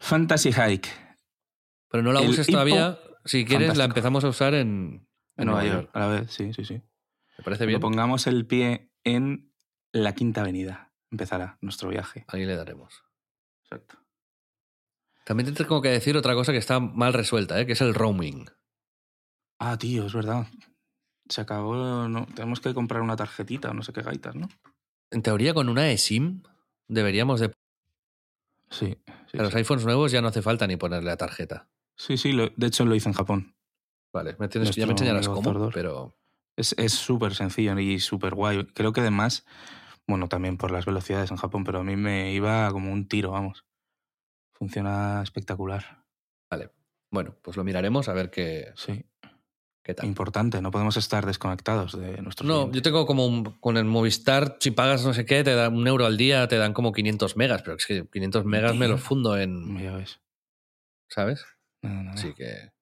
Fantasy 0.00 0.52
Hike. 0.54 0.88
Pero 1.90 2.02
no 2.02 2.14
la 2.14 2.20
El 2.20 2.30
uses 2.30 2.46
todavía. 2.46 2.98
Si 3.26 3.44
quieres, 3.44 3.76
la 3.76 3.84
empezamos 3.84 4.24
a 4.24 4.28
usar 4.28 4.54
en, 4.54 5.06
En 5.36 5.44
Nueva 5.46 5.66
York, 5.66 5.90
a 5.92 5.98
la 6.00 6.06
vez, 6.06 6.30
sí, 6.32 6.54
sí, 6.54 6.64
sí. 6.64 6.80
¿Te 7.36 7.42
parece 7.42 7.64
Cuando 7.64 7.66
bien? 7.66 7.80
pongamos 7.80 8.26
el 8.26 8.46
pie 8.46 8.90
en 9.04 9.47
la 10.04 10.14
Quinta 10.14 10.40
Avenida, 10.42 10.92
empezará 11.10 11.58
nuestro 11.60 11.88
viaje. 11.88 12.24
Ahí 12.28 12.44
le 12.44 12.56
daremos. 12.56 13.04
Exacto. 13.64 13.98
También 15.24 15.52
te 15.52 15.62
tengo 15.64 15.82
que 15.82 15.90
decir 15.90 16.16
otra 16.16 16.34
cosa 16.34 16.52
que 16.52 16.58
está 16.58 16.80
mal 16.80 17.12
resuelta, 17.12 17.60
¿eh? 17.60 17.66
que 17.66 17.72
es 17.72 17.80
el 17.80 17.94
roaming. 17.94 18.46
Ah, 19.58 19.76
tío, 19.76 20.06
es 20.06 20.14
verdad. 20.14 20.46
Se 21.28 21.40
acabó. 21.42 22.08
No, 22.08 22.26
tenemos 22.34 22.60
que 22.60 22.72
comprar 22.72 23.02
una 23.02 23.16
tarjetita 23.16 23.70
o 23.70 23.74
no 23.74 23.82
sé 23.82 23.92
qué 23.92 24.02
gaitas, 24.02 24.34
¿no? 24.34 24.48
En 25.10 25.22
teoría, 25.22 25.52
con 25.52 25.68
una 25.68 25.90
eSIM 25.90 26.42
deberíamos 26.86 27.40
de... 27.40 27.52
Sí. 28.70 28.96
Sí, 29.30 29.38
A 29.38 29.42
los 29.42 29.52
sí. 29.52 29.58
iPhones 29.58 29.84
nuevos 29.84 30.12
ya 30.12 30.22
no 30.22 30.28
hace 30.28 30.42
falta 30.42 30.66
ni 30.66 30.76
ponerle 30.76 31.10
la 31.10 31.16
tarjeta. 31.16 31.68
sí, 31.96 32.16
sí, 32.16 32.32
lo- 32.32 32.48
de 32.56 32.66
hecho 32.66 32.84
lo 32.84 32.94
hice 32.94 33.08
en 33.08 33.14
Japón. 33.14 33.54
Vale, 34.12 34.36
me 34.38 34.48
tienes, 34.48 34.74
ya 34.74 34.86
me 34.86 34.92
enseñarás 34.92 35.28
cómo, 35.28 35.70
pero... 35.70 36.16
Es 36.56 36.74
es 36.78 36.92
súper 36.92 37.34
sencillo 37.34 37.78
y 37.78 38.00
súper 38.00 38.34
guay. 38.34 38.64
Creo 38.74 38.92
que 38.92 39.00
además, 39.00 39.44
bueno, 40.08 40.28
también 40.28 40.56
por 40.56 40.70
las 40.72 40.86
velocidades 40.86 41.30
en 41.30 41.36
Japón, 41.36 41.62
pero 41.64 41.80
a 41.80 41.84
mí 41.84 41.94
me 41.94 42.32
iba 42.32 42.70
como 42.72 42.92
un 42.92 43.06
tiro, 43.06 43.30
vamos. 43.32 43.64
Funciona 44.54 45.22
espectacular. 45.22 46.04
Bueno, 47.10 47.34
pues 47.40 47.56
lo 47.56 47.64
miraremos 47.64 48.08
a 48.10 48.12
ver 48.12 48.30
qué, 48.30 48.72
Sí. 48.76 49.02
qué 49.82 49.94
tal. 49.94 50.04
Importante, 50.06 50.60
no 50.60 50.70
podemos 50.70 50.98
estar 50.98 51.24
desconectados 51.24 51.98
de 51.98 52.20
nuestros 52.20 52.46
No, 52.46 52.70
yo 52.70 52.82
tengo 52.82 53.06
como 53.06 53.24
un- 53.26 53.44
con 53.60 53.78
el 53.78 53.86
Movistar, 53.86 54.58
si 54.60 54.72
pagas 54.72 55.06
no 55.06 55.14
sé 55.14 55.24
qué, 55.24 55.42
te 55.42 55.54
dan 55.54 55.74
un 55.74 55.86
euro 55.88 56.04
al 56.04 56.18
día, 56.18 56.46
te 56.48 56.58
dan 56.58 56.74
como 56.74 56.92
500 56.92 57.34
megas, 57.38 57.62
pero 57.62 57.76
es 57.78 57.86
que 57.86 58.06
500 58.12 58.44
megas 58.44 58.76
me 58.76 58.88
los 58.88 59.00
fundo 59.00 59.38
en, 59.38 59.78
Ya 59.78 59.92
ves. 59.96 60.20
¿sabes? 61.08 61.46
Nada, 61.80 62.02
nada. 62.02 62.12
Así 62.12 62.34
que... 62.34 62.72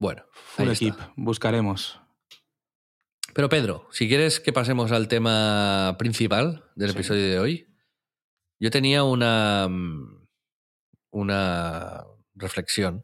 Bueno, 0.00 0.22
Full 0.32 0.70
equip, 0.70 0.94
buscaremos. 1.16 2.00
Pero 3.34 3.48
Pedro, 3.48 3.88
si 3.90 4.08
quieres 4.08 4.38
que 4.40 4.52
pasemos 4.52 4.92
al 4.92 5.08
tema 5.08 5.96
principal 5.98 6.64
del 6.76 6.90
Sí. 6.90 6.96
episodio 6.96 7.28
de 7.28 7.38
hoy, 7.40 7.66
yo 8.60 8.70
tenía 8.70 9.02
una, 9.04 9.66
mm, 9.68 10.26
una 11.12 12.04
reflexión 12.34 13.00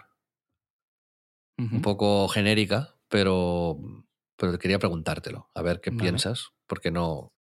un 1.59 1.83
poco 1.83 2.27
genérica, 2.29 2.97
pero, 3.09 3.77
pero 4.37 4.59
quería 4.59 4.79
preguntártelo, 4.79 5.51
a 5.55 5.61
ver 5.63 5.81
qué 5.83 5.91
Vale. 5.91 6.01
piensas, 6.03 6.51
porque 6.67 6.91
no... 6.91 7.35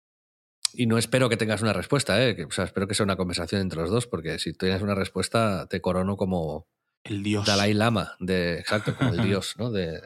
Y 0.74 0.86
no 0.88 0.98
espero 0.98 1.30
que 1.30 1.38
tengas 1.38 1.62
una 1.62 1.72
respuesta, 1.72 2.22
¿eh? 2.26 2.36
Que- 2.36 2.46
o 2.46 2.52
sea, 2.52 2.66
espero 2.66 2.88
que 2.88 2.96
sea 2.96 3.04
una 3.04 3.16
conversación 3.16 3.62
entre 3.62 3.80
los 3.80 3.90
dos, 3.92 4.08
porque 4.08 4.40
si 4.40 4.54
tienes 4.54 4.82
una 4.82 4.96
respuesta 4.96 5.68
te 5.70 5.82
corono 5.82 6.18
como 6.18 6.68
El 7.04 7.22
dios. 7.24 7.46
Dalai 7.46 7.74
Lama, 7.74 8.16
de, 8.20 8.58
exacto, 8.60 8.96
como 8.96 9.14
el 9.14 9.20
dios, 9.38 9.56
¿no? 9.58 9.72
De, 9.72 10.02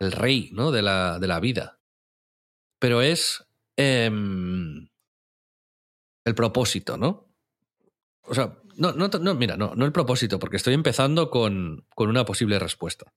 el 0.00 0.12
rey, 0.12 0.50
¿no? 0.52 0.70
De 0.70 0.82
la, 0.82 1.18
de 1.18 1.26
la 1.26 1.40
vida. 1.40 1.78
Pero 2.78 3.02
es 3.02 3.44
em, 3.76 4.88
el 6.24 6.34
propósito, 6.34 6.96
¿no? 6.96 7.28
O 8.22 8.34
sea, 8.34 8.58
no, 8.76 8.92
no, 8.92 9.08
no, 9.08 9.34
mira, 9.34 9.56
no, 9.56 9.74
no 9.74 9.84
el 9.84 9.92
propósito, 9.92 10.38
porque 10.38 10.56
estoy 10.56 10.74
empezando 10.74 11.30
con, 11.30 11.86
con 11.94 12.08
una 12.08 12.24
posible 12.24 12.58
respuesta. 12.58 13.12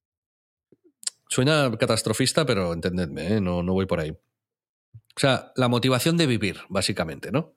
Suena 1.28 1.70
catastrofista, 1.78 2.46
pero 2.46 2.72
entendedme, 2.72 3.34
¿eh? 3.34 3.40
no, 3.40 3.62
no 3.62 3.72
voy 3.72 3.86
por 3.86 4.00
ahí. 4.00 4.10
O 4.10 5.20
sea, 5.20 5.52
la 5.56 5.68
motivación 5.68 6.16
de 6.16 6.26
vivir, 6.26 6.60
básicamente, 6.68 7.32
¿no? 7.32 7.54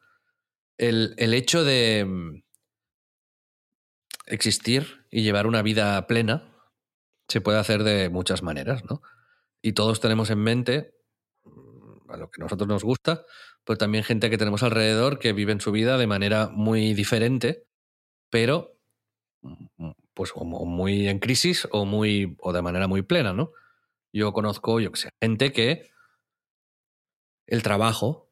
El, 0.78 1.14
el 1.18 1.34
hecho 1.34 1.64
de 1.64 2.06
mm, 2.06 2.44
existir 4.26 5.06
y 5.12 5.22
llevar 5.22 5.46
una 5.46 5.62
vida 5.62 6.08
plena 6.08 6.51
se 7.32 7.42
puede 7.42 7.60
hacer 7.60 7.84
de 7.84 8.10
muchas 8.10 8.44
maneras, 8.44 8.84
¿no? 8.90 9.02
Y 9.62 9.74
todos 9.74 10.00
tenemos 10.00 10.30
en 10.30 10.40
mente 10.40 10.94
mm, 11.44 12.12
a 12.12 12.18
lo 12.18 12.30
que 12.30 12.42
a 12.42 12.46
nosotros 12.46 12.68
nos 12.68 12.84
gusta, 12.84 13.26
pero 13.64 13.78
también 13.78 14.04
gente 14.04 14.30
que 14.30 14.38
tenemos 14.38 14.64
alrededor 14.64 15.20
que 15.20 15.34
viven 15.34 15.62
su 15.62 15.72
vida 15.72 15.98
de 15.98 16.08
manera 16.08 16.50
muy 16.50 16.94
diferente, 16.94 17.66
pero 18.30 18.78
mm, 19.42 19.92
pues 20.14 20.32
como 20.34 20.66
muy 20.66 21.08
en 21.08 21.20
crisis 21.20 21.68
o 21.72 21.86
muy 21.86 22.36
o 22.40 22.54
de 22.54 22.62
manera 22.62 22.88
muy 22.88 23.02
plena, 23.02 23.34
¿no? 23.34 23.52
Yo 24.14 24.34
conozco, 24.34 24.80
yo 24.80 24.92
que 24.92 25.00
sé, 25.00 25.10
gente 25.22 25.54
que 25.54 25.90
el 27.48 27.64
trabajo 27.64 28.30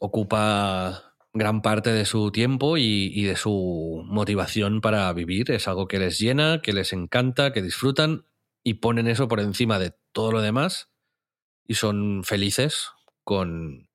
ocupa 0.00 1.16
gran 1.36 1.62
parte 1.62 1.92
de 1.92 2.04
su 2.04 2.30
tiempo 2.32 2.76
y, 2.78 3.22
de 3.24 3.36
su 3.36 4.02
motivación 4.06 4.80
para 4.80 5.12
vivir. 5.12 5.50
Es 5.50 5.68
algo 5.68 5.86
que 5.86 5.98
les 5.98 6.18
llena, 6.18 6.60
que 6.62 6.72
les 6.72 6.92
encanta, 6.92 7.52
que 7.52 7.62
disfrutan 7.62 8.24
y 8.66 8.74
ponen 8.74 9.06
eso 9.06 9.28
por 9.28 9.38
encima 9.38 9.78
de 9.78 9.94
todo 10.10 10.32
lo 10.32 10.40
demás 10.40 10.90
y 11.68 11.74
son 11.74 12.24
felices 12.24 12.88
con, 13.22 13.88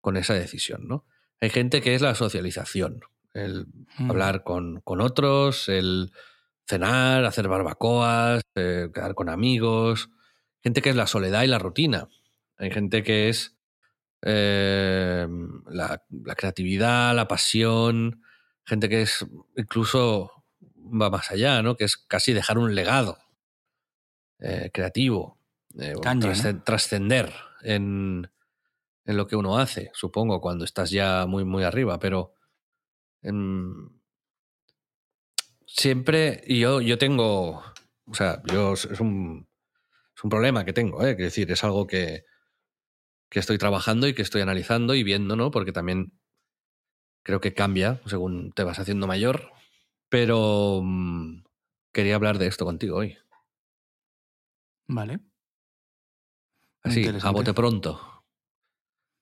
con 0.00 0.16
esa 0.16 0.32
decisión, 0.32 0.88
¿no? 0.88 1.04
Hay 1.42 1.50
gente 1.50 1.82
que 1.82 1.94
es 1.94 2.00
la 2.00 2.14
socialización, 2.14 3.02
el 3.34 3.66
mm. 3.98 4.10
hablar 4.10 4.42
con, 4.42 4.80
con, 4.80 5.02
otros, 5.02 5.68
el 5.68 6.10
cenar, 6.66 7.26
hacer 7.26 7.48
barbacoas, 7.48 8.40
eh, 8.54 8.88
quedar 8.94 9.14
con 9.14 9.28
amigos, 9.28 10.08
gente 10.62 10.80
que 10.80 10.88
es 10.88 10.96
la 10.96 11.06
soledad 11.06 11.42
y 11.42 11.48
la 11.48 11.58
rutina. 11.58 12.08
Hay 12.56 12.70
gente 12.70 13.02
que 13.02 13.28
es 13.28 13.58
eh, 14.22 15.28
la, 15.66 16.02
la, 16.08 16.34
creatividad, 16.34 17.14
la 17.14 17.28
pasión, 17.28 18.22
gente 18.64 18.88
que 18.88 19.02
es 19.02 19.26
incluso 19.54 20.46
va 20.78 21.10
más 21.10 21.30
allá, 21.30 21.60
¿no? 21.60 21.76
Que 21.76 21.84
es 21.84 21.98
casi 21.98 22.32
dejar 22.32 22.56
un 22.56 22.74
legado 22.74 23.18
eh, 24.44 24.70
creativo, 24.72 25.38
eh, 25.78 25.94
trascender 26.64 27.32
en, 27.62 28.30
en, 29.04 29.16
lo 29.16 29.26
que 29.26 29.36
uno 29.36 29.58
hace, 29.58 29.90
supongo, 29.94 30.40
cuando 30.40 30.64
estás 30.64 30.90
ya 30.90 31.26
muy, 31.26 31.44
muy 31.44 31.64
arriba, 31.64 31.98
pero 31.98 32.34
en, 33.22 34.00
siempre, 35.66 36.42
y 36.46 36.60
yo, 36.60 36.80
yo 36.80 36.98
tengo, 36.98 37.62
o 38.06 38.14
sea, 38.14 38.42
yo 38.52 38.74
es 38.74 39.00
un 39.00 39.48
es 40.16 40.22
un 40.22 40.30
problema 40.30 40.64
que 40.64 40.72
tengo, 40.72 41.04
¿eh? 41.04 41.12
es 41.12 41.18
decir, 41.18 41.50
es 41.50 41.64
algo 41.64 41.86
que, 41.86 42.24
que 43.28 43.40
estoy 43.40 43.58
trabajando 43.58 44.06
y 44.06 44.14
que 44.14 44.22
estoy 44.22 44.42
analizando 44.42 44.94
y 44.94 45.02
viendo, 45.02 45.34
¿no? 45.34 45.50
Porque 45.50 45.72
también 45.72 46.12
creo 47.22 47.40
que 47.40 47.54
cambia 47.54 48.00
según 48.06 48.52
te 48.52 48.62
vas 48.62 48.78
haciendo 48.78 49.06
mayor. 49.06 49.50
Pero 50.08 50.82
mmm, 50.84 51.42
quería 51.92 52.14
hablar 52.14 52.38
de 52.38 52.46
esto 52.46 52.64
contigo 52.64 52.98
hoy. 52.98 53.16
Vale. 54.86 55.20
Así, 56.82 57.06
a 57.22 57.30
bote 57.30 57.54
pronto. 57.54 58.24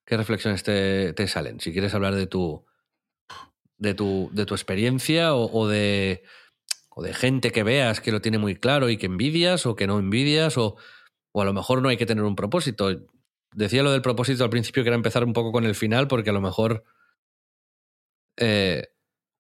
¿Qué 0.05 0.17
reflexiones 0.17 0.63
te, 0.63 1.13
te, 1.13 1.29
salen? 1.29 1.61
Si 1.61 1.73
quieres 1.73 1.95
hablar 1.95 2.15
de 2.15 2.27
tu. 2.27 2.65
de 3.79 3.95
tu, 3.95 4.31
de 4.33 4.47
tu 4.47 4.55
experiencia 4.55 5.35
o, 5.35 5.51
o 5.53 5.69
de 5.69 6.25
o 6.95 7.03
de 7.03 7.15
gente 7.15 7.53
que 7.53 7.63
veas 7.63 8.01
que 8.01 8.13
lo 8.13 8.21
tiene 8.21 8.39
muy 8.39 8.57
claro 8.57 8.91
y 8.91 8.97
que 8.97 9.07
envidias 9.07 9.67
o 9.67 9.77
que 9.77 9.87
no 9.87 9.99
envidias, 9.99 10.59
o, 10.59 10.77
o 11.33 11.43
a 11.43 11.45
lo 11.45 11.53
mejor 11.53 11.81
no 11.81 11.89
hay 11.89 11.97
que 11.97 12.07
tener 12.07 12.25
un 12.25 12.37
propósito. 12.37 12.91
Decía 13.55 13.83
lo 13.83 13.93
del 13.93 14.03
propósito 14.03 14.45
al 14.45 14.51
principio 14.51 14.83
que 14.83 14.89
era 14.89 14.97
empezar 14.97 15.25
un 15.25 15.33
poco 15.33 15.53
con 15.53 15.65
el 15.65 15.75
final, 15.75 16.09
porque 16.09 16.31
a 16.31 16.35
lo 16.35 16.41
mejor 16.41 16.85
eh, 18.37 18.89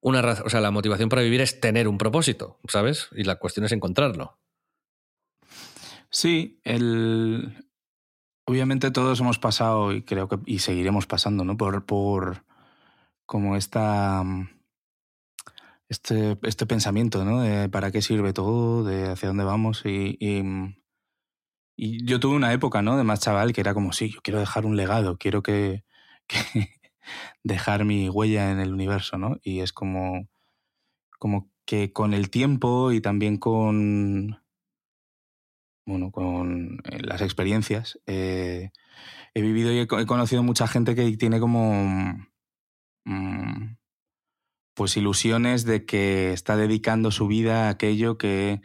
una 0.00 0.20
o 0.44 0.50
sea, 0.50 0.60
la 0.60 0.70
motivación 0.70 1.08
para 1.08 1.22
vivir 1.22 1.40
es 1.40 1.60
tener 1.60 1.88
un 1.88 1.98
propósito, 1.98 2.58
¿sabes? 2.68 3.08
Y 3.12 3.24
la 3.24 3.36
cuestión 3.36 3.66
es 3.66 3.72
encontrarlo. 3.72 4.38
Sí, 6.12 6.60
el... 6.64 7.66
obviamente 8.46 8.90
todos 8.90 9.20
hemos 9.20 9.38
pasado 9.38 9.92
y 9.92 10.02
creo 10.02 10.28
que 10.28 10.38
y 10.46 10.58
seguiremos 10.60 11.06
pasando, 11.06 11.44
¿no? 11.44 11.56
Por, 11.56 11.86
por 11.86 12.44
como 13.26 13.56
esta 13.56 14.22
este, 15.88 16.38
este 16.42 16.66
pensamiento, 16.66 17.24
¿no? 17.24 17.40
De 17.42 17.68
para 17.68 17.90
qué 17.92 18.02
sirve 18.02 18.32
todo, 18.32 18.84
de 18.84 19.10
hacia 19.10 19.28
dónde 19.28 19.44
vamos. 19.44 19.82
Y, 19.86 20.16
y, 20.20 20.42
y, 21.76 22.04
yo 22.06 22.20
tuve 22.20 22.36
una 22.36 22.52
época, 22.52 22.82
¿no? 22.82 22.96
De 22.96 23.04
más 23.04 23.20
chaval 23.20 23.52
que 23.52 23.60
era 23.62 23.74
como, 23.74 23.92
sí, 23.92 24.10
yo 24.10 24.20
quiero 24.22 24.40
dejar 24.40 24.66
un 24.66 24.76
legado, 24.76 25.18
quiero 25.18 25.42
que, 25.42 25.84
que 26.26 26.70
dejar 27.44 27.84
mi 27.84 28.08
huella 28.08 28.50
en 28.50 28.60
el 28.60 28.72
universo, 28.74 29.18
¿no? 29.18 29.38
Y 29.42 29.60
es 29.60 29.72
como, 29.72 30.28
como 31.18 31.50
que 31.66 31.92
con 31.92 32.14
el 32.14 32.30
tiempo 32.30 32.92
y 32.92 33.00
también 33.00 33.38
con, 33.38 34.41
bueno, 35.84 36.10
con 36.10 36.80
eh, 36.84 37.00
las 37.02 37.22
experiencias, 37.22 37.98
eh, 38.06 38.70
he 39.34 39.42
vivido 39.42 39.72
y 39.72 39.80
he 39.80 39.86
conocido 39.86 40.42
mucha 40.42 40.66
gente 40.66 40.94
que 40.94 41.16
tiene 41.16 41.40
como... 41.40 42.16
Mmm, 43.04 43.76
pues 44.74 44.96
ilusiones 44.96 45.64
de 45.64 45.84
que 45.84 46.32
está 46.32 46.56
dedicando 46.56 47.10
su 47.10 47.26
vida 47.26 47.66
a 47.66 47.70
aquello 47.70 48.16
que 48.18 48.62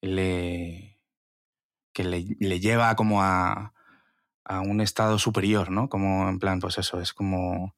le, 0.00 1.00
que 1.92 2.04
le, 2.04 2.24
le 2.38 2.60
lleva 2.60 2.94
como 2.96 3.22
a, 3.22 3.74
a, 4.44 4.60
un 4.60 4.80
estado 4.80 5.18
superior, 5.18 5.70
¿no? 5.70 5.88
Como 5.88 6.28
en 6.28 6.38
plan, 6.38 6.60
pues 6.60 6.78
eso, 6.78 7.00
es 7.00 7.12
como... 7.12 7.74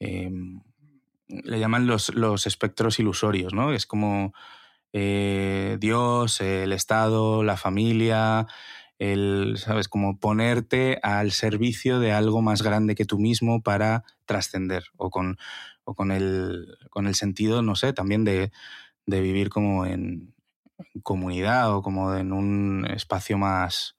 Eh, 0.00 0.30
le 1.28 1.60
llaman 1.60 1.86
los, 1.86 2.12
los 2.14 2.46
espectros 2.46 2.98
ilusorios, 2.98 3.54
¿no? 3.54 3.72
Es 3.72 3.86
como 3.86 4.32
eh, 4.92 5.76
Dios, 5.80 6.40
el 6.40 6.72
Estado, 6.72 7.42
la 7.42 7.56
familia, 7.56 8.46
el, 8.98 9.54
¿sabes? 9.56 9.88
Como 9.88 10.18
ponerte 10.18 10.98
al 11.02 11.32
servicio 11.32 12.00
de 12.00 12.12
algo 12.12 12.42
más 12.42 12.62
grande 12.62 12.94
que 12.94 13.04
tú 13.04 13.18
mismo 13.18 13.62
para 13.62 14.04
trascender 14.26 14.84
o 14.96 15.10
con 15.10 15.36
el, 16.10 16.76
con 16.90 17.06
el 17.06 17.14
sentido, 17.14 17.62
no 17.62 17.74
sé, 17.74 17.92
también 17.92 18.24
de, 18.24 18.52
vivir 19.06 19.48
como 19.48 19.86
en, 19.86 20.34
comunidad 21.02 21.74
o 21.74 21.82
como 21.82 22.14
en 22.14 22.32
un 22.32 22.86
espacio 22.90 23.38
más, 23.38 23.96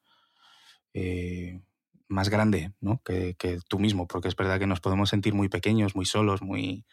eh, 0.94 1.62
más 2.08 2.30
grande 2.30 2.74
¿no? 2.80 3.02
que, 3.04 3.36
tú 3.68 3.80
mismo, 3.80 4.08
porque 4.08 4.28
es 4.28 4.36
verdad 4.36 4.60
que 4.60 4.68
nos 4.68 4.80
podemos 4.80 5.10
sentir 5.10 5.34
muy 5.34 5.50
pequeños, 5.50 5.96
muy 5.96 6.06
solos, 6.06 6.42
muy 6.42 6.86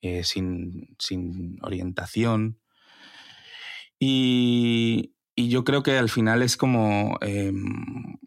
eh, 0.00 0.24
sin, 0.24 1.58
orientación. 1.62 2.58
Y, 4.04 5.14
yo 5.36 5.62
creo 5.62 5.84
que 5.84 5.96
al 5.96 6.08
final 6.08 6.42
es 6.42 6.56
como... 6.56 7.18
El, 7.20 8.18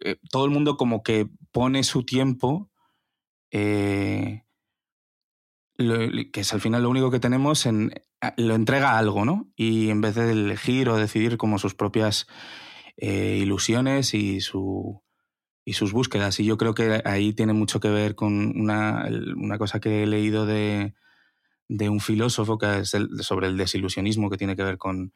eh, 0.00 0.16
todo 0.30 0.46
el 0.46 0.50
mundo 0.50 0.78
como 0.78 1.02
que 1.02 1.28
pone 1.52 1.82
su 1.82 2.04
tiempo 2.04 2.70
eh, 3.50 4.44
que 5.76 6.40
es 6.40 6.54
al 6.54 6.60
final 6.60 6.82
lo 6.82 6.90
único 6.90 7.10
que 7.10 7.20
tenemos, 7.20 7.66
en, 7.66 7.92
lo 8.36 8.54
entrega 8.54 8.92
a 8.92 8.98
algo, 8.98 9.26
¿no? 9.26 9.52
Y 9.54 9.90
en 9.90 10.00
vez 10.00 10.14
de 10.14 10.32
elegir 10.32 10.88
o 10.88 10.96
decidir 10.96 11.36
como 11.36 11.58
sus 11.58 11.74
propias 11.74 12.26
eh, 12.96 13.38
ilusiones 13.40 14.14
y, 14.14 14.40
su, 14.40 15.02
y 15.64 15.74
sus 15.74 15.92
búsquedas. 15.92 16.40
Y 16.40 16.46
yo 16.46 16.56
creo 16.56 16.74
que 16.74 17.02
ahí 17.04 17.34
tiene 17.34 17.52
mucho 17.52 17.80
que 17.80 17.90
ver 17.90 18.14
con 18.14 18.58
una, 18.58 19.06
una 19.36 19.58
cosa 19.58 19.78
que 19.78 20.04
he 20.04 20.06
leído 20.06 20.46
de, 20.46 20.94
de 21.68 21.88
un 21.88 22.00
filósofo 22.00 22.58
que 22.58 22.80
es 22.80 22.94
el, 22.94 23.22
sobre 23.22 23.46
el 23.46 23.56
desilusionismo, 23.56 24.30
que 24.30 24.38
tiene 24.38 24.56
que 24.56 24.64
ver 24.64 24.78
con 24.78 25.12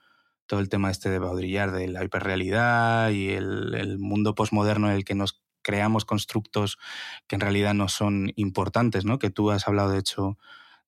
todo 0.47 0.61
el 0.61 0.69
tema 0.69 0.91
este 0.91 1.09
de 1.09 1.19
Baudrillard, 1.19 1.73
de 1.73 1.89
la 1.89 2.05
hiperrealidad 2.05 3.11
y 3.11 3.31
el, 3.31 3.75
el 3.75 3.99
mundo 3.99 4.35
posmoderno 4.35 4.91
en 4.91 4.97
el 4.97 5.05
que 5.05 5.15
nos 5.15 5.43
creamos 5.63 6.05
constructos 6.05 6.79
que 7.27 7.37
en 7.37 7.41
realidad 7.41 7.73
no 7.73 7.89
son 7.89 8.33
importantes, 8.37 9.05
¿no? 9.05 9.19
Que 9.19 9.31
tú 9.31 9.51
has 9.51 9.67
hablado, 9.67 9.91
de 9.91 10.01
hecho, 10.01 10.37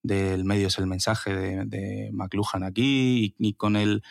del 0.03 0.45
medio 0.45 0.67
es 0.67 0.79
el 0.79 0.87
mensaje 0.87 1.35
de, 1.35 1.65
de 1.65 2.11
McLuhan 2.13 2.63
aquí 2.63 3.35
y, 3.39 3.55
con 3.55 3.77
el, 3.77 4.03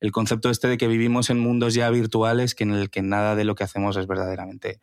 el, 0.00 0.12
concepto 0.12 0.48
este 0.48 0.68
de 0.68 0.78
que 0.78 0.86
vivimos 0.86 1.28
en 1.28 1.40
mundos 1.40 1.74
ya 1.74 1.90
virtuales 1.90 2.54
que 2.54 2.64
en 2.64 2.72
el 2.72 2.88
que 2.88 3.02
nada 3.02 3.34
de 3.34 3.44
lo 3.44 3.56
que 3.56 3.64
hacemos 3.64 3.96
es 3.96 4.06
verdaderamente 4.06 4.80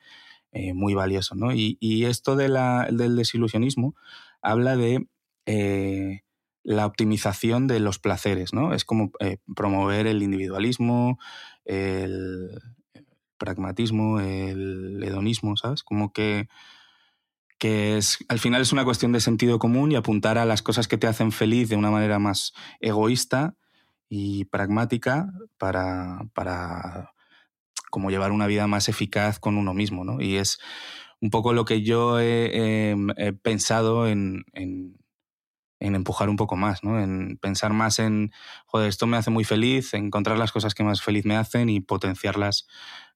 eh, 0.51 0.73
muy 0.73 0.93
valioso, 0.93 1.36
¿no? 1.36 1.53
Y, 1.53 1.78
y 1.80 2.05
esto 2.05 2.36
de 2.36 2.49
la, 2.49 2.89
del 2.91 3.15
desilusionismo 3.15 3.95
habla 4.41 4.75
de 4.75 5.07
eh, 5.48 6.24
la 6.64 6.86
optimización 6.86 7.66
de 7.68 7.80
los 7.80 7.98
placeres, 7.98 8.54
¿no? 8.54 8.74
Es 8.74 8.84
como 8.84 9.12
eh, 9.22 9.38
promover 9.56 10.06
el 10.06 10.22
individualismo, 10.22 11.18
el 11.64 12.50
pragmatismo, 13.38 14.20
el 14.20 15.02
hedonismo, 15.02 15.56
¿sabes? 15.56 15.84
Como 15.84 16.12
que, 16.12 16.50
que 17.58 17.98
es, 17.98 18.18
al 18.28 18.39
final 18.39 18.62
es 18.62 18.74
una 18.74 18.84
cuestión 18.84 19.14
de 19.14 19.22
sentido 19.22 19.60
común 19.60 19.93
y 19.93 19.95
apuntar 19.95 20.38
a 20.38 20.45
las 20.45 20.62
cosas 20.62 20.89
que 20.89 20.98
te 20.98 21.08
hacen 21.08 21.32
feliz 21.32 21.70
de 21.70 21.78
una 21.78 21.91
manera 21.91 22.20
más 22.20 22.52
egoísta 22.82 23.56
y 24.10 24.43
pragmática 24.45 25.32
para, 25.58 26.20
para 26.34 27.14
como 27.89 28.10
llevar 28.10 28.34
una 28.34 28.48
vida 28.48 28.68
más 28.68 28.89
eficaz 28.89 29.39
con 29.39 29.58
uno 29.58 29.74
mismo, 29.74 30.04
¿no? 30.04 30.20
Y 30.20 30.36
es 30.36 30.60
un 31.22 31.30
poco 31.30 31.54
lo 31.54 31.64
que 31.64 31.82
yo 31.82 32.20
he, 32.20 32.93
pensado 33.41 34.08
en, 34.08 34.43
en, 34.52 34.98
empujar 35.80 36.30
un 36.30 36.36
poco 36.36 36.55
más, 36.55 36.84
¿no? 36.84 36.99
En 36.99 37.38
pensar 37.38 37.73
más 37.73 37.99
en, 37.99 38.32
joder, 38.65 38.89
esto 38.89 39.07
me 39.07 39.17
hace 39.17 39.30
muy 39.30 39.43
feliz, 39.43 39.93
encontrar 39.93 40.38
las 40.38 40.51
cosas 40.51 40.73
que 40.73 40.84
más 40.84 41.01
feliz 41.01 41.25
me 41.25 41.36
hacen 41.36 41.69
y 41.69 41.80
potenciarlas 41.82 42.67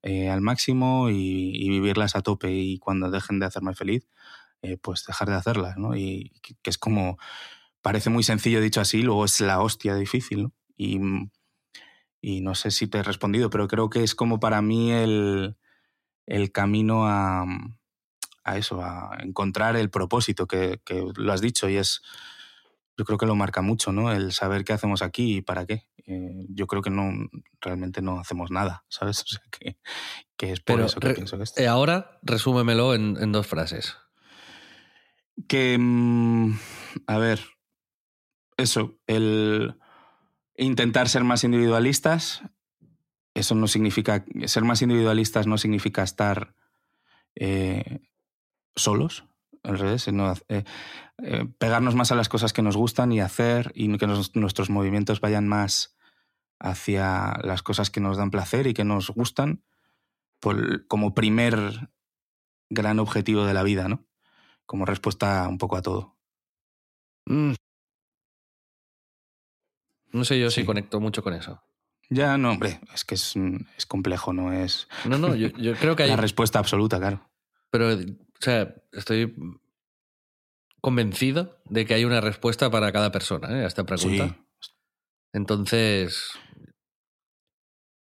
eh, 0.04 0.30
al 0.30 0.42
máximo 0.42 1.10
y, 1.10 1.70
vivirlas 1.70 2.16
a 2.16 2.22
tope 2.22 2.52
y 2.52 2.78
cuando 2.78 3.10
dejen 3.10 3.40
de 3.40 3.46
hacerme 3.48 3.74
feliz, 3.76 4.08
eh, 4.62 4.78
pues 4.78 5.06
dejar 5.06 5.30
de 5.30 5.36
hacerlas, 5.36 5.78
¿no? 5.78 5.96
Y 5.96 6.34
que 6.42 6.70
es 6.70 6.78
como, 6.78 7.18
parece 7.82 8.10
muy 8.10 8.24
sencillo 8.24 8.62
dicho 8.62 8.82
así, 8.82 9.02
luego 9.02 9.26
es 9.26 9.42
la 9.42 9.62
hostia 9.62 9.96
difícil, 9.96 10.44
¿no? 10.44 10.54
Y, 10.78 11.00
y 12.22 12.42
no 12.42 12.56
sé 12.56 12.72
si 12.72 12.88
te 12.88 13.00
he 13.00 13.04
respondido, 13.04 13.50
pero 13.50 13.68
creo 13.68 13.90
que 13.90 14.04
es 14.04 14.16
como 14.16 14.40
para 14.40 14.62
mí 14.62 14.92
el, 14.92 15.56
el 16.28 16.52
camino 16.52 17.08
a, 17.08 17.46
a, 18.44 18.58
eso, 18.58 18.82
a 18.82 19.18
encontrar 19.22 19.76
el 19.76 19.90
propósito 19.90 20.48
que, 20.48 20.80
lo 21.16 21.34
has 21.34 21.42
dicho 21.42 21.70
y 21.70 21.78
es, 21.78 22.02
yo 22.98 23.06
creo 23.06 23.18
que 23.18 23.26
lo 23.26 23.36
marca 23.36 23.62
mucho, 23.62 23.92
¿no? 23.92 24.12
El 24.12 24.32
saber 24.32 24.64
qué 24.64 24.74
hacemos 24.74 25.02
aquí 25.02 25.38
y 25.38 25.42
para 25.42 25.66
qué. 25.66 25.88
Eh, 26.06 26.46
yo 26.50 26.68
creo 26.68 26.82
que 26.82 26.90
no, 26.90 27.12
realmente 27.62 28.02
no 28.02 28.20
hacemos 28.20 28.52
nada, 28.52 28.86
¿sabes? 28.90 29.24
O 29.26 29.28
sea, 29.28 29.42
que, 29.52 29.78
que 30.38 30.52
es 30.52 30.60
por 30.60 30.82
eso 30.82 31.00
que 31.00 31.14
pienso 31.14 31.38
que 31.38 31.44
esto. 31.44 31.62
Eh, 31.62 31.68
ahora, 31.68 32.20
resúmemelo 32.22 32.94
en, 32.96 33.18
en 33.20 33.32
dos 33.32 33.48
frases. 33.48 33.96
Que, 35.48 35.78
mm, 35.80 36.54
a 37.08 37.18
ver, 37.18 37.40
eso, 38.58 39.00
el 39.08 39.76
intentar 40.58 41.10
ser 41.10 41.24
más 41.24 41.44
individualistas. 41.44 42.44
Eso 43.34 43.56
no 43.56 43.68
significa. 43.68 44.26
Ser 44.46 44.64
más 44.64 44.82
individualistas 44.82 45.48
no 45.48 45.58
significa 45.58 46.04
estar 46.04 46.56
eh, 47.36 48.02
solos. 48.76 49.26
Al 49.64 49.78
revés, 49.78 50.08
eh, 50.08 50.64
eh, 51.24 51.46
pegarnos 51.58 51.94
más 51.94 52.12
a 52.12 52.16
las 52.16 52.30
cosas 52.30 52.52
que 52.52 52.64
nos 52.64 52.76
gustan 52.76 53.12
y 53.12 53.22
hacer 53.22 53.72
y 53.76 53.96
que 53.98 54.08
nuestros 54.08 54.70
movimientos 54.70 55.22
vayan 55.22 55.48
más 55.48 55.96
hacia 56.60 57.38
las 57.44 57.62
cosas 57.62 57.92
que 57.92 58.00
nos 58.00 58.18
dan 58.18 58.32
placer 58.32 58.68
y 58.68 58.74
que 58.74 58.84
nos 58.84 59.10
gustan 59.10 59.64
como 60.88 61.14
primer 61.14 61.90
gran 62.70 63.00
objetivo 63.00 63.46
de 63.46 63.54
la 63.54 63.62
vida, 63.62 63.88
¿no? 63.88 64.04
Como 64.66 64.86
respuesta 64.86 65.48
un 65.48 65.60
poco 65.60 65.76
a 65.78 65.84
todo. 65.84 66.18
Mm, 67.26 67.54
no 70.14 70.26
sé 70.26 70.40
yo 70.40 70.50
si 70.50 70.66
conecto 70.66 71.00
mucho 71.00 71.24
con 71.24 71.34
eso. 71.34 71.62
Ya, 72.10 72.38
no, 72.38 72.52
hombre, 72.52 72.82
es 72.94 73.06
que 73.06 73.16
es, 73.16 73.36
es 73.78 73.86
complejo, 73.86 74.34
no 74.34 74.52
es. 74.52 74.88
No, 75.06 75.18
no, 75.18 75.34
yo, 75.36 75.52
creo 75.76 75.96
que 75.96 76.04
hay. 76.04 76.10
La 76.10 76.18
respuesta 76.18 76.60
absoluta, 76.60 77.00
claro. 77.00 77.30
Pero, 77.70 77.98
o 78.42 78.44
sea, 78.44 78.76
estoy 78.92 79.36
convencido 80.82 81.62
de 81.66 81.86
que 81.86 81.94
hay 81.94 82.06
una 82.06 82.22
respuesta 82.22 82.72
para 82.72 82.92
cada 82.92 83.12
persona 83.12 83.52
¿eh? 83.52 83.64
a 83.64 83.68
esta 83.68 83.86
pregunta. 83.86 84.44
Entonces. 85.32 86.32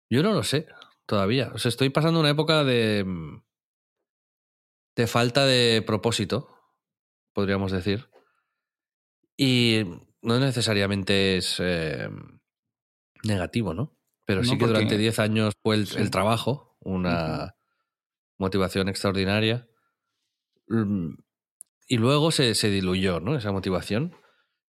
Yo 0.10 0.24
no 0.24 0.34
lo 0.34 0.44
sé 0.44 0.68
todavía. 1.06 1.52
O 1.54 1.58
sea, 1.58 1.70
estoy 1.70 1.90
pasando 1.90 2.20
una 2.20 2.30
época 2.30 2.64
de. 2.64 3.06
de 4.96 5.08
falta 5.08 5.46
de 5.46 5.84
propósito, 5.86 6.48
podríamos 7.34 7.72
decir. 7.72 8.10
Y 9.38 9.84
no 10.22 10.40
necesariamente 10.40 11.38
es 11.38 11.58
eh, 11.60 12.10
negativo, 13.24 13.74
¿no? 13.74 13.98
Pero 14.26 14.44
sí 14.44 14.58
que 14.58 14.68
durante 14.68 14.98
10 14.98 15.20
años 15.20 15.54
fue 15.62 15.76
el, 15.76 16.12
trabajo, 16.12 16.78
una 16.80 17.56
motivación 18.38 18.88
extraordinaria. 18.88 19.68
Mm, 20.72 21.16
y 21.88 21.98
luego 21.98 22.32
se, 22.32 22.54
diluyó, 22.70 23.20
¿no? 23.20 23.36
Esa 23.36 23.52
motivación. 23.52 24.16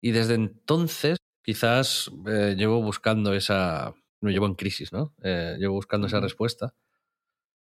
Y 0.01 0.13
desde 0.13 0.35
entonces, 0.35 1.19
quizás 1.43 2.11
eh, 2.27 2.55
llevo 2.57 2.83
buscando 2.83 3.35
esa. 3.35 3.95
Me 4.21 4.33
llevo 4.33 4.47
en 4.47 4.55
crisis, 4.55 4.93
¿no? 4.93 5.15
Eh, 5.23 5.57
llevo 5.59 5.75
buscando 5.75 6.07
esa 6.07 6.21
respuesta. 6.21 6.75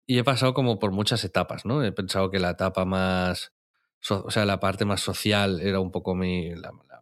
Y 0.06 0.18
he 0.18 0.24
pasado 0.24 0.54
como 0.54 0.78
por 0.78 0.92
muchas 0.92 1.24
etapas, 1.24 1.64
¿no? 1.64 1.84
He 1.84 1.92
pensado 1.92 2.30
que 2.30 2.38
la 2.40 2.50
etapa 2.50 2.84
más. 2.84 3.52
o 4.10 4.30
sea, 4.30 4.44
la 4.44 4.60
parte 4.60 4.84
más 4.84 5.00
social 5.00 5.60
era 5.60 5.80
un 5.80 5.90
poco 5.92 6.14
mi, 6.14 6.50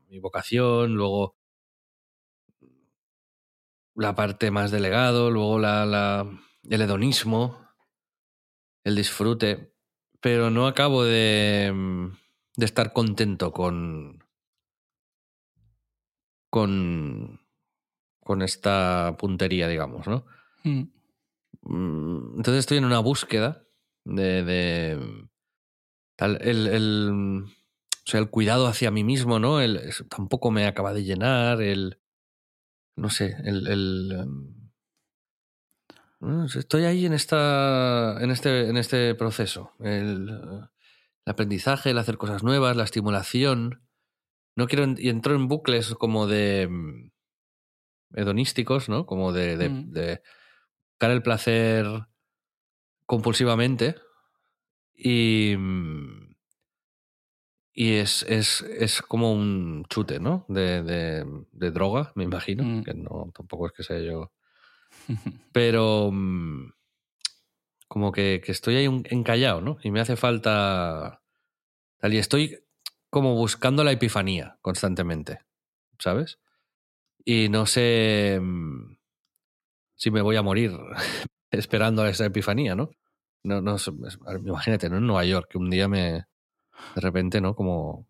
mi 0.09 0.19
vocación, 0.21 0.95
luego 0.95 1.37
la 3.95 4.15
parte 4.15 4.51
más 4.51 4.71
delegado, 4.71 5.31
luego 5.31 5.59
la, 5.59 5.85
la, 5.87 6.27
el 6.69 6.83
hedonismo, 6.83 7.69
el 8.85 8.97
disfrute, 8.97 9.73
pero 10.21 10.51
no 10.51 10.67
acabo 10.67 11.05
de, 11.05 11.71
mm, 11.75 12.07
de 12.57 12.65
estar 12.65 12.93
contento 12.93 13.53
con, 13.53 14.25
con, 16.51 17.41
con 18.21 18.43
esta 18.43 19.17
puntería, 19.19 19.69
digamos, 19.69 20.07
¿no? 20.07 20.27
Mm. 20.65 20.83
Mm, 21.63 22.37
entonces 22.37 22.61
estoy 22.61 22.79
en 22.79 22.85
una 22.85 23.01
búsqueda 23.01 23.65
de, 24.05 24.45
de 24.45 25.29
el, 26.19 26.67
el, 26.67 27.45
o 27.45 28.11
sea, 28.11 28.21
el 28.21 28.31
cuidado 28.31 28.67
hacia 28.67 28.91
mí 28.91 29.05
mismo, 29.05 29.39
¿no? 29.39 29.61
El, 29.61 29.81
tampoco 30.09 30.51
me 30.51 30.67
acaba 30.67 30.93
de 30.93 31.05
llenar, 31.05 31.63
el... 31.63 32.01
No 32.97 33.11
sé, 33.11 33.37
el... 33.45 33.67
el 33.69 34.13
em, 34.13 34.58
estoy 36.55 36.85
ahí 36.85 37.07
en, 37.07 37.13
esta, 37.13 38.17
en, 38.21 38.31
este, 38.31 38.69
en 38.69 38.77
este 38.77 39.15
proceso. 39.15 39.73
El, 39.81 40.29
el, 40.29 40.69
aprendizaje, 41.27 41.91
el 41.91 41.99
hacer 41.99 42.17
cosas 42.17 42.43
nuevas, 42.43 42.77
la 42.77 42.85
estimulación. 42.85 43.83
No 44.57 44.67
quiero... 44.67 44.87
Y 44.97 45.09
entro 45.09 45.35
en 45.35 45.49
bucles 45.49 45.95
como 45.95 46.27
de... 46.27 46.63
Em, 46.63 47.11
hedonísticos, 48.15 48.89
¿no? 48.89 49.05
Como 49.05 49.33
de, 49.33 49.57
de, 49.57 49.69
mm. 49.69 49.91
de 49.91 50.23
buscar 50.93 51.11
el 51.11 51.23
placer 51.23 51.87
compulsivamente. 53.07 53.97
Y 54.95 55.53
em, 55.53 56.29
y 57.81 57.93
es, 57.93 58.25
es, 58.29 58.63
es, 58.63 59.03
como 59.03 59.33
un 59.33 59.85
chute, 59.89 60.19
¿no? 60.19 60.45
De, 60.49 60.83
de, 60.83 61.71
droga, 61.71 62.11
me 62.17 62.25
imagino. 62.25 62.65
Mm. 62.65 62.83
Que 62.83 62.93
no, 62.93 63.31
tampoco 63.33 63.69
es 63.69 63.73
que 63.73 63.85
sea 63.85 64.01
yo. 64.01 64.33
Pero 65.53 66.11
mm, 66.13 66.73
como 67.89 68.13
que, 68.13 68.41
que, 68.45 68.53
estoy 68.53 68.77
ahí 68.77 68.85
encallado, 68.85 69.61
¿no? 69.61 69.79
Y 69.83 69.91
me 69.91 70.01
hace 70.01 70.17
falta. 70.17 71.23
Tal, 71.99 72.15
y 72.15 72.19
estoy 72.19 72.59
como 73.11 73.35
buscando 73.35 73.85
la 73.85 73.93
epifanía 73.93 74.59
constantemente, 74.63 75.41
¿sabes? 75.99 76.39
Y 77.25 77.49
no 77.49 77.67
sé 77.67 78.39
mm, 78.41 78.97
si 79.97 80.11
me 80.11 80.23
voy 80.23 80.37
a 80.37 80.43
morir 80.43 80.73
esperando 81.51 82.03
a 82.03 82.11
esa 82.11 82.27
epifanía, 82.27 82.75
¿no? 82.75 82.91
No, 83.43 83.61
no, 83.61 83.77
imagínate, 84.45 84.91
¿no? 84.91 84.99
En 84.99 85.07
Nueva 85.07 85.25
York, 85.25 85.49
que 85.51 85.59
un 85.59 85.71
día 85.71 85.89
me, 85.89 86.27
de 86.95 87.01
repente, 87.01 87.41
¿no? 87.41 87.55
Como, 87.55 88.07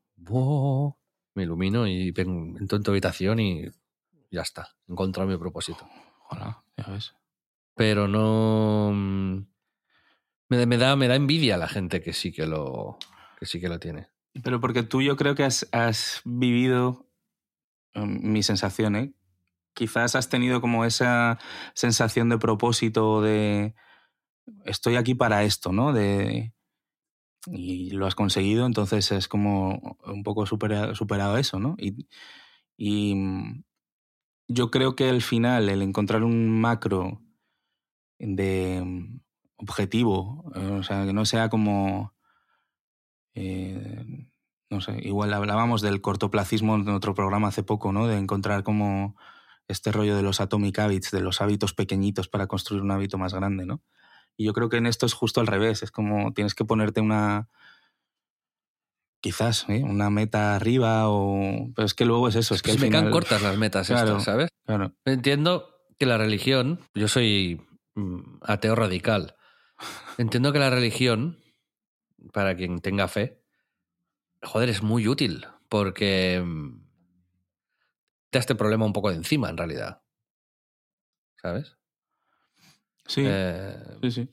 me 1.34 1.42
ilumino 1.44 1.86
y 1.86 2.09
entro 2.16 2.76
en 2.76 2.82
tu 2.82 2.90
habitación 2.90 3.38
y 3.38 3.66
ya 4.30 4.42
está, 4.42 4.68
encontrado 4.88 5.28
mi 5.28 5.36
propósito. 5.36 5.86
Hola, 6.29 6.62
ya 6.76 6.85
ves. 6.93 7.14
Pero 7.74 8.09
no... 8.09 8.91
Mm, 8.93 9.47
me, 10.49 10.76
da, 10.76 10.97
me 10.97 11.09
da 11.09 11.16
envidia 11.16 11.57
la 11.57 11.68
gente 11.68 12.03
que 12.03 12.12
sí 12.12 12.33
que 12.33 12.47
lo, 12.47 12.99
que 13.39 13.47
sí 13.47 13.61
que 13.61 13.68
lo 13.68 13.79
tiene. 13.79 14.09
Pero 14.43 14.61
porque 14.61 14.83
tú 14.83 15.03
yo 15.03 15.16
creo 15.16 15.35
que 15.35 15.45
has, 15.45 16.22
vivido, 16.24 17.09
em, 17.95 18.20
mi 18.22 18.43
sensación, 18.43 18.97
¿eh? 18.97 19.12
Quizás 19.74 20.16
has 20.16 20.29
tenido 20.29 20.61
como 20.61 20.85
esa 20.85 21.39
sensación 21.74 22.29
de 22.29 22.39
propósito 22.39 23.22
de 23.22 23.74
estoy 24.64 24.97
aquí 24.97 25.14
para 25.14 25.45
esto, 25.45 25.72
¿no? 25.72 25.93
De, 25.93 26.53
y 27.47 27.91
lo 27.91 28.07
has 28.07 28.14
conseguido, 28.14 28.66
entonces 28.66 29.12
es 29.12 29.29
como 29.29 29.97
un 30.05 30.22
poco 30.22 30.47
superado 30.47 31.37
eso, 31.37 31.59
¿no? 31.59 31.76
Y, 31.79 32.09
y, 32.76 33.14
mm, 33.14 33.64
yo 34.49 34.70
creo 34.70 34.96
que 34.96 35.09
al 35.09 35.22
final 35.22 35.68
el 35.68 35.82
encontrar 35.82 36.24
un 36.24 36.49
macro 36.61 37.20
de 38.18 38.82
mm, 38.84 39.20
objetivo, 39.59 40.51
eh, 40.55 40.78
o 40.80 40.82
sea, 40.82 41.05
que 41.05 41.12
no 41.12 41.24
sea 41.26 41.51
como, 41.51 42.14
eh, 43.34 44.26
no 44.70 44.80
sé, 44.80 44.99
igual 45.03 45.32
hablábamos 45.34 45.82
del 45.82 46.01
cortoplacismo 46.01 46.76
en 46.76 46.88
otro 46.88 47.14
programa 47.14 47.49
hace 47.49 47.62
poco, 47.62 47.92
¿no? 47.92 48.07
De 48.07 48.16
encontrar 48.16 48.64
como 48.64 49.16
este 49.68 49.92
rollo 49.92 50.16
de 50.16 50.22
los 50.22 50.40
atomic 50.40 50.78
habits, 50.78 51.11
de 51.11 51.20
los 51.20 51.40
hábitos 51.42 51.74
pequeñitos 51.74 52.28
para 52.28 52.46
construir 52.46 52.82
un 52.82 52.90
hábito 52.90 53.18
más 53.18 53.34
grande, 53.34 53.66
¿no? 53.66 53.82
Y 54.36 54.44
yo 54.44 54.55
creo 54.55 54.68
que 54.70 54.78
en 54.78 54.86
esto 54.86 55.05
es 55.05 55.12
justo 55.12 55.40
al 55.40 55.46
revés, 55.46 55.82
es 55.82 55.90
como 55.90 56.32
tienes 56.32 56.55
que 56.55 56.64
ponerte 56.64 57.01
una, 57.01 57.49
quizás, 59.21 59.66
¿eh? 59.69 59.83
una 59.83 60.11
meta 60.11 60.55
arriba 60.55 61.09
o... 61.09 61.71
Pero 61.75 61.87
es 61.87 61.95
que 61.95 62.05
luego 62.05 62.29
es 62.29 62.37
eso, 62.37 62.55
es, 62.55 62.62
que, 62.62 62.77
me 62.79 62.91
quedan 62.91 63.11
cortas 63.11 63.43
las 63.43 63.57
metas 63.57 63.91
estas, 63.91 64.25
¿sabes? 64.25 64.51
Claro. 64.64 64.95
Entiendo 65.05 65.75
que 65.99 66.07
la 66.07 66.19
religión, 66.19 66.81
yo 66.95 67.09
soy 67.09 67.66
mm, 67.95 68.39
ateo 68.43 68.75
radical, 68.75 69.37
entiendo 70.19 70.53
que 70.53 70.59
la 70.59 70.71
religión, 70.71 71.39
para 72.33 72.57
quien 72.57 72.81
tenga 72.81 73.09
fe, 73.09 73.43
joder, 74.43 74.69
es 74.69 74.83
muy 74.83 75.09
útil 75.09 75.47
porque 75.69 76.43
mm, 76.45 76.81
te 78.31 78.39
da 78.39 78.41
este 78.41 78.55
problema 78.55 78.85
un 78.85 78.93
poco 78.93 79.11
de 79.11 79.16
encima, 79.16 79.49
en 79.51 79.57
realidad. 79.57 80.03
¿Sabes? 81.37 81.77
Sí. 83.07 83.23
Eh, 83.25 83.77
sí, 84.03 84.11
sí. 84.11 84.29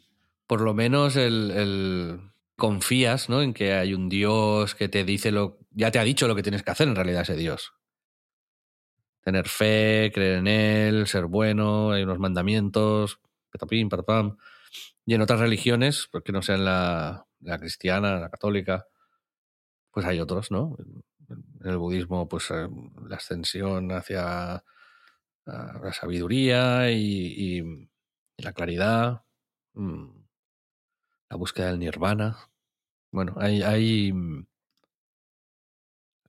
Por 0.47 0.61
lo 0.61 0.73
menos 0.73 1.15
el, 1.15 2.31
confías 2.55 3.29
¿no? 3.29 3.41
en 3.41 3.53
que 3.53 3.73
hay 3.73 3.93
un 3.93 4.09
Dios 4.09 4.75
que 4.75 4.89
te 4.89 5.03
dice 5.03 5.31
lo. 5.31 5.59
ya 5.71 5.91
te 5.91 5.99
ha 5.99 6.03
dicho 6.03 6.27
lo 6.27 6.35
que 6.35 6.43
tienes 6.43 6.63
que 6.63 6.71
hacer 6.71 6.87
en 6.87 6.95
realidad 6.95 7.21
ese 7.23 7.35
Dios. 7.35 7.73
Tener 9.21 9.47
fe, 9.49 10.11
creer 10.13 10.37
en 10.39 10.47
él, 10.47 11.07
ser 11.07 11.25
bueno, 11.25 11.91
hay 11.91 12.03
unos 12.03 12.19
mandamientos, 12.19 13.19
petapim, 13.49 13.89
patapam. 13.89 14.37
Y 15.05 15.15
en 15.15 15.21
otras 15.21 15.39
religiones, 15.39 16.07
porque 16.11 16.31
no 16.31 16.41
sean 16.41 16.65
la, 16.65 17.25
la 17.41 17.59
cristiana, 17.59 18.19
la 18.19 18.29
católica, 18.29 18.87
pues 19.91 20.05
hay 20.05 20.19
otros, 20.19 20.51
¿no? 20.51 20.75
En 21.29 21.69
el 21.69 21.77
budismo, 21.77 22.27
pues 22.27 22.51
eh, 22.51 22.67
la 23.07 23.15
ascensión 23.15 23.91
hacia 23.91 24.55
ah, 24.55 24.63
la 25.45 25.93
sabiduría 25.93 26.91
y, 26.91 27.89
la 28.37 28.51
claridad, 28.51 29.23
mm, 29.73 30.14
la 31.35 31.39
búsqueda 31.39 31.67
del 31.67 31.79
nirvana. 31.79 32.49
Bueno, 33.11 33.35
hay, 33.37 33.61
hay, 33.61 34.13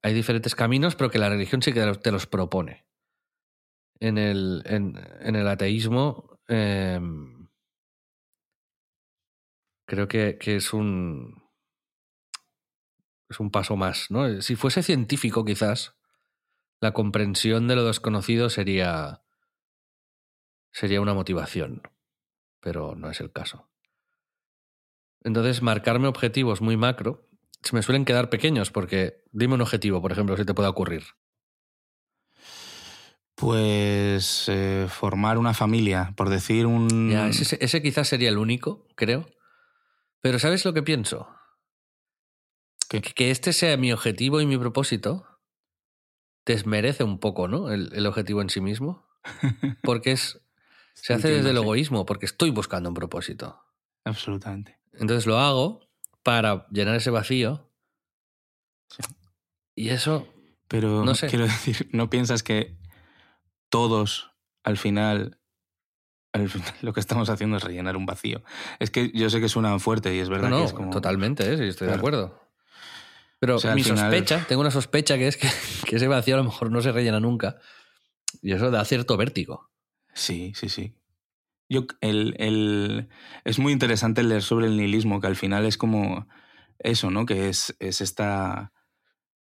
hay 0.02 0.14
diferentes 0.14 0.56
caminos, 0.56 0.96
pero 0.96 1.10
que 1.10 1.20
la 1.20 1.28
religión 1.28 1.62
sí 1.62 1.72
que 1.72 1.80
te 2.02 2.10
los 2.10 2.26
propone. 2.26 2.84
En 4.00 4.18
el, 4.18 4.64
en, 4.66 4.96
el 5.36 5.46
ateísmo 5.46 6.40
em, 6.48 7.48
creo 9.86 10.08
que, 10.08 10.38
que 10.38 10.56
es 10.56 10.72
un 10.72 11.40
es 13.28 13.38
un 13.38 13.52
paso 13.52 13.76
más, 13.76 14.10
¿no? 14.10 14.42
Si 14.42 14.56
fuese 14.56 14.82
científico, 14.82 15.44
quizás, 15.44 15.96
la 16.80 16.92
comprensión 16.92 17.68
de 17.68 17.76
lo 17.76 17.84
desconocido 17.84 18.50
sería. 18.50 19.22
sería 20.72 21.00
una 21.00 21.14
motivación. 21.14 21.82
Pero 22.60 22.96
no 22.96 23.08
es 23.08 23.20
el 23.20 23.30
caso. 23.30 23.70
Entonces, 25.26 25.60
marcarme 25.60 26.06
objetivos 26.06 26.60
muy 26.60 26.76
macro 26.76 27.26
se 27.62 27.74
me 27.74 27.82
suelen 27.82 28.04
quedar 28.04 28.30
pequeños, 28.30 28.70
porque 28.70 29.24
dime 29.32 29.54
un 29.54 29.60
objetivo, 29.60 30.00
por 30.00 30.12
ejemplo, 30.12 30.36
si 30.36 30.44
te 30.44 30.54
puede 30.54 30.68
ocurrir. 30.68 31.02
Pues 33.34 34.48
eh, 34.48 34.86
formar 34.88 35.36
una 35.36 35.52
familia, 35.52 36.14
por 36.16 36.28
decir 36.28 36.64
un. 36.64 37.10
ese, 37.10 37.58
ese 37.60 37.82
quizás 37.82 38.06
sería 38.06 38.28
el 38.28 38.38
único, 38.38 38.86
creo. 38.94 39.28
Pero 40.20 40.38
¿sabes 40.38 40.64
lo 40.64 40.72
que 40.72 40.82
pienso? 40.82 41.28
Que 42.88 43.30
este 43.32 43.52
sea 43.52 43.76
mi 43.76 43.92
objetivo 43.92 44.40
y 44.40 44.46
mi 44.46 44.56
propósito 44.56 45.26
desmerece 46.46 47.02
un 47.02 47.18
poco, 47.18 47.48
¿no? 47.48 47.72
El, 47.72 48.06
objetivo 48.06 48.42
en 48.42 48.48
sí 48.48 48.60
mismo. 48.60 49.04
Porque 49.82 50.12
es. 50.12 50.40
se 50.94 51.14
hace 51.14 51.28
desde 51.28 51.50
el 51.50 51.56
egoísmo, 51.56 52.06
porque 52.06 52.26
estoy 52.26 52.50
buscando 52.50 52.88
un 52.88 52.94
propósito. 52.94 53.60
Absolutamente. 54.04 54.78
Entonces 54.98 55.26
lo 55.26 55.38
hago 55.38 55.80
para 56.22 56.66
llenar 56.70 56.96
ese 56.96 57.10
vacío. 57.10 57.70
Y 59.74 59.90
eso. 59.90 60.26
Pero 60.68 61.04
no 61.04 61.14
sé. 61.14 61.28
quiero 61.28 61.44
decir, 61.46 61.88
¿no 61.92 62.10
piensas 62.10 62.42
que 62.42 62.76
todos 63.68 64.32
al 64.64 64.78
final 64.78 65.38
lo 66.82 66.92
que 66.92 67.00
estamos 67.00 67.30
haciendo 67.30 67.56
es 67.56 67.62
rellenar 67.62 67.96
un 67.96 68.06
vacío. 68.06 68.42
Es 68.78 68.90
que 68.90 69.10
yo 69.14 69.30
sé 69.30 69.40
que 69.40 69.48
suena 69.48 69.78
fuerte 69.78 70.14
y 70.14 70.18
es 70.18 70.28
verdad 70.28 70.50
que 70.50 70.64
es 70.64 70.72
como... 70.72 70.90
Totalmente, 70.90 71.52
¿eh? 71.52 71.56
sí, 71.56 71.64
estoy 71.64 71.88
de 71.88 71.94
acuerdo. 71.94 72.40
Pero 73.38 73.58
mi 73.74 73.82
sospecha, 73.82 74.44
tengo 74.48 74.60
una 74.60 74.70
sospecha 74.70 75.16
que 75.16 75.28
es 75.28 75.36
que, 75.84 75.96
ese 75.96 76.08
vacío 76.08 76.34
a 76.34 76.38
lo 76.38 76.44
mejor 76.44 76.70
no 76.70 76.80
se 76.80 76.92
rellena 76.92 77.20
nunca. 77.20 77.56
Y 78.42 78.52
eso 78.52 78.70
da 78.70 78.84
cierto 78.84 79.16
vértigo. 79.16 79.70
Sí, 80.14 80.52
sí, 80.54 80.68
sí. 80.68 80.94
Yo, 81.68 81.86
el, 82.00 82.34
el, 82.38 83.08
es 83.44 83.58
muy 83.58 83.72
interesante 83.72 84.22
leer 84.22 84.42
sobre 84.42 84.66
el 84.66 84.76
nihilismo, 84.76 85.20
que 85.20 85.26
al 85.26 85.36
final 85.36 85.64
es 85.66 85.76
como 85.76 86.28
eso, 86.78 87.10
¿no? 87.10 87.26
Que 87.26 87.48
es, 87.48 87.76
es 87.80 88.00
esta 88.00 88.72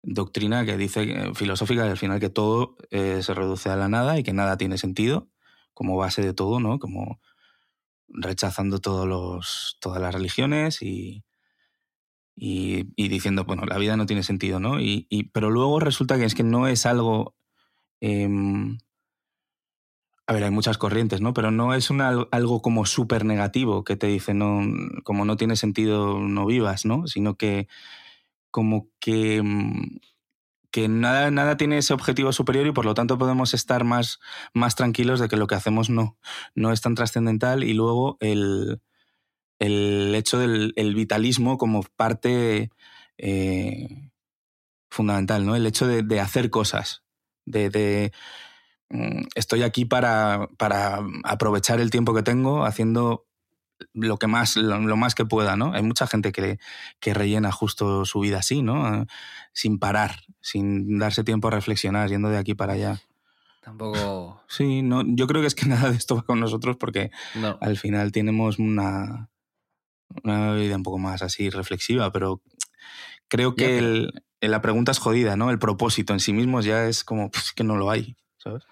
doctrina 0.04 0.66
que 0.66 0.78
dice, 0.78 1.04
eh, 1.04 1.32
filosófica, 1.34 1.84
que 1.84 1.92
al 1.92 1.98
final 1.98 2.20
que 2.20 2.30
todo 2.30 2.78
eh, 2.92 3.22
se 3.24 3.34
reduce 3.34 3.70
a 3.70 3.76
la 3.76 3.90
nada 3.90 4.20
y 4.20 4.24
que 4.24 4.34
nada 4.34 4.58
tiene 4.58 4.78
sentido, 4.78 5.30
como 5.74 5.98
base 5.98 6.22
de 6.22 6.34
todo, 6.34 6.60
¿no? 6.60 6.80
Como 6.80 7.20
rechazando 8.08 8.80
todos 8.80 9.08
los, 9.08 9.78
todas 9.82 10.02
las 10.02 10.14
religiones 10.14 10.82
y, 10.82 11.24
y, 12.36 12.84
diciendo, 13.10 13.46
bueno, 13.46 13.66
la 13.66 13.78
vida 13.78 13.98
no 13.98 14.06
tiene 14.06 14.24
sentido, 14.24 14.60
¿no? 14.60 14.80
Y, 14.80 15.08
pero 15.34 15.50
luego 15.50 15.80
resulta 15.80 16.18
que 16.18 16.26
es 16.26 16.36
que 16.36 16.44
no 16.44 16.68
es 16.68 16.86
algo... 16.86 17.36
Em, 18.02 18.78
a 20.28 20.34
ver, 20.34 20.44
hay 20.44 20.52
muchas 20.52 20.78
corrientes, 20.78 21.22
¿no? 21.22 21.34
Pero 21.34 21.52
no 21.52 21.74
es 21.74 21.90
algo 22.32 22.62
como 22.62 22.86
súper 22.86 23.26
negativo 23.26 23.84
que 23.84 23.96
te 23.96 24.08
dice, 24.08 24.34
no, 24.34 24.62
como 25.04 25.26
no 25.26 25.38
tiene 25.38 25.56
sentido, 25.56 26.20
no 26.20 26.46
vivas, 26.46 26.86
¿no? 26.86 27.08
Sino 27.08 27.36
que 27.36 27.68
como 28.52 28.88
que, 29.00 29.38
em, 29.38 30.00
que 30.72 30.88
nada, 30.88 31.32
nada 31.32 31.58
tiene 31.58 31.78
ese 31.80 31.94
objetivo 31.94 32.32
superior 32.34 32.68
y 32.68 32.72
por 32.72 32.86
lo 32.86 32.94
tanto 32.96 33.18
podemos 33.18 33.54
estar 33.54 33.84
más, 33.84 34.20
más 34.54 34.76
tranquilos 34.76 35.20
de 35.20 35.28
que 35.30 35.38
lo 35.38 35.48
que 35.48 35.56
hacemos 35.56 35.90
no, 35.90 36.18
no 36.56 36.72
es 36.72 36.82
tan 36.82 36.96
trascendental 36.96 37.64
y 37.64 37.74
luego 37.74 38.18
el, 38.22 38.82
el 39.60 40.14
hecho 40.16 40.40
del 40.40 40.74
vitalismo 40.96 41.58
como 41.58 41.84
parte 41.96 42.72
eh, 43.18 44.12
fundamental, 44.90 45.46
¿no? 45.46 45.56
El 45.56 45.66
hecho 45.66 45.88
de, 45.88 46.20
hacer 46.20 46.50
cosas, 46.50 47.04
de, 47.46 48.12
mm, 48.12 48.16
estoy 49.36 49.64
aquí 49.64 49.86
para, 49.86 50.50
para, 50.58 51.00
aprovechar 51.24 51.80
el 51.80 51.90
tiempo 51.90 52.14
que 52.14 52.24
tengo 52.24 52.66
haciendo 52.66 53.26
lo 53.94 54.18
que 54.18 54.28
más, 54.28 54.56
lo, 54.56 54.98
más 54.98 55.16
que 55.16 55.26
pueda, 55.26 55.56
¿no? 55.56 55.74
Hay 55.74 55.84
mucha 55.84 56.08
gente 56.08 56.32
que, 56.32 56.60
que, 57.00 57.14
rellena 57.14 57.52
justo 57.52 58.06
su 58.06 58.20
vida 58.20 58.40
así, 58.40 58.62
¿no? 58.62 59.06
Sin 59.52 59.80
parar, 59.80 60.22
sin 60.42 61.00
darse 61.00 61.24
tiempo 61.24 61.48
a 61.48 61.52
reflexionar, 61.52 62.10
yendo 62.10 62.30
de 62.30 62.38
aquí 62.38 62.56
para 62.56 62.74
allá. 62.74 63.02
Tampoco. 63.62 64.42
Sí, 64.48 64.82
no, 64.82 65.04
yo 65.06 65.26
creo 65.28 65.42
que 65.42 65.48
es 65.48 65.56
que 65.56 65.66
nada 65.68 65.90
de 65.90 65.98
esto 65.98 66.16
va 66.16 66.24
con 66.24 66.40
nosotros 66.40 66.78
porque 66.78 67.12
al 67.60 67.78
final 67.78 68.12
tenemos 68.12 68.60
una, 68.60 69.30
una 70.24 70.54
vida 70.54 70.76
un 70.76 70.84
poco 70.84 70.98
más 70.98 71.22
así 71.22 71.50
reflexiva, 71.50 72.12
pero 72.12 72.42
creo 73.28 73.56
que 73.56 74.08
la 74.42 74.62
pregunta 74.62 74.92
es 74.92 75.00
jodida, 75.00 75.36
¿no? 75.36 75.50
El 75.50 75.60
propósito 75.60 76.14
en 76.14 76.20
sí 76.20 76.34
mismo 76.34 76.62
ya 76.62 76.88
es 76.88 77.04
como 77.04 77.32
pues, 77.32 77.52
que 77.54 77.64
no 77.64 77.78
lo 77.78 77.90
hay, 77.90 78.16
¿sabes? 78.38 78.64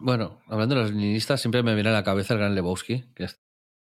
Bueno, 0.00 0.40
hablando 0.48 0.74
de 0.74 0.82
los 0.82 0.92
nihilistas, 0.92 1.40
siempre 1.40 1.62
me 1.62 1.74
viene 1.74 1.90
a 1.90 1.92
la 1.92 2.04
cabeza 2.04 2.34
el 2.34 2.40
gran 2.40 2.54
Lebowski, 2.54 3.04
que 3.14 3.24
es 3.24 3.40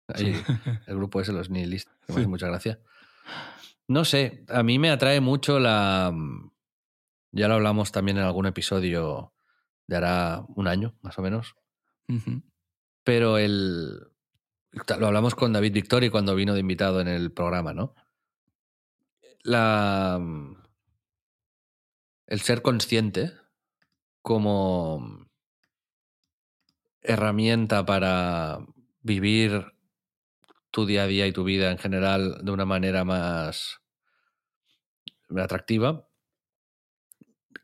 ahí, 0.08 0.34
el 0.86 0.96
grupo 0.96 1.20
ese, 1.20 1.32
los 1.32 1.50
nihilistas, 1.50 1.94
que 2.06 2.12
me 2.12 2.20
hace 2.20 2.28
mucha 2.28 2.48
gracia. 2.48 2.80
No 3.88 4.04
sé, 4.04 4.44
a 4.48 4.62
mí 4.62 4.78
me 4.78 4.90
atrae 4.90 5.20
mucho 5.20 5.58
la... 5.58 6.14
Ya 7.32 7.48
lo 7.48 7.54
hablamos 7.54 7.92
también 7.92 8.18
en 8.18 8.24
algún 8.24 8.46
episodio 8.46 9.32
de 9.86 9.96
hará 9.96 10.44
un 10.54 10.68
año, 10.68 10.94
más 11.02 11.18
o 11.18 11.22
menos. 11.22 11.54
Pero 13.04 13.38
el, 13.38 14.10
lo 14.98 15.06
hablamos 15.06 15.34
con 15.34 15.52
David 15.52 15.72
Victori 15.72 16.10
cuando 16.10 16.34
vino 16.34 16.54
de 16.54 16.60
invitado 16.60 17.00
en 17.00 17.08
el 17.08 17.32
programa, 17.32 17.72
¿no? 17.72 17.94
La, 19.42 20.20
el 22.26 22.40
ser 22.40 22.62
consciente 22.62 23.32
como 24.22 25.29
herramienta 27.02 27.84
para 27.84 28.58
vivir 29.02 29.72
tu 30.70 30.86
día 30.86 31.04
a 31.04 31.06
día 31.06 31.26
y 31.26 31.32
tu 31.32 31.44
vida 31.44 31.70
en 31.70 31.78
general 31.78 32.38
de 32.42 32.50
una 32.52 32.64
manera 32.64 33.04
más 33.04 33.80
atractiva, 35.36 36.08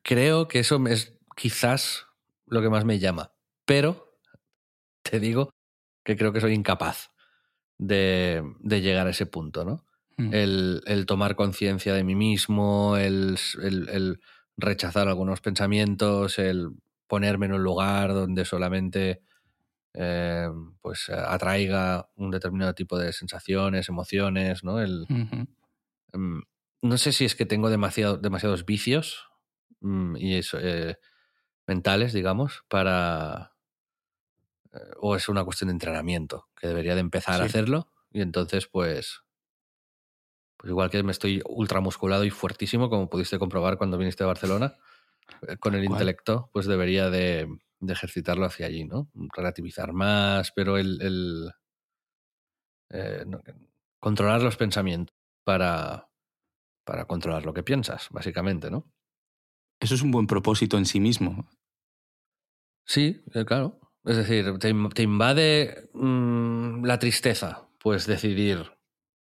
creo 0.03 0.49
que 0.49 0.61
eso 0.61 0.85
es 0.87 1.19
quizás 1.37 2.07
lo 2.47 2.63
que 2.63 2.71
más 2.71 2.85
me 2.85 2.99
llama. 2.99 3.33
Pero, 3.65 4.19
te 5.03 5.21
digo, 5.21 5.51
que 6.05 6.17
creo 6.17 6.33
que 6.33 6.41
soy 6.41 6.55
incapaz 6.55 7.11
de, 7.79 8.43
llegar 8.63 9.07
a 9.07 9.11
ese 9.11 9.27
punto, 9.27 9.65
¿no? 9.65 9.85
mm. 10.17 10.33
el, 10.33 11.05
tomar 11.07 11.37
conciencia 11.37 11.95
de 11.95 12.05
mí 12.05 12.15
mismo, 12.15 12.97
el, 12.97 13.39
rechazar 14.57 15.09
algunos 15.09 15.41
pensamientos, 15.41 16.39
el 16.39 16.71
ponerme 17.07 17.47
en 17.47 17.53
un 17.53 17.63
lugar 17.63 18.13
donde 18.13 18.45
solamente 18.45 19.23
eh, 19.95 20.49
pues 20.83 21.09
atraiga 21.09 22.11
un 22.17 22.31
determinado 22.31 22.75
tipo 22.75 22.99
de 22.99 23.13
sensaciones, 23.13 23.89
emociones, 23.89 24.63
¿no? 24.63 24.81
El, 24.81 25.07
em, 26.13 26.43
no 26.83 26.99
sé 26.99 27.13
si 27.13 27.25
es 27.25 27.35
que 27.35 27.47
tengo 27.47 27.71
demasiado, 27.71 28.19
demasiados 28.19 28.67
vicios 28.67 29.29
mm, 29.81 30.17
y 30.17 30.35
eso, 30.37 30.59
eh, 30.61 30.99
mentales, 31.67 32.13
digamos, 32.13 32.65
para... 32.69 33.53
Eh, 34.73 34.79
o 35.01 35.17
es 35.17 35.29
una 35.29 35.45
cuestión 35.45 35.69
de 35.69 35.73
entrenamiento, 35.73 36.49
que 36.57 36.69
debería 36.69 36.95
de 36.95 37.01
empezar 37.01 37.41
a 37.41 37.45
hacerlo 37.45 37.89
y 38.13 38.21
entonces 38.21 38.67
pues... 38.67 39.23
Pues 40.59 40.71
igual 40.71 40.91
que 40.91 41.03
me 41.03 41.13
estoy 41.13 41.43
ultramusculado 41.47 42.25
y 42.25 42.31
fuertísimo, 42.31 42.89
como 42.89 43.11
pudiste 43.11 43.39
comprobar 43.39 43.77
cuando 43.77 43.99
viniste 43.99 44.25
a 44.25 44.27
Barcelona, 44.27 44.75
con 45.61 45.75
el 45.75 45.85
intelecto, 45.85 46.51
pues 46.53 46.67
debería 46.67 47.11
de, 47.11 47.49
ejercitarlo 47.87 48.47
hacia 48.47 48.67
allí, 48.67 48.85
¿no? 48.85 49.11
Relativizar 49.35 49.93
más, 49.93 50.53
pero 50.53 50.77
el... 50.79 51.53
controlar 54.01 54.43
los 54.43 54.57
pensamientos 54.57 55.17
para, 55.45 56.09
para 56.85 57.05
controlar 57.07 57.45
lo 57.45 57.53
que 57.53 57.63
piensas, 57.63 58.09
básicamente, 58.11 58.71
¿no? 58.71 58.91
Eso 59.81 59.95
es 59.95 60.03
un 60.03 60.11
buen 60.11 60.27
propósito 60.27 60.79
en 60.79 60.87
sí 60.87 61.01
mismo. 61.01 61.49
Sí, 62.85 63.23
eh, 63.35 63.45
claro. 63.45 63.81
Es 64.05 64.17
decir, 64.17 64.59
te, 64.59 65.03
invade 65.03 65.91
mm, 65.93 66.85
la 66.85 66.99
tristeza, 66.99 67.69
pues 67.81 68.07
decidir, 68.07 68.73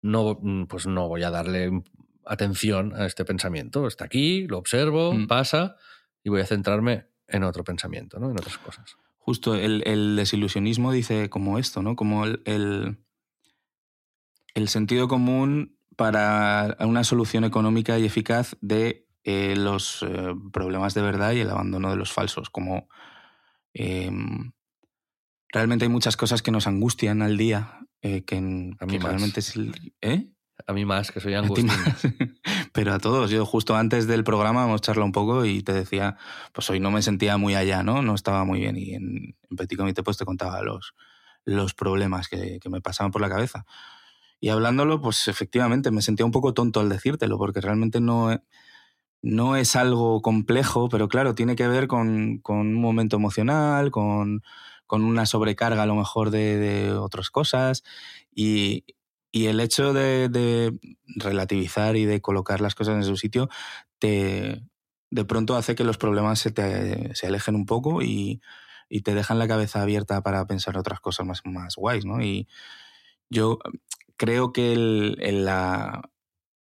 no, 0.01 0.38
mm, 0.39 0.66
pues 0.66 0.86
no 0.86 1.08
voy 1.08 1.24
a 1.24 1.32
darle 1.32 1.84
atención 2.24 2.93
a 2.93 3.08
este 3.08 3.26
pensamiento. 3.26 3.88
Está 3.88 4.06
aquí, 4.06 4.47
lo 4.47 4.60
observo, 4.60 5.14
mm. 5.14 5.28
pasa, 5.28 5.78
y 6.26 6.30
voy 6.30 6.41
a 6.41 6.45
centrarme 6.45 7.05
en 7.28 7.43
otro 7.43 7.63
pensamiento, 7.63 8.19
¿no? 8.19 8.32
En 8.32 8.38
otras 8.38 8.57
cosas. 8.57 8.97
Justo, 9.19 9.55
el, 9.55 10.15
desilusionismo 10.17 10.91
dice 10.91 11.30
como 11.30 11.57
esto, 11.57 11.82
¿no? 11.82 11.95
Como 11.95 12.26
el, 12.26 12.97
el 14.53 14.67
sentido 14.67 15.07
común 15.07 15.78
para 15.95 16.76
una 16.80 17.03
solución 17.03 17.43
económica 17.43 17.97
y 17.97 18.05
eficaz 18.05 18.57
de 18.61 19.07
eh, 19.23 19.55
los 19.55 20.03
eh, 20.03 20.36
problemas 20.51 20.93
de 20.93 21.01
verdad 21.01 21.34
y 21.34 21.39
el 21.39 21.49
abandono 21.49 21.89
de 21.89 21.95
los 21.95 22.11
falsos. 22.11 22.49
Como 22.49 22.88
em, 23.73 24.51
realmente 25.51 25.86
hay 25.86 25.89
muchas 25.89 26.17
cosas 26.17 26.41
que 26.41 26.51
nos 26.51 26.67
angustian 26.67 27.21
al 27.21 27.38
día, 27.38 27.80
eh, 28.01 28.23
que, 28.23 28.38
a 28.38 28.86
mí 28.86 28.97
realmente 28.99 29.39
es 29.39 29.55
A 30.67 30.73
mí 30.73 30.86
más, 30.86 31.11
que 31.11 31.19
soy 31.19 31.34
angustiado. 31.34 31.73
Pero 32.76 32.93
a 32.93 32.99
todos. 32.99 33.32
Yo 33.32 33.45
justo 33.45 33.73
antes 33.78 34.05
del 34.05 34.26
programa 34.26 34.65
hemos 34.65 34.82
charlado 34.82 35.05
un 35.05 35.13
poco 35.13 35.45
y 35.45 35.63
te 35.63 35.71
decía, 35.71 36.17
pues 36.51 36.69
hoy 36.69 36.82
no 36.82 36.91
me 36.91 37.01
sentía 37.01 37.38
muy 37.38 37.55
allá, 37.55 37.84
¿no? 37.84 38.01
No 38.01 38.13
estaba 38.15 38.43
muy 38.43 38.59
bien. 38.59 38.76
Y 38.76 38.95
en, 38.95 39.38
Petit 39.55 39.78
Comité 39.78 40.03
pues 40.03 40.17
te 40.17 40.26
contaba 40.26 40.61
los, 40.61 40.93
los 41.45 41.73
problemas 41.73 42.28
que, 42.28 42.59
que 42.59 42.69
me 42.69 42.82
pasaban 42.82 43.11
por 43.11 43.21
la 43.21 43.30
cabeza. 43.30 43.65
Y 44.41 44.49
hablándolo, 44.49 44.99
pues 44.99 45.30
efectivamente 45.30 45.89
me 45.89 46.01
sentía 46.01 46.26
un 46.26 46.34
poco 46.34 46.53
tonto 46.53 46.82
al 46.82 46.89
decírtelo, 46.89 47.38
porque 47.38 47.61
realmente 47.61 48.01
no, 48.01 48.38
no 49.21 49.55
es 49.55 49.78
algo 49.78 50.21
complejo, 50.21 50.89
pero 50.89 51.07
claro, 51.07 51.34
tiene 51.34 51.55
que 51.55 51.69
ver 51.69 51.88
con, 51.88 52.41
un 52.45 52.73
momento 52.76 53.15
emocional, 53.15 53.89
con, 53.89 54.43
una 54.89 55.26
sobrecarga 55.26 55.84
a 55.84 55.86
lo 55.86 55.95
mejor 55.95 56.30
de, 56.30 56.93
otras 56.93 57.30
cosas. 57.30 57.84
Y, 58.36 58.84
el 59.48 59.60
hecho 59.60 59.94
de, 59.94 60.74
relativizar 61.18 61.96
y 61.98 62.06
de 62.06 62.22
colocar 62.22 62.62
las 62.62 62.76
cosas 62.76 62.96
en 62.96 63.04
su 63.04 63.18
sitio 63.18 63.50
te, 64.00 64.64
de 65.12 65.26
pronto 65.26 65.56
hace 65.56 65.76
que 65.76 65.84
los 65.84 65.98
problemas 65.98 66.40
se, 66.40 66.52
te, 66.52 67.14
se 67.16 67.28
alejen 67.28 67.56
un 67.56 67.66
poco 67.66 68.02
y, 68.02 68.42
y, 68.90 69.02
te 69.02 69.14
dejan 69.14 69.40
la 69.40 69.48
cabeza 69.48 69.82
abierta 69.82 70.22
para 70.22 70.46
pensar 70.48 70.78
otras 70.78 71.00
cosas 71.02 71.26
más, 71.26 71.42
más 71.46 71.76
guays, 71.76 72.06
¿no? 72.06 72.22
Y 72.22 72.48
yo 73.30 73.60
creo 74.18 74.54
que 74.54 74.74
el, 74.74 75.18
en 75.20 75.46
la 75.46 76.10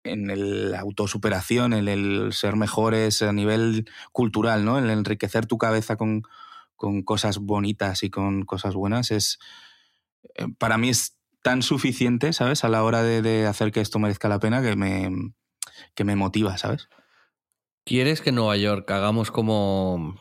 en 0.03 0.71
la 0.71 0.79
autosuperación, 0.79 1.73
en 1.73 1.87
el 1.87 2.33
ser 2.33 2.55
mejores 2.55 3.21
a 3.21 3.33
nivel 3.33 3.89
cultural, 4.11 4.63
¿no? 4.65 4.77
En 4.77 4.89
enriquecer 4.89 5.45
tu 5.45 5.57
cabeza 5.57 5.97
con, 5.97 6.23
con 6.75 7.03
cosas 7.03 7.39
bonitas 7.39 8.03
y 8.03 8.09
con 8.09 8.43
cosas 8.43 8.75
buenas, 8.75 9.11
es 9.11 9.39
eh, 10.35 10.47
para 10.57 10.77
mí 10.77 10.89
es 10.89 11.18
tan 11.41 11.61
suficiente, 11.61 12.33
¿sabes? 12.33 12.63
A 12.63 12.69
la 12.69 12.83
hora 12.83 13.03
de, 13.03 13.45
hacer 13.45 13.71
que 13.71 13.81
esto 13.81 13.99
merezca 13.99 14.29
la 14.29 14.39
pena 14.39 14.61
que 14.61 14.75
me, 14.75 15.33
que 15.95 16.03
me 16.03 16.15
motiva, 16.15 16.57
¿sabes? 16.57 16.89
¿Quieres 17.85 18.21
que 18.21 18.29
en 18.29 18.35
Nueva 18.35 18.57
York 18.57 18.89
hagamos 18.91 19.31
como 19.31 20.15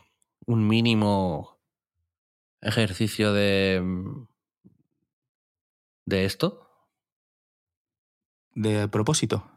un 0.47 0.69
mínimo 0.69 1.59
ejercicio 2.61 3.33
de, 3.33 3.83
de 6.07 6.25
esto? 6.25 6.69
de 8.59 8.89
propósito. 8.89 9.49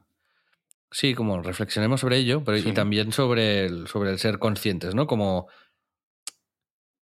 Sí, 0.91 1.15
como 1.15 1.41
reflexionemos 1.41 2.01
sobre 2.01 2.17
ello, 2.17 2.43
pero 2.43 2.57
y 2.57 2.73
también 2.73 3.11
sobre 3.11 3.65
el, 3.65 3.87
sobre 3.87 4.11
el 4.11 4.19
ser 4.19 4.37
conscientes, 4.37 4.93
¿no? 4.93 5.07
Como 5.07 5.47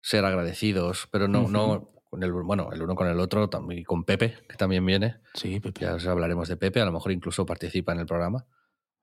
ser 0.02 0.26
agradecidos, 0.26 1.08
pero 1.12 1.28
no, 1.28 1.48
no 1.50 1.93
con 2.14 2.22
el, 2.22 2.32
bueno, 2.32 2.70
el 2.72 2.80
uno 2.80 2.94
con 2.94 3.08
el 3.08 3.20
otro, 3.20 3.50
también 3.50 3.84
con 3.84 4.04
Pepe, 4.04 4.38
que 4.48 4.56
también 4.56 4.86
viene. 4.86 5.16
Sí, 5.34 5.60
Pepe. 5.60 5.82
Ya 5.82 6.12
hablaremos 6.12 6.48
de 6.48 6.58
Pepe, 6.58 6.80
a 6.80 6.86
lo 6.86 6.92
mejor 6.92 7.12
incluso 7.12 7.44
participa 7.44 7.92
en 7.92 8.02
el 8.02 8.06
programa. 8.06 8.46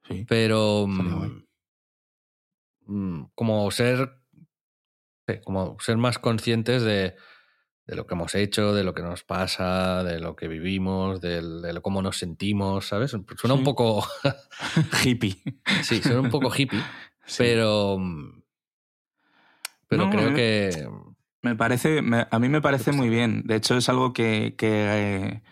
Sí. 0.06 0.24
Pero 0.28 0.86
mm, 0.86 1.42
mm, 2.86 3.30
como 3.34 3.68
ser 3.72 4.12
como 5.42 5.76
ser 5.80 5.96
más 5.96 6.20
conscientes 6.20 6.84
de, 6.84 7.16
de 7.84 7.96
lo 7.96 8.06
que 8.06 8.14
hemos 8.14 8.32
hecho, 8.36 8.74
de 8.74 8.84
lo 8.84 8.94
que 8.94 9.02
nos 9.02 9.24
pasa, 9.24 10.04
de 10.04 10.20
lo 10.20 10.36
que 10.36 10.46
vivimos, 10.46 11.20
de, 11.20 11.76
cómo 11.82 12.02
nos 12.02 12.16
sentimos, 12.16 12.86
¿sabes? 12.86 13.10
Suena 13.36 13.54
un 13.54 13.64
poco 13.64 14.06
hippie. 15.04 15.42
Sí, 15.82 16.00
suena 16.00 16.20
un 16.20 16.30
poco 16.30 16.52
hippie, 16.56 16.80
pero 17.36 17.98
pero 19.88 20.08
creo 20.10 20.32
que 20.32 20.88
me 21.42 21.56
parece 21.56 22.00
a 22.30 22.38
mí 22.38 22.48
me 22.48 22.60
parece 22.60 22.92
muy 22.92 23.08
bien. 23.08 23.42
De 23.44 23.56
hecho 23.56 23.76
es 23.76 23.88
algo 23.88 24.12
que, 24.12 24.54
que 24.56 25.42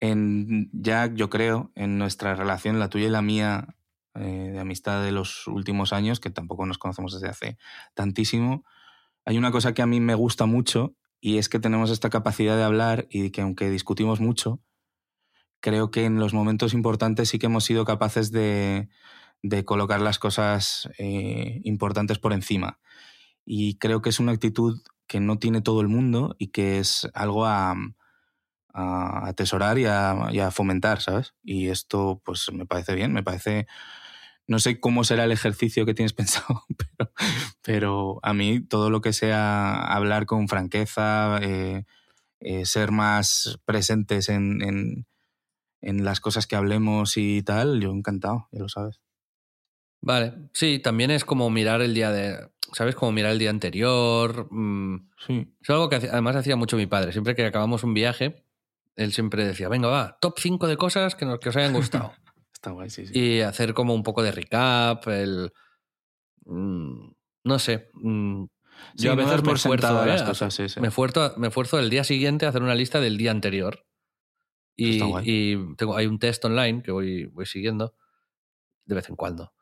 en 0.00 0.70
ya 0.72 1.06
yo 1.12 1.30
creo 1.30 1.70
en 1.74 1.98
nuestra 1.98 2.34
relación, 2.34 2.78
la 2.78 2.88
tuya 2.88 3.06
y 3.06 3.10
la 3.10 3.22
mía 3.22 3.76
eh, 4.14 4.50
de 4.52 4.58
amistad 4.58 5.04
de 5.04 5.12
los 5.12 5.46
últimos 5.46 5.92
años, 5.92 6.20
que 6.20 6.30
tampoco 6.30 6.66
nos 6.66 6.78
conocemos 6.78 7.14
desde 7.14 7.28
hace 7.28 7.58
tantísimo, 7.94 8.64
hay 9.24 9.38
una 9.38 9.52
cosa 9.52 9.74
que 9.74 9.82
a 9.82 9.86
mí 9.86 10.00
me 10.00 10.14
gusta 10.14 10.46
mucho 10.46 10.96
y 11.20 11.38
es 11.38 11.48
que 11.48 11.60
tenemos 11.60 11.90
esta 11.90 12.10
capacidad 12.10 12.56
de 12.56 12.64
hablar 12.64 13.06
y 13.10 13.30
que 13.30 13.42
aunque 13.42 13.70
discutimos 13.70 14.20
mucho, 14.20 14.60
creo 15.60 15.90
que 15.90 16.06
en 16.06 16.18
los 16.18 16.34
momentos 16.34 16.74
importantes 16.74 17.28
sí 17.28 17.38
que 17.38 17.46
hemos 17.46 17.64
sido 17.64 17.84
capaces 17.84 18.32
de, 18.32 18.88
colocar 19.64 20.00
las 20.00 20.18
cosas 20.18 20.90
eh, 20.98 21.60
importantes 21.64 22.18
por 22.18 22.32
encima. 22.32 22.80
Y 23.44 23.78
creo 23.78 24.02
que 24.02 24.10
es 24.10 24.20
una 24.20 24.32
actitud 24.32 24.80
que 25.10 25.18
no 25.18 25.40
tiene 25.40 25.60
todo 25.60 25.80
el 25.80 25.88
mundo 25.88 26.36
y 26.38 26.52
que 26.52 26.78
es 26.78 27.08
algo 27.14 27.44
a, 27.44 27.74
atesorar 28.72 29.76
y 29.80 29.86
a, 29.86 30.12
a, 30.12 30.50
fomentar, 30.52 31.00
¿sabes? 31.00 31.34
Y 31.42 31.66
esto 31.66 32.22
pues 32.24 32.46
me 32.52 32.64
parece 32.64 32.94
bien, 32.94 33.12
me 33.12 33.24
parece 33.24 33.66
no 34.46 34.60
sé 34.60 34.78
cómo 34.78 35.02
será 35.02 35.24
el 35.24 35.32
ejercicio 35.32 35.84
que 35.84 35.94
tienes 35.94 36.12
pensado, 36.20 36.62
pero, 37.62 38.20
a 38.22 38.32
mí 38.32 38.60
todo 38.60 38.88
lo 38.88 39.00
que 39.00 39.12
sea 39.12 39.80
hablar 39.80 40.26
con 40.26 40.46
franqueza, 40.46 41.40
eh, 41.42 41.84
eh, 42.38 42.64
ser 42.64 42.92
más 42.92 43.58
presentes 43.64 44.28
en, 44.28 45.06
las 45.82 46.20
cosas 46.20 46.46
que 46.46 46.54
hablemos 46.54 47.16
y 47.16 47.42
tal, 47.42 47.80
yo 47.80 47.90
encantado, 47.90 48.46
ya 48.52 48.60
lo 48.60 48.68
sabes. 48.68 49.00
Vale, 50.02 50.34
sí, 50.52 50.78
también 50.78 51.10
es 51.10 51.24
como 51.24 51.50
mirar 51.50 51.82
el 51.82 51.94
día 51.94 52.12
de, 52.12 52.48
¿sabes? 52.72 52.94
Como 52.94 53.12
mirar 53.12 53.32
el 53.32 53.38
día 53.38 53.50
anterior. 53.50 54.48
Mm, 54.50 55.10
sí. 55.26 55.54
Es 55.60 55.70
algo 55.70 55.88
que 55.88 55.96
además 55.96 56.36
hacía 56.36 56.56
mucho 56.56 56.76
mi 56.76 56.86
padre. 56.86 57.12
Siempre 57.12 57.34
que 57.34 57.44
acabamos 57.44 57.84
un 57.84 57.94
viaje, 57.94 58.44
él 58.96 59.12
siempre 59.12 59.44
decía, 59.44 59.68
venga, 59.68 59.88
va, 59.88 60.18
top 60.20 60.38
5 60.38 60.66
de 60.66 60.76
cosas 60.76 61.14
que, 61.14 61.24
nos, 61.24 61.38
que 61.38 61.48
os 61.48 61.56
hayan 61.56 61.72
gustado. 61.72 62.12
Y 63.14 63.40
hacer 63.40 63.72
como 63.72 63.94
un 63.94 64.02
poco 64.02 64.22
de 64.22 64.32
recap, 64.32 65.08
el... 65.08 65.50
Mm, 66.44 67.10
no 67.44 67.58
sé. 67.58 67.88
Mm, 67.94 68.44
yo 68.96 69.12
a 69.12 69.14
veces 69.14 69.42
me 69.42 69.52
esfuerzo, 69.52 70.04
¿eh? 70.04 70.16
me, 70.80 70.88
esfuerzo, 70.88 71.34
me 71.38 71.48
esfuerzo 71.48 71.78
el 71.78 71.88
día 71.88 72.04
siguiente 72.04 72.44
a 72.44 72.50
hacer 72.50 72.62
una 72.62 72.74
lista 72.74 73.00
del 73.00 73.16
día 73.16 73.30
anterior. 73.30 73.86
Y, 74.76 74.98
tengo, 75.76 75.96
hay 75.96 76.06
un 76.06 76.18
test 76.18 76.44
online 76.44 76.82
que 76.82 76.90
voy, 76.90 77.26
voy 77.26 77.46
siguiendo 77.46 77.94
de 78.84 78.94
vez 78.94 79.08
en 79.08 79.16
cuando. 79.16 79.52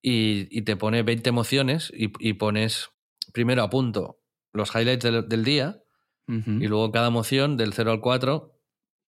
Y, 0.00 0.62
te 0.62 0.76
pone 0.76 1.02
20 1.02 1.28
emociones 1.28 1.92
y, 1.94 2.32
pones, 2.34 2.90
primero 3.32 3.62
a 3.62 3.70
punto 3.70 4.20
los 4.52 4.74
highlights 4.74 5.04
del, 5.04 5.44
día 5.44 5.82
y 6.26 6.66
luego 6.66 6.90
cada 6.92 7.08
emoción 7.08 7.56
del 7.56 7.72
0 7.72 7.92
al 7.92 8.00
4, 8.00 8.60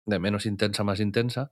de 0.06 0.20
menos 0.20 0.46
intensa 0.46 0.84
a 0.84 0.86
más 0.86 1.00
intensa, 1.00 1.52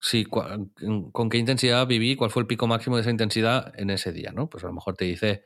si, 0.00 0.24
con 0.24 1.30
qué 1.30 1.38
intensidad 1.38 1.86
viví, 1.86 2.16
cuál 2.16 2.30
fue 2.30 2.42
el 2.42 2.46
pico 2.46 2.66
máximo 2.66 2.96
de 2.96 3.02
esa 3.02 3.10
intensidad 3.10 3.72
en 3.78 3.88
ese 3.90 4.12
día, 4.12 4.32
¿no? 4.32 4.50
Pues 4.50 4.62
a 4.62 4.66
lo 4.66 4.74
mejor 4.74 4.96
te 4.96 5.06
dice, 5.06 5.44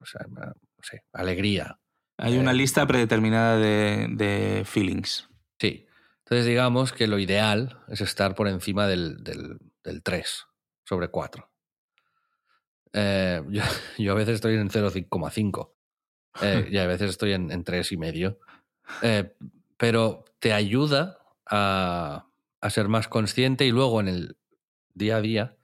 o 0.00 0.04
sea, 0.04 0.26
no 0.28 0.52
sé, 0.82 1.04
alegría. 1.12 1.78
Hay 2.16 2.38
una 2.38 2.50
Eh, 2.50 2.54
lista 2.54 2.86
predeterminada 2.86 3.56
de, 3.56 4.08
de 4.10 4.64
feelings. 4.64 5.28
Sí. 5.60 5.86
Entonces 6.24 6.46
digamos 6.46 6.92
que 6.92 7.06
lo 7.06 7.18
ideal 7.18 7.80
es 7.88 8.00
estar 8.00 8.34
por 8.34 8.48
encima 8.48 8.86
del, 8.86 9.22
del, 9.22 9.58
del 9.84 10.02
3 10.02 10.46
sobre 10.84 11.08
4. 11.08 11.48
Eh, 12.92 13.42
yo, 13.48 13.62
yo, 13.98 14.12
a 14.12 14.14
veces 14.14 14.36
estoy 14.36 14.54
en 14.54 14.70
0,5 14.70 15.72
eh, 16.42 16.68
y 16.70 16.78
a 16.78 16.86
veces 16.86 17.10
estoy 17.10 17.32
en, 17.32 17.50
en 17.50 17.64
3,5. 17.64 18.38
Eh, 19.02 19.34
pero 19.76 20.24
te 20.38 20.52
ayuda 20.52 21.18
a, 21.46 22.26
a 22.60 22.70
ser 22.70 22.88
más 22.88 23.08
consciente 23.08 23.66
y 23.66 23.70
luego 23.70 24.00
en 24.00 24.08
el 24.08 24.36
día 24.94 25.16
a 25.16 25.20
día 25.20 25.56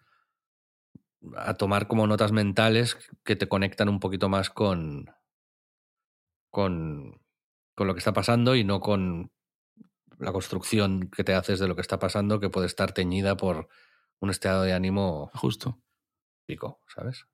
a 1.37 1.55
tomar 1.55 1.89
como 1.89 2.07
notas 2.07 2.33
mentales 2.33 2.97
que 3.25 3.37
te 3.37 3.49
conectan 3.49 3.89
un 3.89 3.99
poquito 3.99 4.29
más 4.29 4.51
con, 4.51 5.11
con, 6.51 7.21
con 7.75 7.87
lo 7.87 7.95
que 7.95 7.99
está 7.99 8.13
pasando 8.13 8.55
y 8.55 8.65
no 8.65 8.81
con 8.81 9.33
la 10.19 10.33
construcción 10.33 11.09
que 11.09 11.25
te 11.25 11.35
haces 11.35 11.59
de 11.59 11.67
lo 11.67 11.75
que 11.75 11.81
está 11.81 11.99
pasando 11.99 12.41
que 12.41 12.51
puede 12.51 12.67
estar 12.67 12.93
teñida 12.93 13.37
por 13.37 13.69
un 14.21 14.31
estado 14.31 14.63
de 14.63 14.75
ánimo 14.75 15.31
justo 15.35 15.81
pico, 16.47 16.81
¿sabes? 16.87 17.27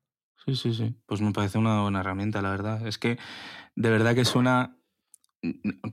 Sí, 0.45 0.55
sí, 0.55 0.73
sí. 0.73 0.95
Pues 1.05 1.21
me 1.21 1.31
parece 1.31 1.57
una 1.57 1.81
buena 1.81 1.99
herramienta, 1.99 2.41
la 2.41 2.49
verdad. 2.49 2.85
Es 2.87 2.97
que 2.97 3.19
de 3.75 3.89
verdad 3.89 4.15
que 4.15 4.25
suena 4.25 4.77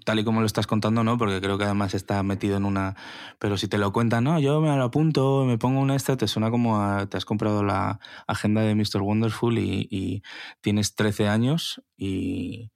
tal 0.04 0.18
y 0.18 0.24
como 0.24 0.40
lo 0.40 0.46
estás 0.46 0.66
contando, 0.66 1.04
¿no? 1.04 1.16
Porque 1.16 1.40
creo 1.40 1.56
que 1.56 1.64
además 1.64 1.94
está 1.94 2.22
metido 2.22 2.56
en 2.56 2.64
una... 2.64 2.96
Pero 3.38 3.56
si 3.56 3.66
te 3.68 3.78
lo 3.78 3.92
cuentan, 3.92 4.24
no, 4.24 4.38
yo 4.38 4.60
me 4.60 4.74
lo 4.76 4.84
apunto, 4.84 5.44
me 5.46 5.58
pongo 5.58 5.80
un 5.80 5.90
extra, 5.90 6.16
te 6.16 6.28
suena 6.28 6.50
como 6.50 7.06
te 7.08 7.16
has 7.16 7.24
comprado 7.24 7.62
la 7.64 7.98
agenda 8.26 8.60
de 8.62 8.74
Mr. 8.74 9.00
Wonderful 9.00 9.58
y, 9.58 10.22
tienes 10.60 10.94
13 10.94 11.28
años 11.28 11.82
y, 11.96 12.70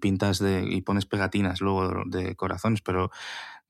pintas 0.00 0.38
de... 0.38 0.66
y 0.68 0.80
pones 0.82 1.06
pegatinas 1.06 1.60
luego 1.60 2.04
de 2.06 2.34
corazones, 2.34 2.80
pero 2.80 3.10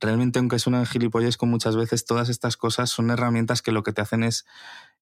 realmente 0.00 0.38
aunque 0.38 0.56
es 0.56 0.66
una 0.66 0.86
gilipollez 0.86 1.36
con 1.36 1.50
muchas 1.50 1.76
veces, 1.76 2.04
todas 2.04 2.28
estas 2.28 2.56
cosas 2.56 2.90
son 2.90 3.10
herramientas 3.10 3.62
que 3.62 3.72
lo 3.72 3.82
que 3.82 3.92
te 3.92 4.02
hacen 4.02 4.22
es, 4.22 4.46